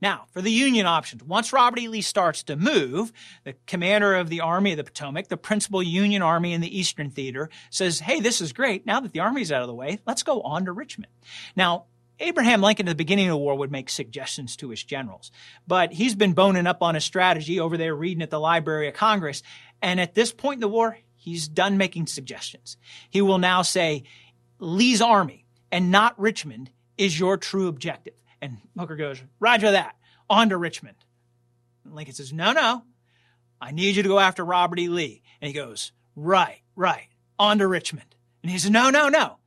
Now, 0.02 0.24
for 0.32 0.42
the 0.42 0.50
Union 0.50 0.84
options, 0.84 1.22
once 1.22 1.52
Robert 1.52 1.78
E. 1.78 1.86
Lee 1.86 2.00
starts 2.00 2.42
to 2.44 2.56
move, 2.56 3.12
the 3.44 3.54
commander 3.68 4.16
of 4.16 4.28
the 4.28 4.40
Army 4.40 4.72
of 4.72 4.76
the 4.76 4.82
Potomac, 4.82 5.28
the 5.28 5.36
principal 5.36 5.80
Union 5.80 6.22
Army 6.22 6.52
in 6.52 6.60
the 6.60 6.76
Eastern 6.76 7.08
Theater, 7.08 7.50
says, 7.70 8.00
Hey, 8.00 8.18
this 8.18 8.40
is 8.40 8.52
great. 8.52 8.84
Now 8.84 8.98
that 8.98 9.12
the 9.12 9.20
Army's 9.20 9.52
out 9.52 9.62
of 9.62 9.68
the 9.68 9.74
way, 9.74 10.00
let's 10.04 10.24
go 10.24 10.40
on 10.40 10.64
to 10.64 10.72
Richmond. 10.72 11.12
Now, 11.54 11.84
Abraham 12.22 12.62
Lincoln 12.62 12.86
at 12.86 12.92
the 12.92 12.96
beginning 12.96 13.26
of 13.26 13.32
the 13.32 13.36
war 13.36 13.56
would 13.56 13.72
make 13.72 13.90
suggestions 13.90 14.56
to 14.56 14.70
his 14.70 14.82
generals, 14.82 15.30
but 15.66 15.92
he's 15.92 16.14
been 16.14 16.32
boning 16.32 16.68
up 16.68 16.82
on 16.82 16.94
his 16.94 17.04
strategy 17.04 17.58
over 17.58 17.76
there 17.76 17.94
reading 17.94 18.22
at 18.22 18.30
the 18.30 18.40
Library 18.40 18.88
of 18.88 18.94
Congress. 18.94 19.42
And 19.82 20.00
at 20.00 20.14
this 20.14 20.32
point 20.32 20.58
in 20.58 20.60
the 20.60 20.68
war, 20.68 20.96
he's 21.16 21.48
done 21.48 21.76
making 21.76 22.06
suggestions. 22.06 22.76
He 23.10 23.20
will 23.20 23.38
now 23.38 23.62
say, 23.62 24.04
Lee's 24.60 25.02
army 25.02 25.44
and 25.72 25.90
not 25.90 26.18
Richmond 26.18 26.70
is 26.96 27.18
your 27.18 27.36
true 27.36 27.66
objective. 27.66 28.14
And 28.40 28.58
Hooker 28.78 28.96
goes, 28.96 29.20
Roger 29.40 29.72
that, 29.72 29.96
on 30.30 30.50
to 30.50 30.56
Richmond. 30.56 30.96
And 31.84 31.94
Lincoln 31.94 32.14
says, 32.14 32.32
No, 32.32 32.52
no, 32.52 32.84
I 33.60 33.72
need 33.72 33.96
you 33.96 34.04
to 34.04 34.08
go 34.08 34.20
after 34.20 34.44
Robert 34.44 34.78
E. 34.78 34.88
Lee. 34.88 35.22
And 35.40 35.48
he 35.48 35.52
goes, 35.52 35.90
Right, 36.14 36.60
right, 36.76 37.08
on 37.38 37.58
to 37.58 37.66
Richmond. 37.66 38.14
And 38.42 38.52
he 38.52 38.58
says, 38.58 38.70
No, 38.70 38.90
no, 38.90 39.08
no. 39.08 39.38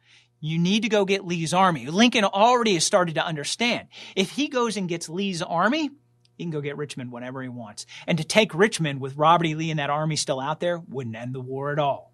You 0.46 0.60
need 0.60 0.84
to 0.84 0.90
go 0.90 1.06
get 1.06 1.26
Lee's 1.26 1.56
army. 1.56 1.88
Lincoln 1.88 2.24
already 2.24 2.76
has 2.76 2.86
started 2.86 3.16
to 3.16 3.26
understand. 3.26 3.88
If 4.16 4.30
he 4.30 4.48
goes 4.48 4.78
and 4.78 4.88
gets 4.88 5.10
Lee's 5.10 5.42
army, 5.42 5.90
he 6.38 6.44
can 6.44 6.52
go 6.52 6.62
get 6.62 6.78
Richmond 6.78 7.12
whenever 7.12 7.42
he 7.42 7.50
wants. 7.50 7.88
And 8.06 8.20
to 8.20 8.24
take 8.24 8.54
Richmond 8.54 9.02
with 9.02 9.18
Robert 9.18 9.48
E. 9.48 9.56
Lee 9.56 9.72
and 9.72 9.80
that 9.80 9.90
army 9.90 10.16
still 10.16 10.40
out 10.40 10.60
there 10.60 10.78
wouldn't 10.78 11.16
end 11.16 11.34
the 11.34 11.42
war 11.42 11.72
at 11.72 11.80
all. 11.80 12.14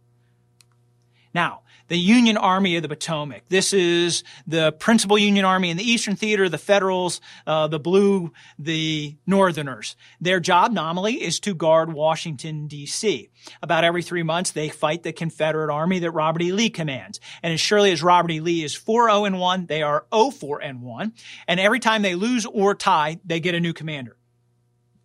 Now, 1.33 1.61
the 1.91 1.97
Union 1.97 2.37
Army 2.37 2.77
of 2.77 2.83
the 2.83 2.87
Potomac. 2.87 3.43
This 3.49 3.73
is 3.73 4.23
the 4.47 4.71
principal 4.71 5.17
Union 5.17 5.43
Army 5.43 5.69
in 5.69 5.75
the 5.75 5.83
Eastern 5.83 6.15
Theater, 6.15 6.47
the 6.47 6.57
Federals, 6.57 7.19
uh, 7.45 7.67
the 7.67 7.79
Blue, 7.79 8.31
the 8.57 9.17
Northerners. 9.27 9.97
Their 10.21 10.39
job 10.39 10.71
nominally 10.71 11.21
is 11.21 11.41
to 11.41 11.53
guard 11.53 11.91
Washington, 11.91 12.67
D.C. 12.67 13.29
About 13.61 13.83
every 13.83 14.03
three 14.03 14.23
months, 14.23 14.51
they 14.51 14.69
fight 14.69 15.03
the 15.03 15.11
Confederate 15.11 15.69
Army 15.69 15.99
that 15.99 16.11
Robert 16.11 16.41
E. 16.41 16.53
Lee 16.53 16.69
commands. 16.69 17.19
And 17.43 17.53
as 17.53 17.59
surely 17.59 17.91
as 17.91 18.01
Robert 18.01 18.31
E. 18.31 18.39
Lee 18.39 18.63
is 18.63 18.73
4-0 18.73 19.27
and 19.27 19.39
1, 19.39 19.65
they 19.65 19.81
are 19.81 20.05
0-4 20.13 20.59
and 20.61 20.81
1. 20.81 21.13
And 21.47 21.59
every 21.59 21.81
time 21.81 22.03
they 22.03 22.15
lose 22.15 22.45
or 22.45 22.73
tie, 22.73 23.19
they 23.25 23.41
get 23.41 23.53
a 23.53 23.59
new 23.59 23.73
commander 23.73 24.15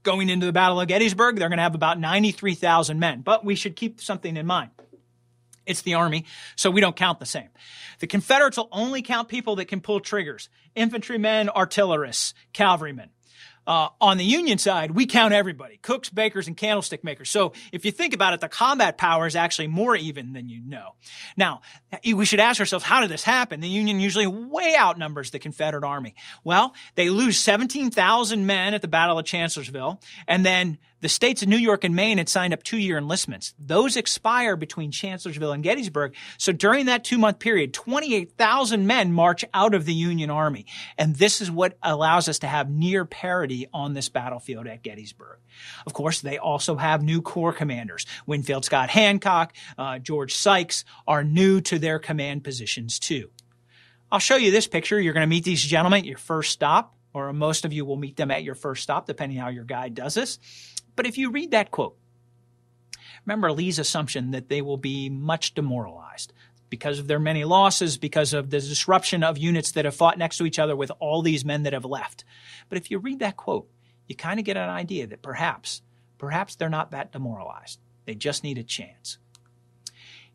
going 0.05 0.29
into 0.29 0.47
the 0.47 0.53
Battle 0.53 0.81
of 0.81 0.87
Gettysburg, 0.87 1.35
they're 1.37 1.49
going 1.49 1.59
to 1.59 1.65
have 1.65 1.75
about 1.75 1.99
93,000 1.99 3.01
men. 3.01 3.23
But 3.23 3.45
we 3.45 3.57
should 3.57 3.75
keep 3.75 4.01
something 4.01 4.37
in 4.37 4.47
mind. 4.47 4.71
It's 5.67 5.83
the 5.83 5.95
Army, 5.95 6.25
so 6.55 6.71
we 6.71 6.81
don't 6.81 6.97
count 6.97 7.19
the 7.19 7.27
same. 7.27 7.49
The 7.99 8.07
Confederates 8.07 8.57
will 8.57 8.69
only 8.73 9.03
count 9.03 9.29
people 9.29 9.57
that 9.57 9.67
can 9.67 9.81
pull 9.81 10.01
triggers 10.01 10.49
infantrymen, 10.75 11.49
artillerists, 11.49 12.35
cavalrymen. 12.53 13.11
Uh, 13.67 13.89
on 14.01 14.17
the 14.17 14.25
Union 14.25 14.59
side, 14.59 14.93
we 14.93 15.07
count 15.07 15.35
everybody 15.35 15.77
cooks, 15.79 16.09
bakers, 16.09 16.47
and 16.47 16.57
candlestick 16.57 17.03
makers. 17.03 17.31
So 17.31 17.53
if 17.73 17.85
you 17.85 17.91
think 17.91 18.15
about 18.15 18.33
it, 18.33 18.41
the 18.41 18.49
combat 18.49 18.97
power 18.97 19.27
is 19.27 19.35
actually 19.35 19.67
more 19.67 19.97
even 19.97 20.35
than 20.35 20.49
you 20.49 20.61
know. 20.65 20.95
Now, 21.37 21.63
we 22.05 22.25
should 22.25 22.39
ask 22.39 22.61
ourselves, 22.61 22.85
how 22.85 23.01
did 23.01 23.11
this 23.11 23.25
happen? 23.25 23.61
The 23.61 23.69
Union 23.69 23.99
usually 23.99 24.29
way 24.29 24.77
outnumbers 24.79 25.33
the 25.33 25.41
Confederate 25.41 25.83
Army. 25.83 26.15
Well, 26.45 26.75
they 26.95 27.11
lose 27.11 27.41
17,000 27.41 28.47
men 28.47 28.73
at 28.73 28.83
the 28.83 28.89
Battle 28.89 29.19
of 29.19 29.25
Chancellorsville, 29.25 30.01
and 30.29 30.47
then 30.47 30.79
the 31.01 31.09
states 31.09 31.43
of 31.43 31.49
New 31.49 31.57
York 31.57 31.85
and 31.85 31.95
Maine 31.95 32.19
had 32.19 32.29
signed 32.29 32.55
up 32.55 32.63
two 32.63 32.79
year 32.79 32.97
enlistments. 32.97 33.55
Those 33.59 33.97
expire 33.97 34.57
between 34.57 34.91
Chancellorsville 34.91 35.53
and 35.53 35.63
Gettysburg. 35.63 36.15
So 36.39 36.53
during 36.53 36.87
that 36.87 37.05
two 37.05 37.19
month 37.19 37.39
period, 37.39 37.75
28,000 37.75 38.87
men 38.87 39.13
march 39.13 39.45
out 39.53 39.75
of 39.75 39.85
the 39.85 39.95
Union 39.95 40.31
Army. 40.31 40.67
And 40.97 41.17
this 41.17 41.41
is 41.41 41.51
what 41.51 41.77
allows 41.83 42.29
us 42.29 42.39
to 42.41 42.47
have 42.47 42.71
near 42.71 43.05
parity 43.05 43.69
on 43.73 43.95
this 43.95 44.09
battlefield 44.09 44.67
at 44.67 44.83
Gettysburg. 44.83 45.39
Of 45.87 45.93
course, 45.93 46.21
they 46.21 46.39
also 46.39 46.77
have 46.77 47.03
new 47.03 47.23
corps 47.23 47.53
commanders. 47.53 48.07
Winfield 48.27 48.65
Scott 48.65 48.91
Hancock, 48.91 49.55
uh, 49.79 49.99
George 49.99 50.35
Sykes 50.35 50.85
are 51.07 51.25
new 51.25 51.61
to 51.63 51.79
their 51.79 51.99
command 51.99 52.45
positions 52.45 52.99
too. 52.99 53.31
I'll 54.11 54.19
show 54.19 54.37
you 54.37 54.51
this 54.51 54.67
picture. 54.67 55.01
You're 55.01 55.15
going 55.15 55.27
to 55.27 55.31
meet 55.31 55.45
these 55.45 55.63
gentlemen 55.63 56.01
at 56.01 56.07
your 56.07 56.19
first 56.19 56.53
stop, 56.53 56.95
or 57.13 57.33
most 57.33 57.65
of 57.65 57.73
you 57.73 57.85
will 57.85 57.97
meet 57.97 58.17
them 58.17 58.31
at 58.31 58.45
your 58.45 58.55
first 58.55 58.83
stop, 58.83 59.07
depending 59.07 59.39
how 59.39 59.49
your 59.49 59.65
guide 59.65 59.95
does 59.95 60.15
this. 60.15 60.39
But 60.97 61.07
if 61.07 61.19
you 61.19 61.31
read 61.31 61.51
that 61.53 61.71
quote, 61.71 61.97
remember 63.25 63.53
Lee's 63.53 63.79
assumption 63.79 64.31
that 64.33 64.49
they 64.49 64.63
will 64.63 64.79
be 64.79 65.09
much 65.09 65.55
demoralized 65.55 66.33
because 66.69 66.99
of 66.99 67.07
their 67.07 67.21
many 67.21 67.45
losses, 67.45 67.97
because 67.97 68.33
of 68.33 68.51
the 68.51 68.59
disruption 68.59 69.23
of 69.23 69.39
units 69.39 69.73
that 69.73 69.85
have 69.85 69.95
fought 69.95 70.19
next 70.19 70.39
to 70.39 70.47
each 70.47 70.59
other 70.59 70.75
with 70.75 70.91
all 70.99 71.23
these 71.23 71.45
men 71.45 71.63
that 71.63 71.73
have 71.73 71.85
left. 71.85 72.25
But 72.69 72.79
if 72.79 72.91
you 72.91 72.99
read 72.99 73.21
that 73.21 73.37
quote, 73.37 73.69
you 74.09 74.17
kind 74.17 74.41
of 74.41 74.47
get 74.47 74.57
an 74.57 74.69
idea 74.69 75.07
that 75.07 75.23
perhaps, 75.23 75.83
perhaps 76.19 76.57
they're 76.57 76.69
not 76.69 76.91
that 76.91 77.13
demoralized. 77.13 77.79
They 78.05 78.15
just 78.15 78.43
need 78.43 78.59
a 78.59 78.65
chance. 78.65 79.19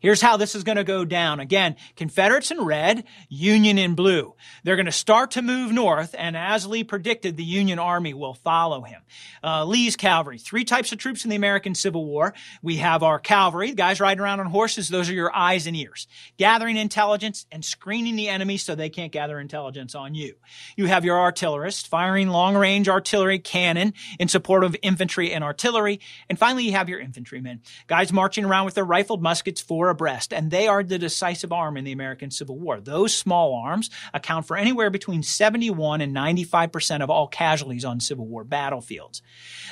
Here's 0.02 0.20
how 0.20 0.36
this 0.36 0.56
is 0.56 0.64
going 0.64 0.78
to 0.78 0.84
go 0.84 1.04
down. 1.04 1.38
Again, 1.38 1.76
Confederates 1.94 2.50
in 2.50 2.64
red, 2.64 3.04
Union 3.28 3.78
in 3.78 3.94
blue. 3.94 4.34
They're 4.64 4.74
going 4.74 4.86
to 4.86 4.92
start 4.92 5.30
to 5.32 5.42
move 5.42 5.70
north, 5.70 6.12
and 6.18 6.36
as 6.36 6.66
Lee 6.66 6.82
predicted, 6.82 7.36
the 7.36 7.44
Union 7.44 7.78
Army 7.78 8.12
will 8.12 8.34
follow 8.34 8.82
him. 8.82 9.00
Uh, 9.44 9.64
Lee's 9.64 9.94
cavalry, 9.94 10.38
three 10.38 10.64
types 10.64 10.90
of 10.90 10.98
troops 10.98 11.22
in 11.22 11.30
the 11.30 11.36
American 11.36 11.76
Civil 11.76 12.04
War. 12.04 12.34
We 12.62 12.78
have 12.78 13.04
our 13.04 13.20
cavalry, 13.20 13.74
guys 13.74 14.00
riding 14.00 14.20
around 14.20 14.40
on 14.40 14.46
horses. 14.46 14.88
Those 14.88 15.08
are 15.08 15.14
your 15.14 15.32
eyes 15.32 15.68
and 15.68 15.76
ears, 15.76 16.08
gathering 16.36 16.76
intelligence 16.76 17.46
and 17.52 17.64
screening 17.64 18.16
the 18.16 18.28
enemy 18.28 18.56
so 18.56 18.74
they 18.74 18.90
can't 18.90 19.12
gather 19.12 19.38
intelligence 19.38 19.94
on 19.94 20.16
you. 20.16 20.34
You 20.74 20.86
have 20.86 21.04
your 21.04 21.18
artillerists, 21.18 21.86
firing 21.86 22.28
long 22.28 22.56
range 22.56 22.88
artillery 22.88 23.38
cannon 23.38 23.94
in 24.18 24.26
support 24.26 24.64
of 24.64 24.74
infantry 24.82 25.32
and 25.32 25.44
artillery. 25.44 26.00
And 26.28 26.36
finally, 26.36 26.64
you 26.64 26.72
have 26.72 26.88
your 26.88 26.98
infantrymen, 26.98 27.60
guys 27.86 28.12
marching 28.12 28.44
around 28.44 28.64
with 28.64 28.74
their 28.74 28.84
rifled 28.84 29.22
muskets 29.22 29.60
for 29.60 29.91
abreast, 29.92 30.32
and 30.32 30.50
they 30.50 30.66
are 30.66 30.82
the 30.82 30.98
decisive 30.98 31.52
arm 31.52 31.76
in 31.76 31.84
the 31.84 31.92
American 31.92 32.30
Civil 32.30 32.58
War. 32.58 32.80
Those 32.80 33.14
small 33.16 33.54
arms 33.54 33.88
account 34.12 34.46
for 34.46 34.56
anywhere 34.56 34.90
between 34.90 35.22
71 35.22 36.00
and 36.00 36.14
95% 36.14 37.02
of 37.02 37.10
all 37.10 37.28
casualties 37.28 37.84
on 37.84 38.00
Civil 38.00 38.26
War 38.26 38.44
battlefields. 38.44 39.22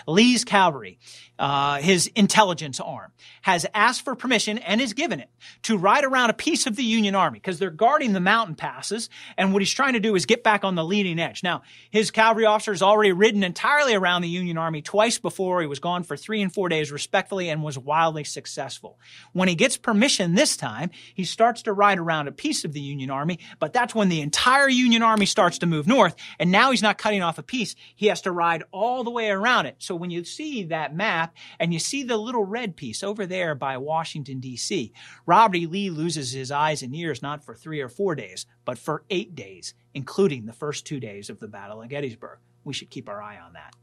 Lee's 0.07 0.45
cavalry, 0.45 0.99
uh, 1.41 1.79
his 1.79 2.07
intelligence 2.09 2.79
arm, 2.81 3.11
has 3.41 3.65
asked 3.75 4.05
for 4.05 4.15
permission 4.15 4.59
and 4.59 4.79
is 4.79 4.93
given 4.93 5.21
it 5.21 5.31
to 5.63 5.79
ride 5.79 6.05
around 6.05 6.29
a 6.29 6.35
piece 6.35 6.67
of 6.67 6.77
the 6.77 6.85
Union 6.85 7.15
Army 7.15 7.39
because 7.39 7.59
they're 7.59 7.71
guarding 7.71 8.13
the 8.13 8.21
mountain 8.21 8.55
passes, 8.55 9.09
and 9.39 9.53
what 9.53 9.63
he's 9.63 9.73
trying 9.73 9.95
to 9.95 10.01
do 10.01 10.15
is 10.15 10.27
get 10.27 10.45
back 10.45 10.65
on 10.65 10.75
the 10.75 10.85
leading 10.85 11.19
edge. 11.19 11.43
Now, 11.43 11.63
his 11.91 12.11
cavalry 12.11 12.45
officer 12.45 12.73
has 12.73 12.83
already 12.83 13.13
ridden 13.13 13.43
entirely 13.43 13.95
around 13.95 14.21
the 14.21 14.29
Union 14.29 14.59
Army 14.59 14.83
twice 14.83 15.19
before. 15.19 15.63
He 15.63 15.67
was 15.67 15.79
gone 15.79 16.03
for 16.03 16.15
three 16.15 16.43
and 16.43 16.53
four 16.53 16.69
days 16.69 16.93
respectively 16.93 17.49
and 17.49 17.63
was 17.63 17.79
wildly 17.79 18.25
successful. 18.25 18.99
When 19.33 19.49
he 19.49 19.55
gets 19.55 19.79
permission, 19.79 20.35
this 20.35 20.59
time, 20.59 20.91
he 21.15 21.25
starts 21.25 21.63
to 21.63 21.73
ride 21.73 21.99
around 21.99 22.29
a 22.29 22.33
piece 22.33 22.67
of 22.67 22.75
the 22.75 22.81
Union 22.81 23.09
Army, 23.09 23.39
but 23.59 23.73
that's 23.73 23.95
when 23.95 24.11
the 24.11 24.21
entire 24.21 24.69
Union 24.69 25.03
Army 25.03 25.25
starts 25.25 25.59
to 25.61 25.67
move 25.67 25.87
north, 25.87 26.15
and 26.39 26.53
now 26.53 26.71
he's 26.71 26.83
not 26.83 26.99
cutting 26.99 27.23
off 27.23 27.39
a 27.39 27.43
piece. 27.43 27.75
He 27.97 28.09
has 28.09 28.21
to 28.23 28.31
ride 28.31 28.63
all 28.73 29.05
the 29.05 29.11
way 29.11 29.31
around 29.31 29.65
it. 29.65 29.77
So 29.79 29.95
when 29.95 30.11
you 30.11 30.25
see 30.25 30.65
that 30.65 30.95
map 30.95 31.30
and 31.59 31.73
you 31.73 31.79
see 31.79 32.03
the 32.03 32.17
little 32.17 32.45
red 32.45 32.77
piece 32.77 33.03
over 33.03 33.27
there 33.27 33.55
by 33.55 33.77
Washington, 33.77 34.41
D.C., 34.41 34.93
Robert 35.27 35.57
E. 35.57 35.67
Lee 35.67 35.91
loses 35.91 36.33
his 36.33 36.51
eyes 36.51 36.83
and 36.83 36.95
ears 36.95 37.23
not 37.23 37.45
for 37.45 37.55
three 37.55 37.81
or 37.81 37.89
four 37.89 38.15
days, 38.15 38.47
but 38.65 38.79
for 38.79 39.05
eight 39.11 39.35
days, 39.35 39.75
including 39.95 40.47
the 40.47 40.53
first 40.53 40.87
two 40.87 41.01
days 41.01 41.31
of 41.31 41.41
the 41.41 41.49
Battle 41.49 41.83
of 41.83 41.89
Gettysburg. 41.89 42.39
We 42.65 42.75
should 42.75 42.91
keep 42.91 43.09
our 43.09 43.23
eye 43.23 43.39
on 43.39 43.55
that. 43.55 43.75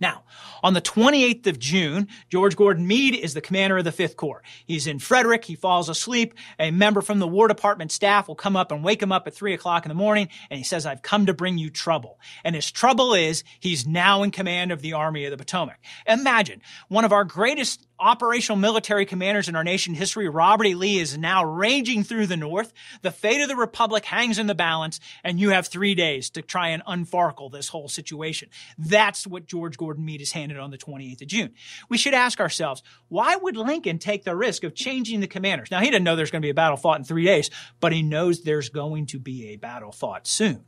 Now, 0.00 0.22
on 0.62 0.74
the 0.74 0.80
28th 0.80 1.46
of 1.48 1.58
June, 1.58 2.08
George 2.30 2.54
Gordon 2.56 2.86
Meade 2.86 3.16
is 3.16 3.34
the 3.34 3.40
commander 3.40 3.78
of 3.78 3.84
the 3.84 3.90
5th 3.90 4.16
Corps. 4.16 4.42
He's 4.64 4.86
in 4.86 5.00
Frederick. 5.00 5.44
He 5.44 5.56
falls 5.56 5.88
asleep. 5.88 6.34
A 6.58 6.70
member 6.70 7.00
from 7.00 7.18
the 7.18 7.26
War 7.26 7.48
Department 7.48 7.90
staff 7.90 8.28
will 8.28 8.36
come 8.36 8.56
up 8.56 8.70
and 8.70 8.84
wake 8.84 9.02
him 9.02 9.10
up 9.10 9.26
at 9.26 9.34
3 9.34 9.54
o'clock 9.54 9.84
in 9.84 9.88
the 9.88 9.94
morning, 9.94 10.28
and 10.50 10.58
he 10.58 10.64
says, 10.64 10.86
I've 10.86 11.02
come 11.02 11.26
to 11.26 11.34
bring 11.34 11.58
you 11.58 11.70
trouble. 11.70 12.20
And 12.44 12.54
his 12.54 12.70
trouble 12.70 13.14
is 13.14 13.42
he's 13.58 13.86
now 13.86 14.22
in 14.22 14.30
command 14.30 14.70
of 14.70 14.82
the 14.82 14.92
Army 14.92 15.24
of 15.24 15.32
the 15.32 15.36
Potomac. 15.36 15.80
Imagine, 16.06 16.62
one 16.88 17.04
of 17.04 17.12
our 17.12 17.24
greatest 17.24 17.87
operational 18.00 18.56
military 18.56 19.06
commanders 19.06 19.48
in 19.48 19.56
our 19.56 19.64
nation 19.64 19.94
history, 19.94 20.28
Robert 20.28 20.66
E. 20.66 20.74
Lee, 20.74 20.98
is 20.98 21.18
now 21.18 21.44
raging 21.44 22.04
through 22.04 22.26
the 22.26 22.36
North. 22.36 22.72
The 23.02 23.10
fate 23.10 23.40
of 23.40 23.48
the 23.48 23.56
Republic 23.56 24.04
hangs 24.04 24.38
in 24.38 24.46
the 24.46 24.54
balance, 24.54 25.00
and 25.24 25.40
you 25.40 25.50
have 25.50 25.66
three 25.66 25.94
days 25.94 26.30
to 26.30 26.42
try 26.42 26.68
and 26.68 26.84
unfarkle 26.84 27.50
this 27.50 27.68
whole 27.68 27.88
situation. 27.88 28.48
That's 28.76 29.26
what 29.26 29.46
George 29.46 29.76
Gordon 29.76 30.04
Meade 30.04 30.20
is 30.20 30.32
handed 30.32 30.58
on 30.58 30.70
the 30.70 30.78
28th 30.78 31.22
of 31.22 31.28
June. 31.28 31.54
We 31.88 31.98
should 31.98 32.14
ask 32.14 32.40
ourselves, 32.40 32.82
why 33.08 33.36
would 33.36 33.56
Lincoln 33.56 33.98
take 33.98 34.24
the 34.24 34.36
risk 34.36 34.64
of 34.64 34.74
changing 34.74 35.20
the 35.20 35.26
commanders? 35.26 35.70
Now, 35.70 35.80
he 35.80 35.86
didn't 35.86 36.04
know 36.04 36.16
there's 36.16 36.30
going 36.30 36.42
to 36.42 36.46
be 36.46 36.50
a 36.50 36.54
battle 36.54 36.76
fought 36.76 36.98
in 36.98 37.04
three 37.04 37.24
days, 37.24 37.50
but 37.80 37.92
he 37.92 38.02
knows 38.02 38.42
there's 38.42 38.68
going 38.68 39.06
to 39.06 39.18
be 39.18 39.48
a 39.48 39.56
battle 39.56 39.92
fought 39.92 40.26
soon. 40.26 40.64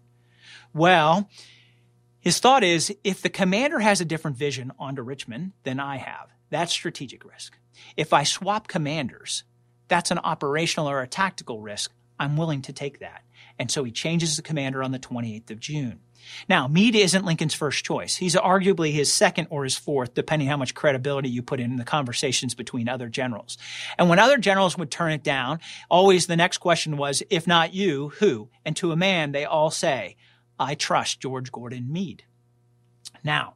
Well, 0.73 1.29
his 2.21 2.39
thought 2.39 2.63
is 2.63 2.95
if 3.03 3.23
the 3.23 3.31
commander 3.31 3.79
has 3.79 4.01
a 4.01 4.05
different 4.05 4.37
vision 4.37 4.73
onto 4.79 5.03
Richmond 5.03 5.53
than 5.65 5.81
I 5.81 5.97
have, 5.97 6.29
that's 6.51 6.73
strategic 6.73 7.25
risk. 7.25 7.57
If 7.97 8.13
I 8.13 8.25
swap 8.25 8.69
commanders, 8.69 9.45
that's 9.89 10.11
an 10.11 10.19
operational 10.19 10.89
or 10.89 11.01
a 11.01 11.07
tactical 11.07 11.61
risk. 11.61 11.93
I'm 12.19 12.37
willing 12.37 12.63
to 12.63 12.73
take 12.73 13.01
that. 13.01 13.23
And 13.59 13.71
so 13.71 13.85
he 13.85 13.93
changes 13.93 14.37
the 14.37 14.43
commander 14.43 14.83
on 14.83 14.93
the 14.93 14.99
28th 14.99 15.51
of 15.51 15.61
June. 15.61 16.01
Now, 16.49 16.69
Meade 16.69 16.97
isn't 16.97 17.25
Lincoln's 17.25 17.55
first 17.55 17.85
choice. 17.85 18.17
He's 18.17 18.35
arguably 18.35 18.93
his 18.93 19.13
second 19.13 19.49
or 19.51 19.65
his 19.65 19.77
fourth, 19.77 20.15
depending 20.15 20.49
how 20.49 20.57
much 20.57 20.75
credibility 20.75 21.29
you 21.29 21.43
put 21.43 21.61
in 21.61 21.77
the 21.77 21.85
conversations 21.85 22.55
between 22.55 22.89
other 22.89 23.09
generals. 23.09 23.57
And 23.99 24.09
when 24.09 24.19
other 24.19 24.39
generals 24.39 24.77
would 24.77 24.91
turn 24.91 25.13
it 25.13 25.23
down, 25.23 25.61
always 25.89 26.27
the 26.27 26.37
next 26.37 26.59
question 26.59 26.97
was, 26.97 27.23
if 27.31 27.47
not 27.47 27.75
you, 27.75 28.11
who? 28.19 28.51
And 28.65 28.77
to 28.77 28.93
a 28.93 28.97
man, 28.97 29.33
they 29.33 29.45
all 29.45 29.71
say, 29.71 30.17
I 30.59 30.75
trust 30.75 31.21
George 31.21 31.51
Gordon 31.51 31.91
Meade. 31.91 32.25
Now, 33.25 33.55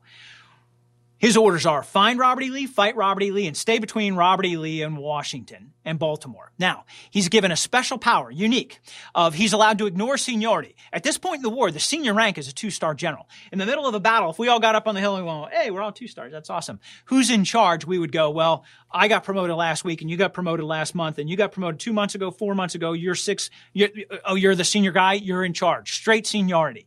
his 1.25 1.39
orders 1.39 1.65
are 1.65 1.83
find 1.83 2.19
Robert 2.19 2.43
E. 2.43 2.51
Lee, 2.51 2.67
fight 2.67 2.97
Robert 2.97 3.23
E. 3.23 3.31
Lee, 3.31 3.47
and 3.47 3.57
stay 3.57 3.79
between 3.79 4.15
Robert 4.15 4.45
E. 4.45 4.59
Lee 4.59 4.83
and 4.83 4.99
Washington 4.99 5.73
and 5.83 5.99
Baltimore. 5.99 6.53
Now, 6.59 6.85
he's 7.11 7.31
given 7.31 7.51
a 7.51 7.57
special 7.57 7.97
power, 7.97 8.31
unique, 8.31 8.79
of 9.15 9.33
he's 9.33 9.55
allowed 9.55 9.79
to 9.79 9.87
ignore 9.87 10.19
seniority. 10.19 10.77
At 10.93 11.03
this 11.03 11.17
point 11.17 11.37
in 11.37 11.43
the 11.43 11.49
war, 11.49 11.71
the 11.71 11.81
senior 11.81 12.13
rank 12.13 12.37
is 12.37 12.47
a 12.47 12.53
two-star 12.53 12.93
general. 12.93 13.27
In 13.51 13.59
the 13.59 13.65
middle 13.65 13.87
of 13.87 13.95
a 13.95 14.01
battle, 14.01 14.29
if 14.29 14.39
we 14.39 14.49
all 14.49 14.61
got 14.61 14.75
up 14.75 14.87
on 14.87 14.95
the 14.95 15.01
hill 15.01 15.17
and 15.17 15.25
went, 15.25 15.51
hey, 15.55 15.71
we're 15.71 15.81
all 15.81 15.93
two 15.93 16.09
stars, 16.09 16.31
that's 16.31 16.51
awesome. 16.51 16.79
Who's 17.07 17.31
in 17.31 17.45
charge? 17.45 17.87
We 17.87 17.99
would 17.99 18.13
go, 18.13 18.29
well, 18.29 18.67
I 18.91 19.09
got 19.09 19.25
promoted 19.25 19.57
last 19.57 19.83
week 19.83 20.03
and 20.03 20.11
you 20.11 20.19
got 20.19 20.35
promoted 20.35 20.67
last 20.67 20.95
month 20.95 21.19
and 21.19 21.31
you 21.31 21.39
got 21.39 21.53
promoted 21.53 21.81
two 21.81 21.95
months 21.95 22.15
ago, 22.15 22.31
four 22.33 22.55
months 22.55 22.75
ago, 22.75 22.93
you're 22.93 23.15
six, 23.15 23.49
you're, 23.73 23.89
oh, 24.27 24.35
you're 24.35 24.55
the 24.55 24.63
senior 24.63 24.93
guy, 24.93 25.15
you're 25.15 25.43
in 25.43 25.55
charge. 25.55 25.95
Straight 25.95 26.27
seniority. 26.27 26.87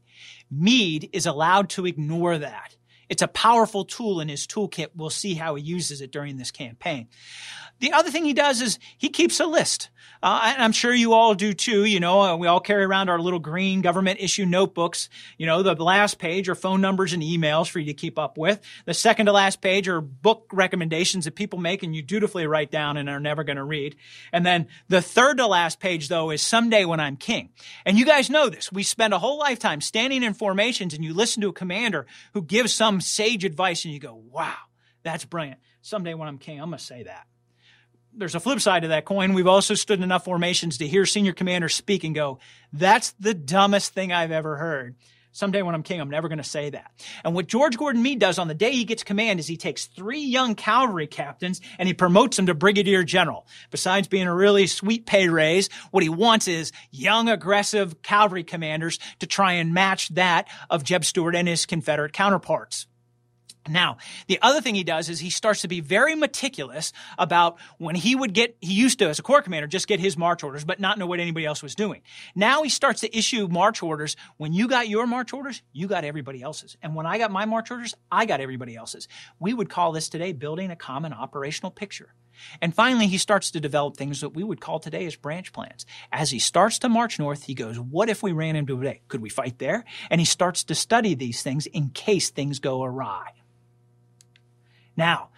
Meade 0.52 1.10
is 1.12 1.26
allowed 1.26 1.70
to 1.72 1.88
ignore 1.88 2.38
that. 2.38 2.77
It's 3.10 3.22
a 3.22 3.28
powerful 3.28 3.86
tool 3.86 4.20
in 4.20 4.30
his 4.30 4.46
toolkit. 4.46 4.90
We'll 4.96 5.10
see 5.10 5.34
how 5.36 5.56
he 5.56 5.64
uses 5.64 6.02
it 6.02 6.12
during 6.12 6.38
this 6.38 6.52
campaign. 6.52 7.08
The 7.80 7.94
other 7.94 8.10
thing 8.10 8.26
he 8.26 8.34
does 8.34 8.62
is 8.62 8.80
he 8.98 9.10
keeps 9.10 9.40
a 9.40 9.46
list. 9.46 9.90
Uh, 10.22 10.54
and 10.54 10.64
I'm 10.64 10.72
sure 10.72 10.94
you 10.94 11.14
all 11.14 11.36
do 11.36 11.54
too. 11.54 11.86
You 11.86 12.00
know, 12.00 12.22
uh, 12.22 12.36
we 12.36 12.48
all 12.48 12.60
carry 12.60 12.84
around 12.84 13.10
our 13.10 13.20
little 13.20 13.40
green 13.40 13.82
government 13.82 14.20
issue 14.20 14.46
notebooks. 14.46 15.10
You 15.38 15.46
know, 15.46 15.62
the 15.62 15.76
last 15.76 16.18
page 16.18 16.50
are 16.50 16.56
phone 16.56 16.82
numbers 16.82 17.14
and 17.14 17.22
emails 17.22 17.70
for 17.70 17.80
you 17.80 17.86
to 17.88 17.94
keep 17.94 18.18
up 18.18 18.38
with. 18.38 18.60
The 18.86 18.94
second 18.94 19.28
to 19.28 19.32
last 19.32 19.62
page 19.62 19.88
are 19.88 20.02
book 20.02 20.50
recommendations 20.52 21.26
that 21.26 21.36
people 21.36 21.60
make 21.60 21.84
and 21.84 21.96
you 21.96 22.02
dutifully 22.02 22.48
write 22.48 22.72
down 22.72 22.98
and 22.98 23.10
are 23.10 23.20
never 23.20 23.44
going 23.44 23.58
to 23.58 23.64
read. 23.64 23.96
And 24.34 24.46
then 24.46 24.68
the 24.88 25.02
third 25.02 25.38
to 25.38 25.48
last 25.48 25.80
page 25.80 26.08
though 26.08 26.32
is 26.32 26.42
someday 26.42 26.86
when 26.86 27.00
I'm 27.00 27.18
king. 27.18 27.50
And 27.86 27.98
you 27.98 28.06
guys 28.06 28.30
know 28.30 28.50
this. 28.50 28.72
We 28.72 28.84
spend 28.84 29.14
a 29.14 29.20
whole 29.20 29.38
lifetime 29.38 29.82
standing 29.82 30.24
in 30.24 30.34
formations 30.34 30.94
and 30.94 31.04
you 31.04 31.14
listen 31.14 31.42
to 31.42 31.50
a 31.50 31.54
commander 31.54 32.08
who 32.34 32.42
gives 32.42 32.74
some 32.74 33.02
sage 33.02 33.46
advice 33.46 33.86
and 33.86 33.94
you 33.94 34.00
go, 34.00 34.16
wow, 34.16 34.56
that's 35.04 35.26
brilliant. 35.26 35.60
Someday 35.82 36.16
when 36.16 36.28
I'm 36.28 36.38
king, 36.38 36.60
I'm 36.60 36.70
going 36.70 36.80
to 36.80 36.84
say 36.84 37.04
that 37.04 37.28
there's 38.18 38.36
a 38.36 38.40
flip 38.40 38.60
side 38.60 38.82
to 38.82 38.90
that 38.90 39.06
coin. 39.06 39.34
We've 39.34 39.48
also 39.48 39.76
stood 39.76 40.00
in 40.00 40.04
enough 40.04 40.26
formations 40.26 40.80
to 40.80 40.88
hear 40.88 41.06
senior 41.06 41.34
commanders 41.34 41.76
speak 41.76 42.04
and 42.04 42.16
go, 42.16 42.40
that's 42.74 43.12
the 43.20 43.34
dumbest 43.34 43.94
thing 43.94 44.12
I've 44.12 44.32
ever 44.32 44.58
heard. 44.58 44.96
Someday 45.32 45.62
when 45.62 45.76
I'm 45.76 45.84
king, 45.84 46.02
I'm 46.02 46.10
never 46.10 46.30
going 46.30 46.40
to 46.40 46.44
say 46.44 46.72
that. 46.72 46.92
And 47.24 47.36
what 47.36 47.46
George 47.46 47.78
Gordon 47.78 48.02
Meade 48.02 48.18
does 48.18 48.40
on 48.40 48.48
the 48.48 48.56
day 48.56 48.72
he 48.72 48.86
gets 48.86 49.04
command 49.04 49.40
is 49.40 49.46
he 49.46 49.56
takes 49.56 49.86
three 49.86 50.22
young 50.22 50.56
cavalry 50.56 51.06
captains 51.06 51.62
and 51.78 51.86
he 51.86 51.94
promotes 51.94 52.38
them 52.38 52.48
to 52.48 52.56
brigadier 52.56 53.04
general. 53.04 53.46
Besides 53.70 54.08
being 54.08 54.26
a 54.26 54.34
really 54.34 54.66
sweet 54.66 55.06
pay 55.06 55.30
raise, 55.30 55.70
what 55.92 56.02
he 56.02 56.10
wants 56.10 56.48
is 56.48 56.72
young, 56.90 57.30
aggressive 57.30 58.02
cavalry 58.02 58.44
commanders 58.44 58.98
to 59.20 59.28
try 59.28 59.54
and 59.54 59.76
match 59.76 60.10
that 60.16 60.48
of 60.72 60.84
Jeb 60.84 61.06
Stuart 61.06 61.36
and 61.36 61.48
his 61.48 61.68
Confederate 61.68 62.14
counterparts. 62.14 62.88
Now, 63.68 63.98
the 64.28 64.40
other 64.42 64.62
thing 64.62 64.76
he 64.76 64.84
does 64.84 65.10
is 65.10 65.20
he 65.20 65.30
starts 65.30 65.62
to 65.62 65.68
be 65.68 65.82
very 65.82 66.16
meticulous 66.16 66.94
about 67.18 67.58
when 67.78 67.96
he 67.96 68.16
would 68.16 68.34
get, 68.34 68.58
he 68.62 68.74
used 68.74 69.00
to, 69.00 69.10
as 69.10 69.20
a 69.20 69.24
corps 69.24 69.42
commander, 69.42 69.68
just 69.68 69.88
get 69.88 70.00
his 70.00 70.18
march 70.18 70.44
orders, 70.44 70.66
but 70.66 70.80
not 70.80 70.98
know 70.98 71.06
what 71.06 71.20
anybody 71.20 71.46
else 71.46 71.62
was 71.62 71.76
doing. 71.76 72.02
Now 72.36 72.64
he 72.64 72.70
starts 72.70 73.02
to 73.02 73.18
issue 73.18 73.48
march 73.48 73.84
orders. 73.84 74.16
When 74.38 74.54
you 74.54 74.68
got 74.68 74.88
your 74.88 75.08
march 75.08 75.34
orders, 75.34 75.62
you 75.74 75.88
got 75.88 76.04
everybody 76.04 76.42
else's. 76.42 76.78
And 76.82 76.96
when 76.96 77.06
I 77.06 77.18
got 77.18 77.32
my 77.32 77.46
march 77.46 77.72
orders, 77.72 77.96
I 78.12 78.26
got 78.26 78.42
everybody 78.42 78.76
else's. 78.76 79.08
We 79.40 79.54
would 79.54 79.70
call 79.70 79.92
this 79.92 80.10
today 80.10 80.34
building 80.34 80.72
a 80.72 80.76
common 80.76 81.14
operational 81.14 81.72
picture. 81.72 82.14
And 82.62 82.74
finally, 82.74 83.08
he 83.08 83.18
starts 83.18 83.52
to 83.52 83.60
develop 83.60 83.98
things 83.98 84.22
that 84.22 84.30
we 84.30 84.44
would 84.44 84.62
call 84.62 84.80
today 84.80 85.06
as 85.06 85.16
branch 85.16 85.52
plans. 85.54 85.86
As 86.12 86.32
he 86.32 86.40
starts 86.40 86.80
to 86.80 86.90
march 86.90 87.20
north, 87.20 87.44
he 87.44 87.54
goes, 87.54 87.80
What 87.80 88.10
if 88.10 88.22
we 88.22 88.32
ran 88.32 88.56
into 88.56 88.80
a 88.80 88.84
day? 88.84 89.02
Could 89.08 89.22
we 89.22 89.30
fight 89.30 89.60
there? 89.60 89.86
And 90.10 90.22
he 90.22 90.26
starts 90.26 90.64
to 90.66 90.76
study 90.76 91.16
these 91.16 91.42
things 91.42 91.66
in 91.66 91.90
case 91.90 92.30
things 92.30 92.60
go 92.60 92.84
awry. 92.84 93.32
Now, 94.98 95.30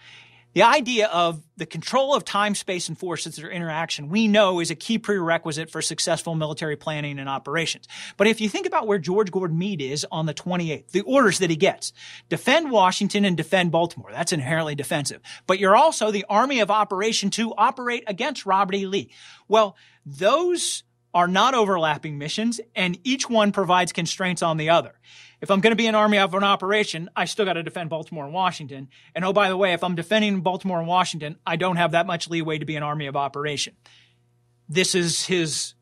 the 0.52 0.64
idea 0.64 1.06
of 1.06 1.40
the 1.56 1.66
control 1.66 2.14
of 2.14 2.24
time, 2.24 2.56
space, 2.56 2.88
and 2.88 2.98
force 2.98 3.24
as 3.24 3.36
their 3.36 3.50
interaction, 3.50 4.08
we 4.08 4.26
know 4.26 4.58
is 4.58 4.72
a 4.72 4.74
key 4.74 4.98
prerequisite 4.98 5.70
for 5.70 5.80
successful 5.80 6.34
military 6.34 6.74
planning 6.74 7.20
and 7.20 7.28
operations. 7.28 7.86
But 8.16 8.26
if 8.26 8.40
you 8.40 8.48
think 8.48 8.66
about 8.66 8.88
where 8.88 8.98
George 8.98 9.30
Gordon 9.30 9.58
Meade 9.58 9.80
is 9.80 10.04
on 10.10 10.26
the 10.26 10.34
28th, 10.34 10.90
the 10.90 11.02
orders 11.02 11.38
that 11.38 11.50
he 11.50 11.56
gets, 11.56 11.92
defend 12.28 12.72
Washington 12.72 13.24
and 13.24 13.36
defend 13.36 13.70
Baltimore. 13.70 14.10
That's 14.10 14.32
inherently 14.32 14.74
defensive. 14.74 15.20
But 15.46 15.60
you're 15.60 15.76
also 15.76 16.10
the 16.10 16.26
army 16.28 16.58
of 16.58 16.70
operation 16.70 17.30
to 17.30 17.54
operate 17.54 18.02
against 18.08 18.44
Robert 18.44 18.74
E. 18.74 18.86
Lee. 18.86 19.12
Well, 19.46 19.76
those 20.04 20.82
are 21.12 21.28
not 21.28 21.54
overlapping 21.54 22.18
missions, 22.18 22.60
and 22.74 22.98
each 23.04 23.28
one 23.28 23.52
provides 23.52 23.92
constraints 23.92 24.42
on 24.42 24.56
the 24.56 24.70
other. 24.70 24.94
If 25.40 25.50
I'm 25.50 25.60
going 25.60 25.72
to 25.72 25.76
be 25.76 25.86
an 25.86 25.94
army 25.94 26.18
of 26.18 26.34
an 26.34 26.44
operation, 26.44 27.08
I 27.16 27.24
still 27.24 27.44
got 27.44 27.54
to 27.54 27.62
defend 27.62 27.90
Baltimore 27.90 28.24
and 28.24 28.34
Washington. 28.34 28.88
And 29.14 29.24
oh, 29.24 29.32
by 29.32 29.48
the 29.48 29.56
way, 29.56 29.72
if 29.72 29.82
I'm 29.82 29.94
defending 29.94 30.42
Baltimore 30.42 30.78
and 30.78 30.86
Washington, 30.86 31.36
I 31.46 31.56
don't 31.56 31.76
have 31.76 31.92
that 31.92 32.06
much 32.06 32.28
leeway 32.28 32.58
to 32.58 32.66
be 32.66 32.76
an 32.76 32.82
army 32.82 33.06
of 33.06 33.16
operation. 33.16 33.74
This 34.68 34.94
is 34.94 35.24
his 35.24 35.74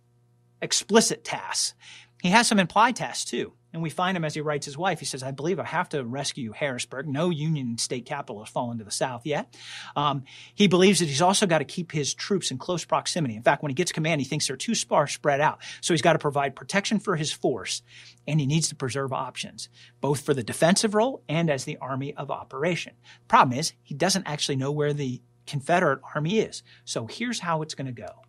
explicit 0.62 1.24
tasks. 1.24 1.74
He 2.22 2.30
has 2.30 2.46
some 2.46 2.58
implied 2.58 2.96
tasks 2.96 3.24
too. 3.24 3.52
And 3.72 3.82
we 3.82 3.90
find 3.90 4.16
him 4.16 4.24
as 4.24 4.34
he 4.34 4.40
writes 4.40 4.64
his 4.64 4.78
wife. 4.78 4.98
He 4.98 5.04
says, 5.04 5.22
I 5.22 5.30
believe 5.30 5.60
I 5.60 5.64
have 5.64 5.90
to 5.90 6.02
rescue 6.02 6.52
Harrisburg. 6.52 7.06
No 7.06 7.28
Union 7.28 7.76
state 7.76 8.06
capital 8.06 8.42
has 8.42 8.50
fallen 8.50 8.78
to 8.78 8.84
the 8.84 8.90
south 8.90 9.26
yet. 9.26 9.54
Um, 9.94 10.24
he 10.54 10.68
believes 10.68 11.00
that 11.00 11.06
he's 11.06 11.20
also 11.20 11.46
got 11.46 11.58
to 11.58 11.64
keep 11.64 11.92
his 11.92 12.14
troops 12.14 12.50
in 12.50 12.56
close 12.58 12.84
proximity. 12.84 13.36
In 13.36 13.42
fact, 13.42 13.62
when 13.62 13.70
he 13.70 13.74
gets 13.74 13.92
command, 13.92 14.20
he 14.20 14.24
thinks 14.24 14.46
they're 14.46 14.56
too 14.56 14.74
sparse 14.74 15.12
spread 15.12 15.40
out. 15.40 15.58
So 15.80 15.92
he's 15.92 16.02
got 16.02 16.14
to 16.14 16.18
provide 16.18 16.56
protection 16.56 16.98
for 16.98 17.16
his 17.16 17.30
force, 17.30 17.82
and 18.26 18.40
he 18.40 18.46
needs 18.46 18.68
to 18.70 18.74
preserve 18.74 19.12
options, 19.12 19.68
both 20.00 20.20
for 20.20 20.32
the 20.32 20.42
defensive 20.42 20.94
role 20.94 21.22
and 21.28 21.50
as 21.50 21.64
the 21.64 21.76
army 21.78 22.14
of 22.14 22.30
operation. 22.30 22.94
Problem 23.28 23.58
is, 23.58 23.74
he 23.82 23.94
doesn't 23.94 24.26
actually 24.26 24.56
know 24.56 24.72
where 24.72 24.92
the 24.92 25.20
Confederate 25.46 26.00
army 26.14 26.38
is. 26.38 26.62
So 26.84 27.06
here's 27.06 27.40
how 27.40 27.62
it's 27.62 27.74
going 27.74 27.86
to 27.86 27.92
go. 27.92 28.22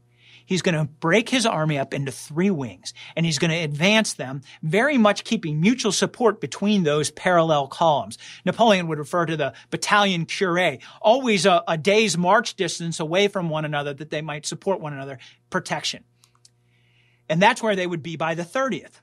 He's 0.49 0.63
going 0.63 0.73
to 0.73 0.85
break 0.85 1.29
his 1.29 1.45
army 1.45 1.77
up 1.77 1.93
into 1.93 2.11
three 2.11 2.49
wings 2.49 2.95
and 3.15 3.23
he's 3.23 3.37
going 3.37 3.51
to 3.51 3.57
advance 3.57 4.13
them, 4.13 4.41
very 4.63 4.97
much 4.97 5.23
keeping 5.23 5.61
mutual 5.61 5.91
support 5.91 6.41
between 6.41 6.81
those 6.81 7.11
parallel 7.11 7.67
columns. 7.67 8.17
Napoleon 8.45 8.87
would 8.87 8.97
refer 8.97 9.27
to 9.27 9.37
the 9.37 9.53
battalion 9.69 10.25
carré, 10.25 10.81
always 11.03 11.45
a, 11.45 11.63
a 11.67 11.77
day's 11.77 12.17
march 12.17 12.55
distance 12.55 12.99
away 12.99 13.27
from 13.27 13.47
one 13.47 13.63
another 13.63 13.93
that 13.93 14.09
they 14.09 14.23
might 14.23 14.47
support 14.47 14.79
one 14.79 14.91
another, 14.91 15.19
protection. 15.51 16.03
And 17.29 17.39
that's 17.39 17.61
where 17.61 17.75
they 17.75 17.85
would 17.85 18.01
be 18.01 18.15
by 18.15 18.33
the 18.33 18.41
30th 18.41 19.01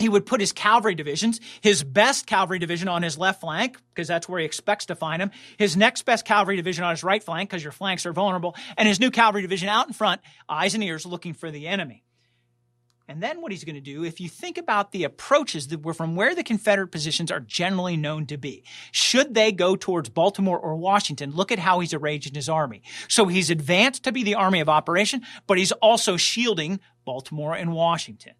he 0.00 0.08
would 0.08 0.26
put 0.26 0.40
his 0.40 0.52
cavalry 0.52 0.94
divisions, 0.94 1.40
his 1.60 1.82
best 1.82 2.26
cavalry 2.26 2.58
division 2.58 2.88
on 2.88 3.02
his 3.02 3.18
left 3.18 3.40
flank, 3.40 3.78
because 3.94 4.08
that's 4.08 4.28
where 4.28 4.40
he 4.40 4.46
expects 4.46 4.86
to 4.86 4.94
find 4.94 5.20
him, 5.22 5.30
his 5.56 5.76
next 5.76 6.02
best 6.02 6.24
cavalry 6.24 6.56
division 6.56 6.84
on 6.84 6.90
his 6.90 7.04
right 7.04 7.22
flank, 7.22 7.50
because 7.50 7.62
your 7.62 7.72
flanks 7.72 8.06
are 8.06 8.12
vulnerable, 8.12 8.56
and 8.76 8.88
his 8.88 9.00
new 9.00 9.10
cavalry 9.10 9.42
division 9.42 9.68
out 9.68 9.86
in 9.86 9.92
front, 9.92 10.20
eyes 10.48 10.74
and 10.74 10.84
ears 10.84 11.06
looking 11.06 11.34
for 11.34 11.50
the 11.50 11.68
enemy. 11.68 12.04
And 13.10 13.20
then 13.20 13.40
what 13.40 13.50
he's 13.50 13.64
going 13.64 13.74
to 13.74 13.80
do, 13.80 14.04
if 14.04 14.20
you 14.20 14.28
think 14.28 14.56
about 14.56 14.92
the 14.92 15.02
approaches 15.02 15.66
that 15.68 15.82
were 15.82 15.94
from 15.94 16.14
where 16.14 16.32
the 16.32 16.44
Confederate 16.44 16.92
positions 16.92 17.32
are 17.32 17.40
generally 17.40 17.96
known 17.96 18.26
to 18.26 18.38
be, 18.38 18.62
should 18.92 19.34
they 19.34 19.50
go 19.50 19.74
towards 19.74 20.08
Baltimore 20.08 20.60
or 20.60 20.76
Washington, 20.76 21.32
look 21.32 21.50
at 21.50 21.58
how 21.58 21.80
he's 21.80 21.92
arranged 21.92 22.36
his 22.36 22.48
army. 22.48 22.82
So 23.08 23.26
he's 23.26 23.50
advanced 23.50 24.04
to 24.04 24.12
be 24.12 24.22
the 24.22 24.36
army 24.36 24.60
of 24.60 24.68
operation, 24.68 25.22
but 25.48 25.58
he's 25.58 25.72
also 25.72 26.16
shielding 26.16 26.78
Baltimore 27.04 27.56
and 27.56 27.72
Washington. 27.72 28.34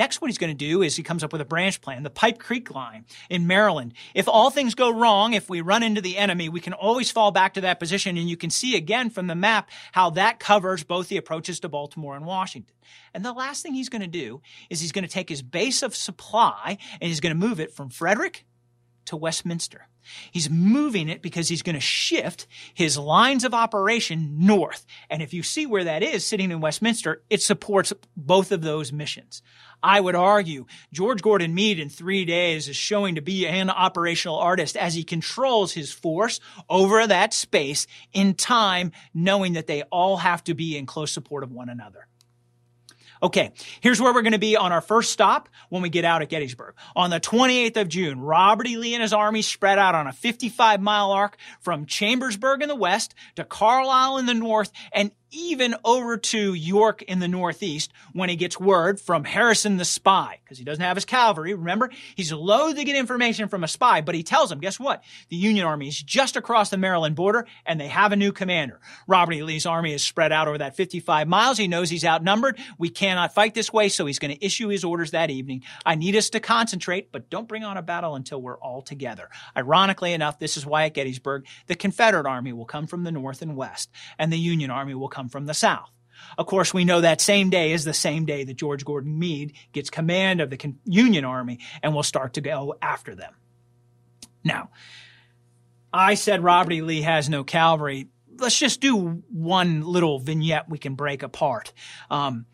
Next, 0.00 0.22
what 0.22 0.30
he's 0.30 0.38
going 0.38 0.48
to 0.48 0.54
do 0.54 0.80
is 0.80 0.96
he 0.96 1.02
comes 1.02 1.22
up 1.22 1.30
with 1.30 1.42
a 1.42 1.44
branch 1.44 1.82
plan, 1.82 2.04
the 2.04 2.08
Pipe 2.08 2.38
Creek 2.38 2.74
line 2.74 3.04
in 3.28 3.46
Maryland. 3.46 3.92
If 4.14 4.28
all 4.28 4.48
things 4.48 4.74
go 4.74 4.90
wrong, 4.90 5.34
if 5.34 5.50
we 5.50 5.60
run 5.60 5.82
into 5.82 6.00
the 6.00 6.16
enemy, 6.16 6.48
we 6.48 6.60
can 6.60 6.72
always 6.72 7.10
fall 7.10 7.32
back 7.32 7.52
to 7.52 7.60
that 7.60 7.78
position. 7.78 8.16
And 8.16 8.26
you 8.26 8.38
can 8.38 8.48
see 8.48 8.76
again 8.76 9.10
from 9.10 9.26
the 9.26 9.34
map 9.34 9.68
how 9.92 10.08
that 10.08 10.38
covers 10.38 10.84
both 10.84 11.08
the 11.08 11.18
approaches 11.18 11.60
to 11.60 11.68
Baltimore 11.68 12.16
and 12.16 12.24
Washington. 12.24 12.74
And 13.12 13.22
the 13.22 13.34
last 13.34 13.62
thing 13.62 13.74
he's 13.74 13.90
going 13.90 14.00
to 14.00 14.08
do 14.08 14.40
is 14.70 14.80
he's 14.80 14.90
going 14.90 15.04
to 15.04 15.10
take 15.10 15.28
his 15.28 15.42
base 15.42 15.82
of 15.82 15.94
supply 15.94 16.78
and 16.98 17.08
he's 17.08 17.20
going 17.20 17.38
to 17.38 17.46
move 17.46 17.60
it 17.60 17.70
from 17.70 17.90
Frederick 17.90 18.46
to 19.10 19.16
Westminster. 19.16 19.88
He's 20.30 20.48
moving 20.48 21.08
it 21.08 21.20
because 21.20 21.48
he's 21.48 21.62
going 21.62 21.74
to 21.74 21.80
shift 21.80 22.46
his 22.74 22.96
lines 22.96 23.44
of 23.44 23.54
operation 23.54 24.46
north. 24.46 24.86
And 25.10 25.20
if 25.20 25.34
you 25.34 25.42
see 25.42 25.66
where 25.66 25.84
that 25.84 26.02
is 26.02 26.24
sitting 26.24 26.50
in 26.50 26.60
Westminster, 26.60 27.22
it 27.28 27.42
supports 27.42 27.92
both 28.16 28.52
of 28.52 28.62
those 28.62 28.92
missions. 28.92 29.42
I 29.82 30.00
would 30.00 30.14
argue 30.14 30.66
George 30.92 31.22
Gordon 31.22 31.54
Meade 31.54 31.80
in 31.80 31.88
three 31.88 32.24
days 32.24 32.68
is 32.68 32.76
showing 32.76 33.16
to 33.16 33.22
be 33.22 33.46
an 33.46 33.70
operational 33.70 34.38
artist 34.38 34.76
as 34.76 34.94
he 34.94 35.04
controls 35.04 35.72
his 35.72 35.92
force 35.92 36.38
over 36.68 37.06
that 37.06 37.34
space 37.34 37.86
in 38.12 38.34
time, 38.34 38.92
knowing 39.14 39.54
that 39.54 39.66
they 39.66 39.82
all 39.84 40.18
have 40.18 40.44
to 40.44 40.54
be 40.54 40.76
in 40.76 40.86
close 40.86 41.12
support 41.12 41.42
of 41.42 41.50
one 41.50 41.68
another. 41.68 42.06
Okay, 43.22 43.52
here's 43.80 44.00
where 44.00 44.14
we're 44.14 44.22
going 44.22 44.32
to 44.32 44.38
be 44.38 44.56
on 44.56 44.72
our 44.72 44.80
first 44.80 45.10
stop 45.10 45.48
when 45.68 45.82
we 45.82 45.90
get 45.90 46.04
out 46.04 46.22
at 46.22 46.30
Gettysburg. 46.30 46.74
On 46.96 47.10
the 47.10 47.20
28th 47.20 47.76
of 47.76 47.88
June, 47.88 48.20
Robert 48.20 48.66
E. 48.66 48.76
Lee 48.76 48.94
and 48.94 49.02
his 49.02 49.12
army 49.12 49.42
spread 49.42 49.78
out 49.78 49.94
on 49.94 50.06
a 50.06 50.12
55 50.12 50.80
mile 50.80 51.12
arc 51.12 51.36
from 51.60 51.84
Chambersburg 51.86 52.62
in 52.62 52.68
the 52.68 52.74
west 52.74 53.14
to 53.36 53.44
Carlisle 53.44 54.18
in 54.18 54.26
the 54.26 54.34
north 54.34 54.72
and 54.92 55.10
even 55.32 55.74
over 55.84 56.16
to 56.16 56.54
York 56.54 57.02
in 57.02 57.18
the 57.18 57.28
Northeast 57.28 57.92
when 58.12 58.28
he 58.28 58.36
gets 58.36 58.58
word 58.58 59.00
from 59.00 59.24
Harrison 59.24 59.76
the 59.76 59.84
spy, 59.84 60.38
because 60.44 60.58
he 60.58 60.64
doesn't 60.64 60.82
have 60.82 60.96
his 60.96 61.04
cavalry. 61.04 61.54
Remember, 61.54 61.90
he's 62.14 62.32
loath 62.32 62.76
to 62.76 62.84
get 62.84 62.96
information 62.96 63.48
from 63.48 63.64
a 63.64 63.68
spy, 63.68 64.00
but 64.00 64.14
he 64.14 64.22
tells 64.22 64.50
him, 64.50 64.60
guess 64.60 64.80
what? 64.80 65.02
The 65.28 65.36
Union 65.36 65.66
Army 65.66 65.88
is 65.88 66.02
just 66.02 66.36
across 66.36 66.70
the 66.70 66.76
Maryland 66.76 67.16
border 67.16 67.46
and 67.66 67.80
they 67.80 67.88
have 67.88 68.12
a 68.12 68.16
new 68.16 68.32
commander. 68.32 68.80
Robert 69.06 69.34
E. 69.34 69.42
Lee's 69.42 69.66
army 69.66 69.92
is 69.92 70.02
spread 70.02 70.32
out 70.32 70.48
over 70.48 70.58
that 70.58 70.76
55 70.76 71.28
miles. 71.28 71.58
He 71.58 71.68
knows 71.68 71.90
he's 71.90 72.04
outnumbered. 72.04 72.58
We 72.78 72.88
cannot 72.88 73.34
fight 73.34 73.54
this 73.54 73.72
way, 73.72 73.88
so 73.88 74.06
he's 74.06 74.18
going 74.18 74.34
to 74.34 74.44
issue 74.44 74.68
his 74.68 74.84
orders 74.84 75.12
that 75.12 75.30
evening. 75.30 75.62
I 75.84 75.94
need 75.94 76.16
us 76.16 76.30
to 76.30 76.40
concentrate, 76.40 77.12
but 77.12 77.30
don't 77.30 77.48
bring 77.48 77.64
on 77.64 77.76
a 77.76 77.82
battle 77.82 78.14
until 78.14 78.40
we're 78.40 78.58
all 78.58 78.82
together. 78.82 79.28
Ironically 79.56 80.12
enough, 80.12 80.38
this 80.38 80.56
is 80.56 80.66
why 80.66 80.86
at 80.86 80.94
Gettysburg, 80.94 81.46
the 81.66 81.76
Confederate 81.76 82.26
army 82.26 82.52
will 82.52 82.64
come 82.64 82.86
from 82.86 83.04
the 83.04 83.12
north 83.12 83.42
and 83.42 83.56
west, 83.56 83.90
and 84.18 84.32
the 84.32 84.38
Union 84.38 84.70
army 84.70 84.94
will 84.94 85.08
come 85.08 85.19
come 85.20 85.28
from 85.28 85.46
the 85.46 85.54
South. 85.54 85.90
Of 86.38 86.46
course, 86.46 86.72
we 86.72 86.84
know 86.84 87.00
that 87.00 87.20
same 87.20 87.50
day 87.50 87.72
is 87.72 87.84
the 87.84 87.94
same 87.94 88.24
day 88.24 88.44
that 88.44 88.56
George 88.56 88.84
Gordon 88.84 89.18
Meade 89.18 89.52
gets 89.72 89.90
command 89.90 90.40
of 90.40 90.48
the 90.48 90.74
Union 90.84 91.24
Army 91.24 91.58
and 91.82 91.94
will 91.94 92.02
start 92.02 92.34
to 92.34 92.40
go 92.40 92.76
after 92.80 93.14
them. 93.14 93.34
Now, 94.44 94.70
I 95.92 96.14
said 96.14 96.42
Robert 96.42 96.72
E. 96.72 96.82
Lee 96.82 97.02
has 97.02 97.28
no 97.28 97.44
cavalry. 97.44 98.08
Let's 98.38 98.58
just 98.58 98.80
do 98.80 99.22
one 99.30 99.82
little 99.82 100.18
vignette 100.18 100.68
we 100.68 100.78
can 100.78 100.94
break 100.94 101.22
apart. 101.22 101.72
Um, 102.10 102.46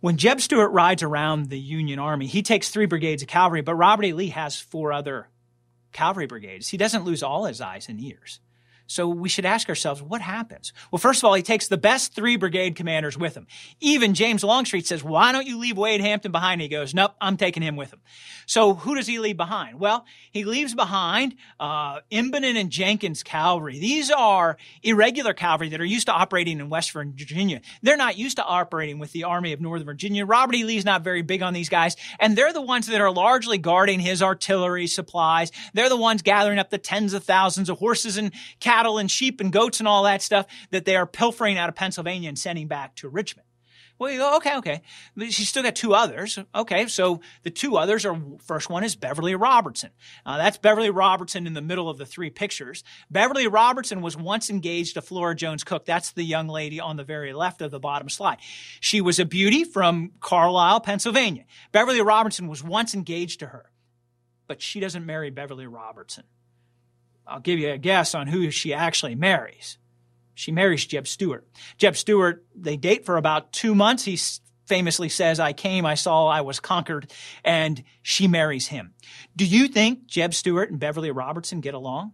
when 0.00 0.16
Jeb 0.16 0.40
Stuart 0.40 0.70
rides 0.70 1.02
around 1.02 1.50
the 1.50 1.58
Union 1.58 1.98
Army, 1.98 2.26
he 2.26 2.42
takes 2.42 2.70
three 2.70 2.86
brigades 2.86 3.22
of 3.22 3.28
cavalry, 3.28 3.62
but 3.62 3.74
Robert 3.74 4.04
E. 4.04 4.12
Lee 4.12 4.28
has 4.28 4.58
four 4.58 4.92
other 4.92 5.28
cavalry 5.92 6.26
brigades. 6.26 6.68
He 6.68 6.76
doesn't 6.76 7.04
lose 7.04 7.22
all 7.22 7.44
his 7.46 7.60
eyes 7.60 7.88
and 7.88 8.00
ears. 8.00 8.40
So 8.86 9.08
we 9.08 9.28
should 9.28 9.44
ask 9.44 9.68
ourselves, 9.68 10.02
what 10.02 10.20
happens? 10.20 10.72
Well, 10.90 10.98
first 10.98 11.20
of 11.20 11.24
all, 11.24 11.34
he 11.34 11.42
takes 11.42 11.68
the 11.68 11.76
best 11.76 12.14
three 12.14 12.36
brigade 12.36 12.76
commanders 12.76 13.18
with 13.18 13.36
him. 13.36 13.46
Even 13.80 14.14
James 14.14 14.44
Longstreet 14.44 14.86
says, 14.86 15.02
why 15.02 15.32
don't 15.32 15.46
you 15.46 15.58
leave 15.58 15.76
Wade 15.76 16.00
Hampton 16.00 16.32
behind? 16.32 16.60
He 16.60 16.68
goes, 16.68 16.94
nope, 16.94 17.12
I'm 17.20 17.36
taking 17.36 17.62
him 17.62 17.76
with 17.76 17.92
him. 17.92 18.00
So 18.46 18.74
who 18.74 18.94
does 18.94 19.08
he 19.08 19.18
leave 19.18 19.36
behind? 19.36 19.80
Well, 19.80 20.04
he 20.30 20.44
leaves 20.44 20.74
behind 20.74 21.34
uh, 21.58 22.00
and 22.12 22.70
Jenkins 22.70 23.22
cavalry. 23.22 23.78
These 23.78 24.10
are 24.10 24.56
irregular 24.82 25.34
cavalry 25.34 25.70
that 25.70 25.80
are 25.80 25.84
used 25.84 26.06
to 26.06 26.12
operating 26.12 26.60
in 26.60 26.68
West 26.68 26.92
Virginia. 26.92 27.60
They're 27.82 27.96
not 27.96 28.16
used 28.16 28.36
to 28.36 28.44
operating 28.44 29.00
with 29.00 29.10
the 29.12 29.24
Army 29.24 29.52
of 29.52 29.60
Northern 29.60 29.86
Virginia. 29.86 30.24
Robert 30.24 30.54
E. 30.54 30.64
Lee's 30.64 30.84
not 30.84 31.02
very 31.02 31.22
big 31.22 31.42
on 31.42 31.54
these 31.54 31.68
guys, 31.68 31.96
and 32.20 32.36
they're 32.36 32.52
the 32.52 32.62
ones 32.62 32.86
that 32.86 33.00
are 33.00 33.10
largely 33.10 33.58
guarding 33.58 33.98
his 33.98 34.22
artillery 34.22 34.86
supplies. 34.86 35.50
They're 35.74 35.88
the 35.88 35.96
ones 35.96 36.22
gathering 36.22 36.58
up 36.58 36.70
the 36.70 36.78
tens 36.78 37.14
of 37.14 37.24
thousands 37.24 37.68
of 37.68 37.78
horses 37.78 38.16
and 38.16 38.32
cattle 38.60 38.75
cattle 38.76 38.98
and 38.98 39.10
sheep 39.10 39.40
and 39.40 39.52
goats 39.52 39.80
and 39.80 39.88
all 39.88 40.02
that 40.02 40.22
stuff 40.22 40.46
that 40.70 40.84
they 40.84 40.96
are 40.96 41.06
pilfering 41.06 41.56
out 41.56 41.68
of 41.68 41.74
Pennsylvania 41.74 42.28
and 42.28 42.38
sending 42.38 42.68
back 42.68 42.94
to 42.96 43.08
Richmond. 43.08 43.46
Well, 43.98 44.12
you 44.12 44.18
go, 44.18 44.36
okay, 44.36 44.58
okay. 44.58 44.82
She's 45.30 45.48
still 45.48 45.62
got 45.62 45.74
two 45.74 45.94
others. 45.94 46.38
Okay, 46.54 46.86
so 46.86 47.22
the 47.44 47.50
two 47.50 47.78
others 47.78 48.04
are 48.04 48.20
first 48.44 48.68
one 48.68 48.84
is 48.84 48.94
Beverly 48.94 49.34
Robertson. 49.34 49.88
Uh, 50.26 50.36
that's 50.36 50.58
Beverly 50.58 50.90
Robertson 50.90 51.46
in 51.46 51.54
the 51.54 51.62
middle 51.62 51.88
of 51.88 51.96
the 51.96 52.04
three 52.04 52.28
pictures. 52.28 52.84
Beverly 53.10 53.46
Robertson 53.46 54.02
was 54.02 54.14
once 54.14 54.50
engaged 54.50 54.94
to 54.94 55.00
Flora 55.00 55.34
Jones 55.34 55.64
Cooke. 55.64 55.86
That's 55.86 56.12
the 56.12 56.24
young 56.24 56.48
lady 56.48 56.78
on 56.78 56.98
the 56.98 57.04
very 57.04 57.32
left 57.32 57.62
of 57.62 57.70
the 57.70 57.80
bottom 57.80 58.10
slide. 58.10 58.36
She 58.80 59.00
was 59.00 59.18
a 59.18 59.24
beauty 59.24 59.64
from 59.64 60.12
Carlisle, 60.20 60.80
Pennsylvania. 60.80 61.46
Beverly 61.72 62.02
Robertson 62.02 62.48
was 62.48 62.62
once 62.62 62.92
engaged 62.92 63.40
to 63.40 63.46
her, 63.46 63.70
but 64.46 64.60
she 64.60 64.78
doesn't 64.78 65.06
marry 65.06 65.30
Beverly 65.30 65.66
Robertson. 65.66 66.24
I'll 67.26 67.40
give 67.40 67.58
you 67.58 67.70
a 67.70 67.78
guess 67.78 68.14
on 68.14 68.26
who 68.26 68.50
she 68.50 68.72
actually 68.72 69.14
marries. 69.14 69.78
She 70.34 70.52
marries 70.52 70.84
Jeb 70.84 71.08
Stuart. 71.08 71.46
Jeb 71.78 71.96
Stuart, 71.96 72.44
they 72.54 72.76
date 72.76 73.06
for 73.06 73.16
about 73.16 73.52
two 73.52 73.74
months. 73.74 74.04
He 74.04 74.18
famously 74.66 75.08
says, 75.08 75.40
I 75.40 75.52
came, 75.52 75.86
I 75.86 75.94
saw, 75.94 76.26
I 76.26 76.42
was 76.42 76.60
conquered, 76.60 77.10
and 77.44 77.82
she 78.02 78.28
marries 78.28 78.68
him. 78.68 78.94
Do 79.34 79.46
you 79.46 79.68
think 79.68 80.06
Jeb 80.06 80.34
Stuart 80.34 80.70
and 80.70 80.78
Beverly 80.78 81.10
Robertson 81.10 81.60
get 81.60 81.74
along? 81.74 82.12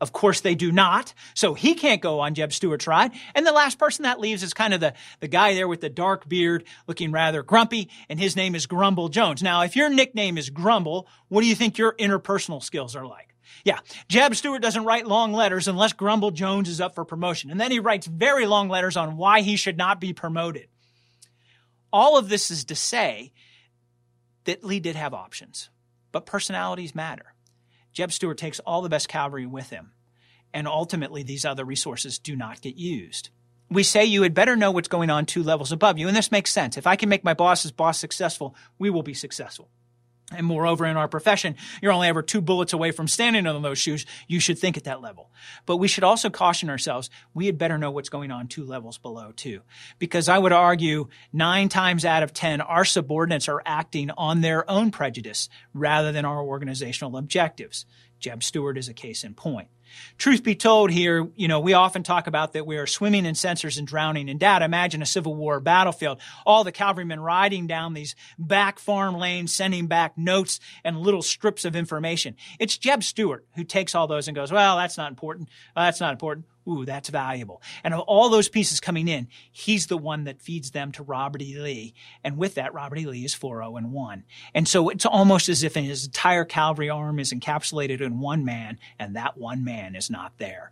Of 0.00 0.12
course 0.12 0.40
they 0.40 0.56
do 0.56 0.72
not. 0.72 1.14
So 1.34 1.54
he 1.54 1.74
can't 1.74 2.02
go 2.02 2.18
on 2.18 2.34
Jeb 2.34 2.52
Stuart's 2.52 2.88
ride. 2.88 3.12
And 3.36 3.46
the 3.46 3.52
last 3.52 3.78
person 3.78 4.02
that 4.02 4.18
leaves 4.18 4.42
is 4.42 4.52
kind 4.52 4.74
of 4.74 4.80
the, 4.80 4.94
the 5.20 5.28
guy 5.28 5.54
there 5.54 5.68
with 5.68 5.80
the 5.80 5.88
dark 5.88 6.28
beard 6.28 6.64
looking 6.88 7.12
rather 7.12 7.44
grumpy, 7.44 7.88
and 8.08 8.18
his 8.18 8.34
name 8.34 8.56
is 8.56 8.66
Grumble 8.66 9.08
Jones. 9.08 9.44
Now, 9.44 9.62
if 9.62 9.76
your 9.76 9.88
nickname 9.88 10.36
is 10.36 10.50
Grumble, 10.50 11.06
what 11.28 11.42
do 11.42 11.46
you 11.46 11.54
think 11.54 11.78
your 11.78 11.92
interpersonal 11.92 12.60
skills 12.60 12.96
are 12.96 13.06
like? 13.06 13.31
Yeah, 13.64 13.78
Jeb 14.08 14.34
Stuart 14.34 14.60
doesn't 14.60 14.84
write 14.84 15.06
long 15.06 15.32
letters 15.32 15.68
unless 15.68 15.92
Grumble 15.92 16.30
Jones 16.30 16.68
is 16.68 16.80
up 16.80 16.94
for 16.94 17.04
promotion. 17.04 17.50
And 17.50 17.60
then 17.60 17.70
he 17.70 17.80
writes 17.80 18.06
very 18.06 18.46
long 18.46 18.68
letters 18.68 18.96
on 18.96 19.16
why 19.16 19.42
he 19.42 19.56
should 19.56 19.76
not 19.76 20.00
be 20.00 20.12
promoted. 20.12 20.68
All 21.92 22.16
of 22.16 22.28
this 22.28 22.50
is 22.50 22.64
to 22.66 22.74
say 22.74 23.32
that 24.44 24.64
Lee 24.64 24.80
did 24.80 24.96
have 24.96 25.14
options, 25.14 25.70
but 26.10 26.26
personalities 26.26 26.94
matter. 26.94 27.34
Jeb 27.92 28.10
Stuart 28.10 28.38
takes 28.38 28.58
all 28.60 28.82
the 28.82 28.88
best 28.88 29.08
cavalry 29.08 29.46
with 29.46 29.70
him, 29.70 29.92
and 30.54 30.66
ultimately 30.66 31.22
these 31.22 31.44
other 31.44 31.64
resources 31.64 32.18
do 32.18 32.34
not 32.34 32.62
get 32.62 32.76
used. 32.76 33.28
We 33.70 33.82
say 33.82 34.04
you 34.04 34.22
had 34.22 34.34
better 34.34 34.56
know 34.56 34.70
what's 34.70 34.88
going 34.88 35.10
on 35.10 35.26
two 35.26 35.42
levels 35.42 35.72
above 35.72 35.98
you, 35.98 36.08
and 36.08 36.16
this 36.16 36.32
makes 36.32 36.50
sense. 36.50 36.76
If 36.76 36.86
I 36.86 36.96
can 36.96 37.08
make 37.08 37.24
my 37.24 37.34
boss's 37.34 37.72
boss 37.72 37.98
successful, 37.98 38.54
we 38.78 38.90
will 38.90 39.02
be 39.02 39.14
successful. 39.14 39.68
And 40.36 40.46
moreover, 40.46 40.86
in 40.86 40.96
our 40.96 41.08
profession, 41.08 41.56
you're 41.80 41.92
only 41.92 42.08
ever 42.08 42.22
two 42.22 42.40
bullets 42.40 42.72
away 42.72 42.90
from 42.90 43.08
standing 43.08 43.46
on 43.46 43.62
those 43.62 43.78
shoes. 43.78 44.06
You 44.28 44.40
should 44.40 44.58
think 44.58 44.76
at 44.76 44.84
that 44.84 45.00
level. 45.00 45.30
But 45.66 45.76
we 45.76 45.88
should 45.88 46.04
also 46.04 46.30
caution 46.30 46.70
ourselves. 46.70 47.10
We 47.34 47.46
had 47.46 47.58
better 47.58 47.78
know 47.78 47.90
what's 47.90 48.08
going 48.08 48.30
on 48.30 48.48
two 48.48 48.64
levels 48.64 48.98
below 48.98 49.32
too. 49.32 49.62
Because 49.98 50.28
I 50.28 50.38
would 50.38 50.52
argue 50.52 51.08
nine 51.32 51.68
times 51.68 52.04
out 52.04 52.22
of 52.22 52.32
10, 52.32 52.60
our 52.60 52.84
subordinates 52.84 53.48
are 53.48 53.62
acting 53.64 54.10
on 54.10 54.40
their 54.40 54.68
own 54.70 54.90
prejudice 54.90 55.48
rather 55.74 56.12
than 56.12 56.24
our 56.24 56.42
organizational 56.42 57.16
objectives. 57.16 57.86
Jeb 58.18 58.42
Stuart 58.42 58.78
is 58.78 58.88
a 58.88 58.94
case 58.94 59.24
in 59.24 59.34
point. 59.34 59.68
Truth 60.18 60.42
be 60.42 60.54
told 60.54 60.90
here, 60.90 61.28
you 61.36 61.48
know, 61.48 61.60
we 61.60 61.74
often 61.74 62.02
talk 62.02 62.26
about 62.26 62.52
that 62.52 62.66
we 62.66 62.76
are 62.76 62.86
swimming 62.86 63.26
in 63.26 63.34
sensors 63.34 63.78
and 63.78 63.86
drowning 63.86 64.28
in 64.28 64.38
data. 64.38 64.64
Imagine 64.64 65.02
a 65.02 65.06
Civil 65.06 65.34
War 65.34 65.60
battlefield. 65.60 66.20
All 66.46 66.64
the 66.64 66.72
cavalrymen 66.72 67.20
riding 67.20 67.66
down 67.66 67.94
these 67.94 68.14
back 68.38 68.78
farm 68.78 69.16
lanes, 69.16 69.52
sending 69.52 69.86
back 69.86 70.16
notes 70.16 70.60
and 70.84 70.98
little 70.98 71.22
strips 71.22 71.64
of 71.64 71.76
information. 71.76 72.36
It's 72.58 72.76
Jeb 72.76 73.02
Stuart 73.02 73.46
who 73.54 73.64
takes 73.64 73.94
all 73.94 74.06
those 74.06 74.28
and 74.28 74.34
goes, 74.34 74.52
well, 74.52 74.76
that's 74.76 74.96
not 74.96 75.10
important. 75.10 75.48
That's 75.74 76.00
not 76.00 76.12
important. 76.12 76.46
Ooh, 76.68 76.84
that's 76.84 77.08
valuable. 77.08 77.60
And 77.82 77.92
of 77.92 78.00
all 78.00 78.28
those 78.28 78.48
pieces 78.48 78.78
coming 78.78 79.08
in, 79.08 79.28
he's 79.50 79.88
the 79.88 79.98
one 79.98 80.24
that 80.24 80.40
feeds 80.40 80.70
them 80.70 80.92
to 80.92 81.02
Robert 81.02 81.42
E. 81.42 81.58
Lee. 81.58 81.94
And 82.22 82.36
with 82.36 82.54
that, 82.54 82.72
Robert 82.72 82.98
E. 82.98 83.06
Lee 83.06 83.24
is 83.24 83.34
4-0 83.34 83.78
and 83.78 83.92
1. 83.92 84.24
And 84.54 84.68
so 84.68 84.88
it's 84.88 85.04
almost 85.04 85.48
as 85.48 85.62
if 85.64 85.74
his 85.74 86.04
entire 86.06 86.44
cavalry 86.44 86.88
arm 86.88 87.18
is 87.18 87.32
encapsulated 87.32 88.00
in 88.00 88.20
one 88.20 88.44
man, 88.44 88.78
and 88.98 89.16
that 89.16 89.36
one 89.36 89.64
man 89.64 89.96
is 89.96 90.08
not 90.08 90.38
there. 90.38 90.70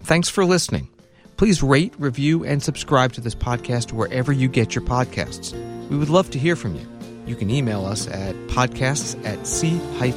Thanks 0.00 0.28
for 0.28 0.44
listening. 0.44 0.88
Please 1.36 1.62
rate, 1.62 1.92
review, 1.98 2.44
and 2.44 2.62
subscribe 2.62 3.12
to 3.12 3.20
this 3.20 3.34
podcast 3.34 3.92
wherever 3.92 4.32
you 4.32 4.48
get 4.48 4.74
your 4.74 4.84
podcasts. 4.84 5.52
We 5.90 5.98
would 5.98 6.08
love 6.08 6.30
to 6.30 6.38
hear 6.38 6.56
from 6.56 6.76
you. 6.76 6.86
You 7.26 7.36
can 7.36 7.50
email 7.50 7.84
us 7.84 8.06
at 8.08 8.34
podcasts 8.46 9.22
at 9.26 9.46
c-span.org. 9.46 10.16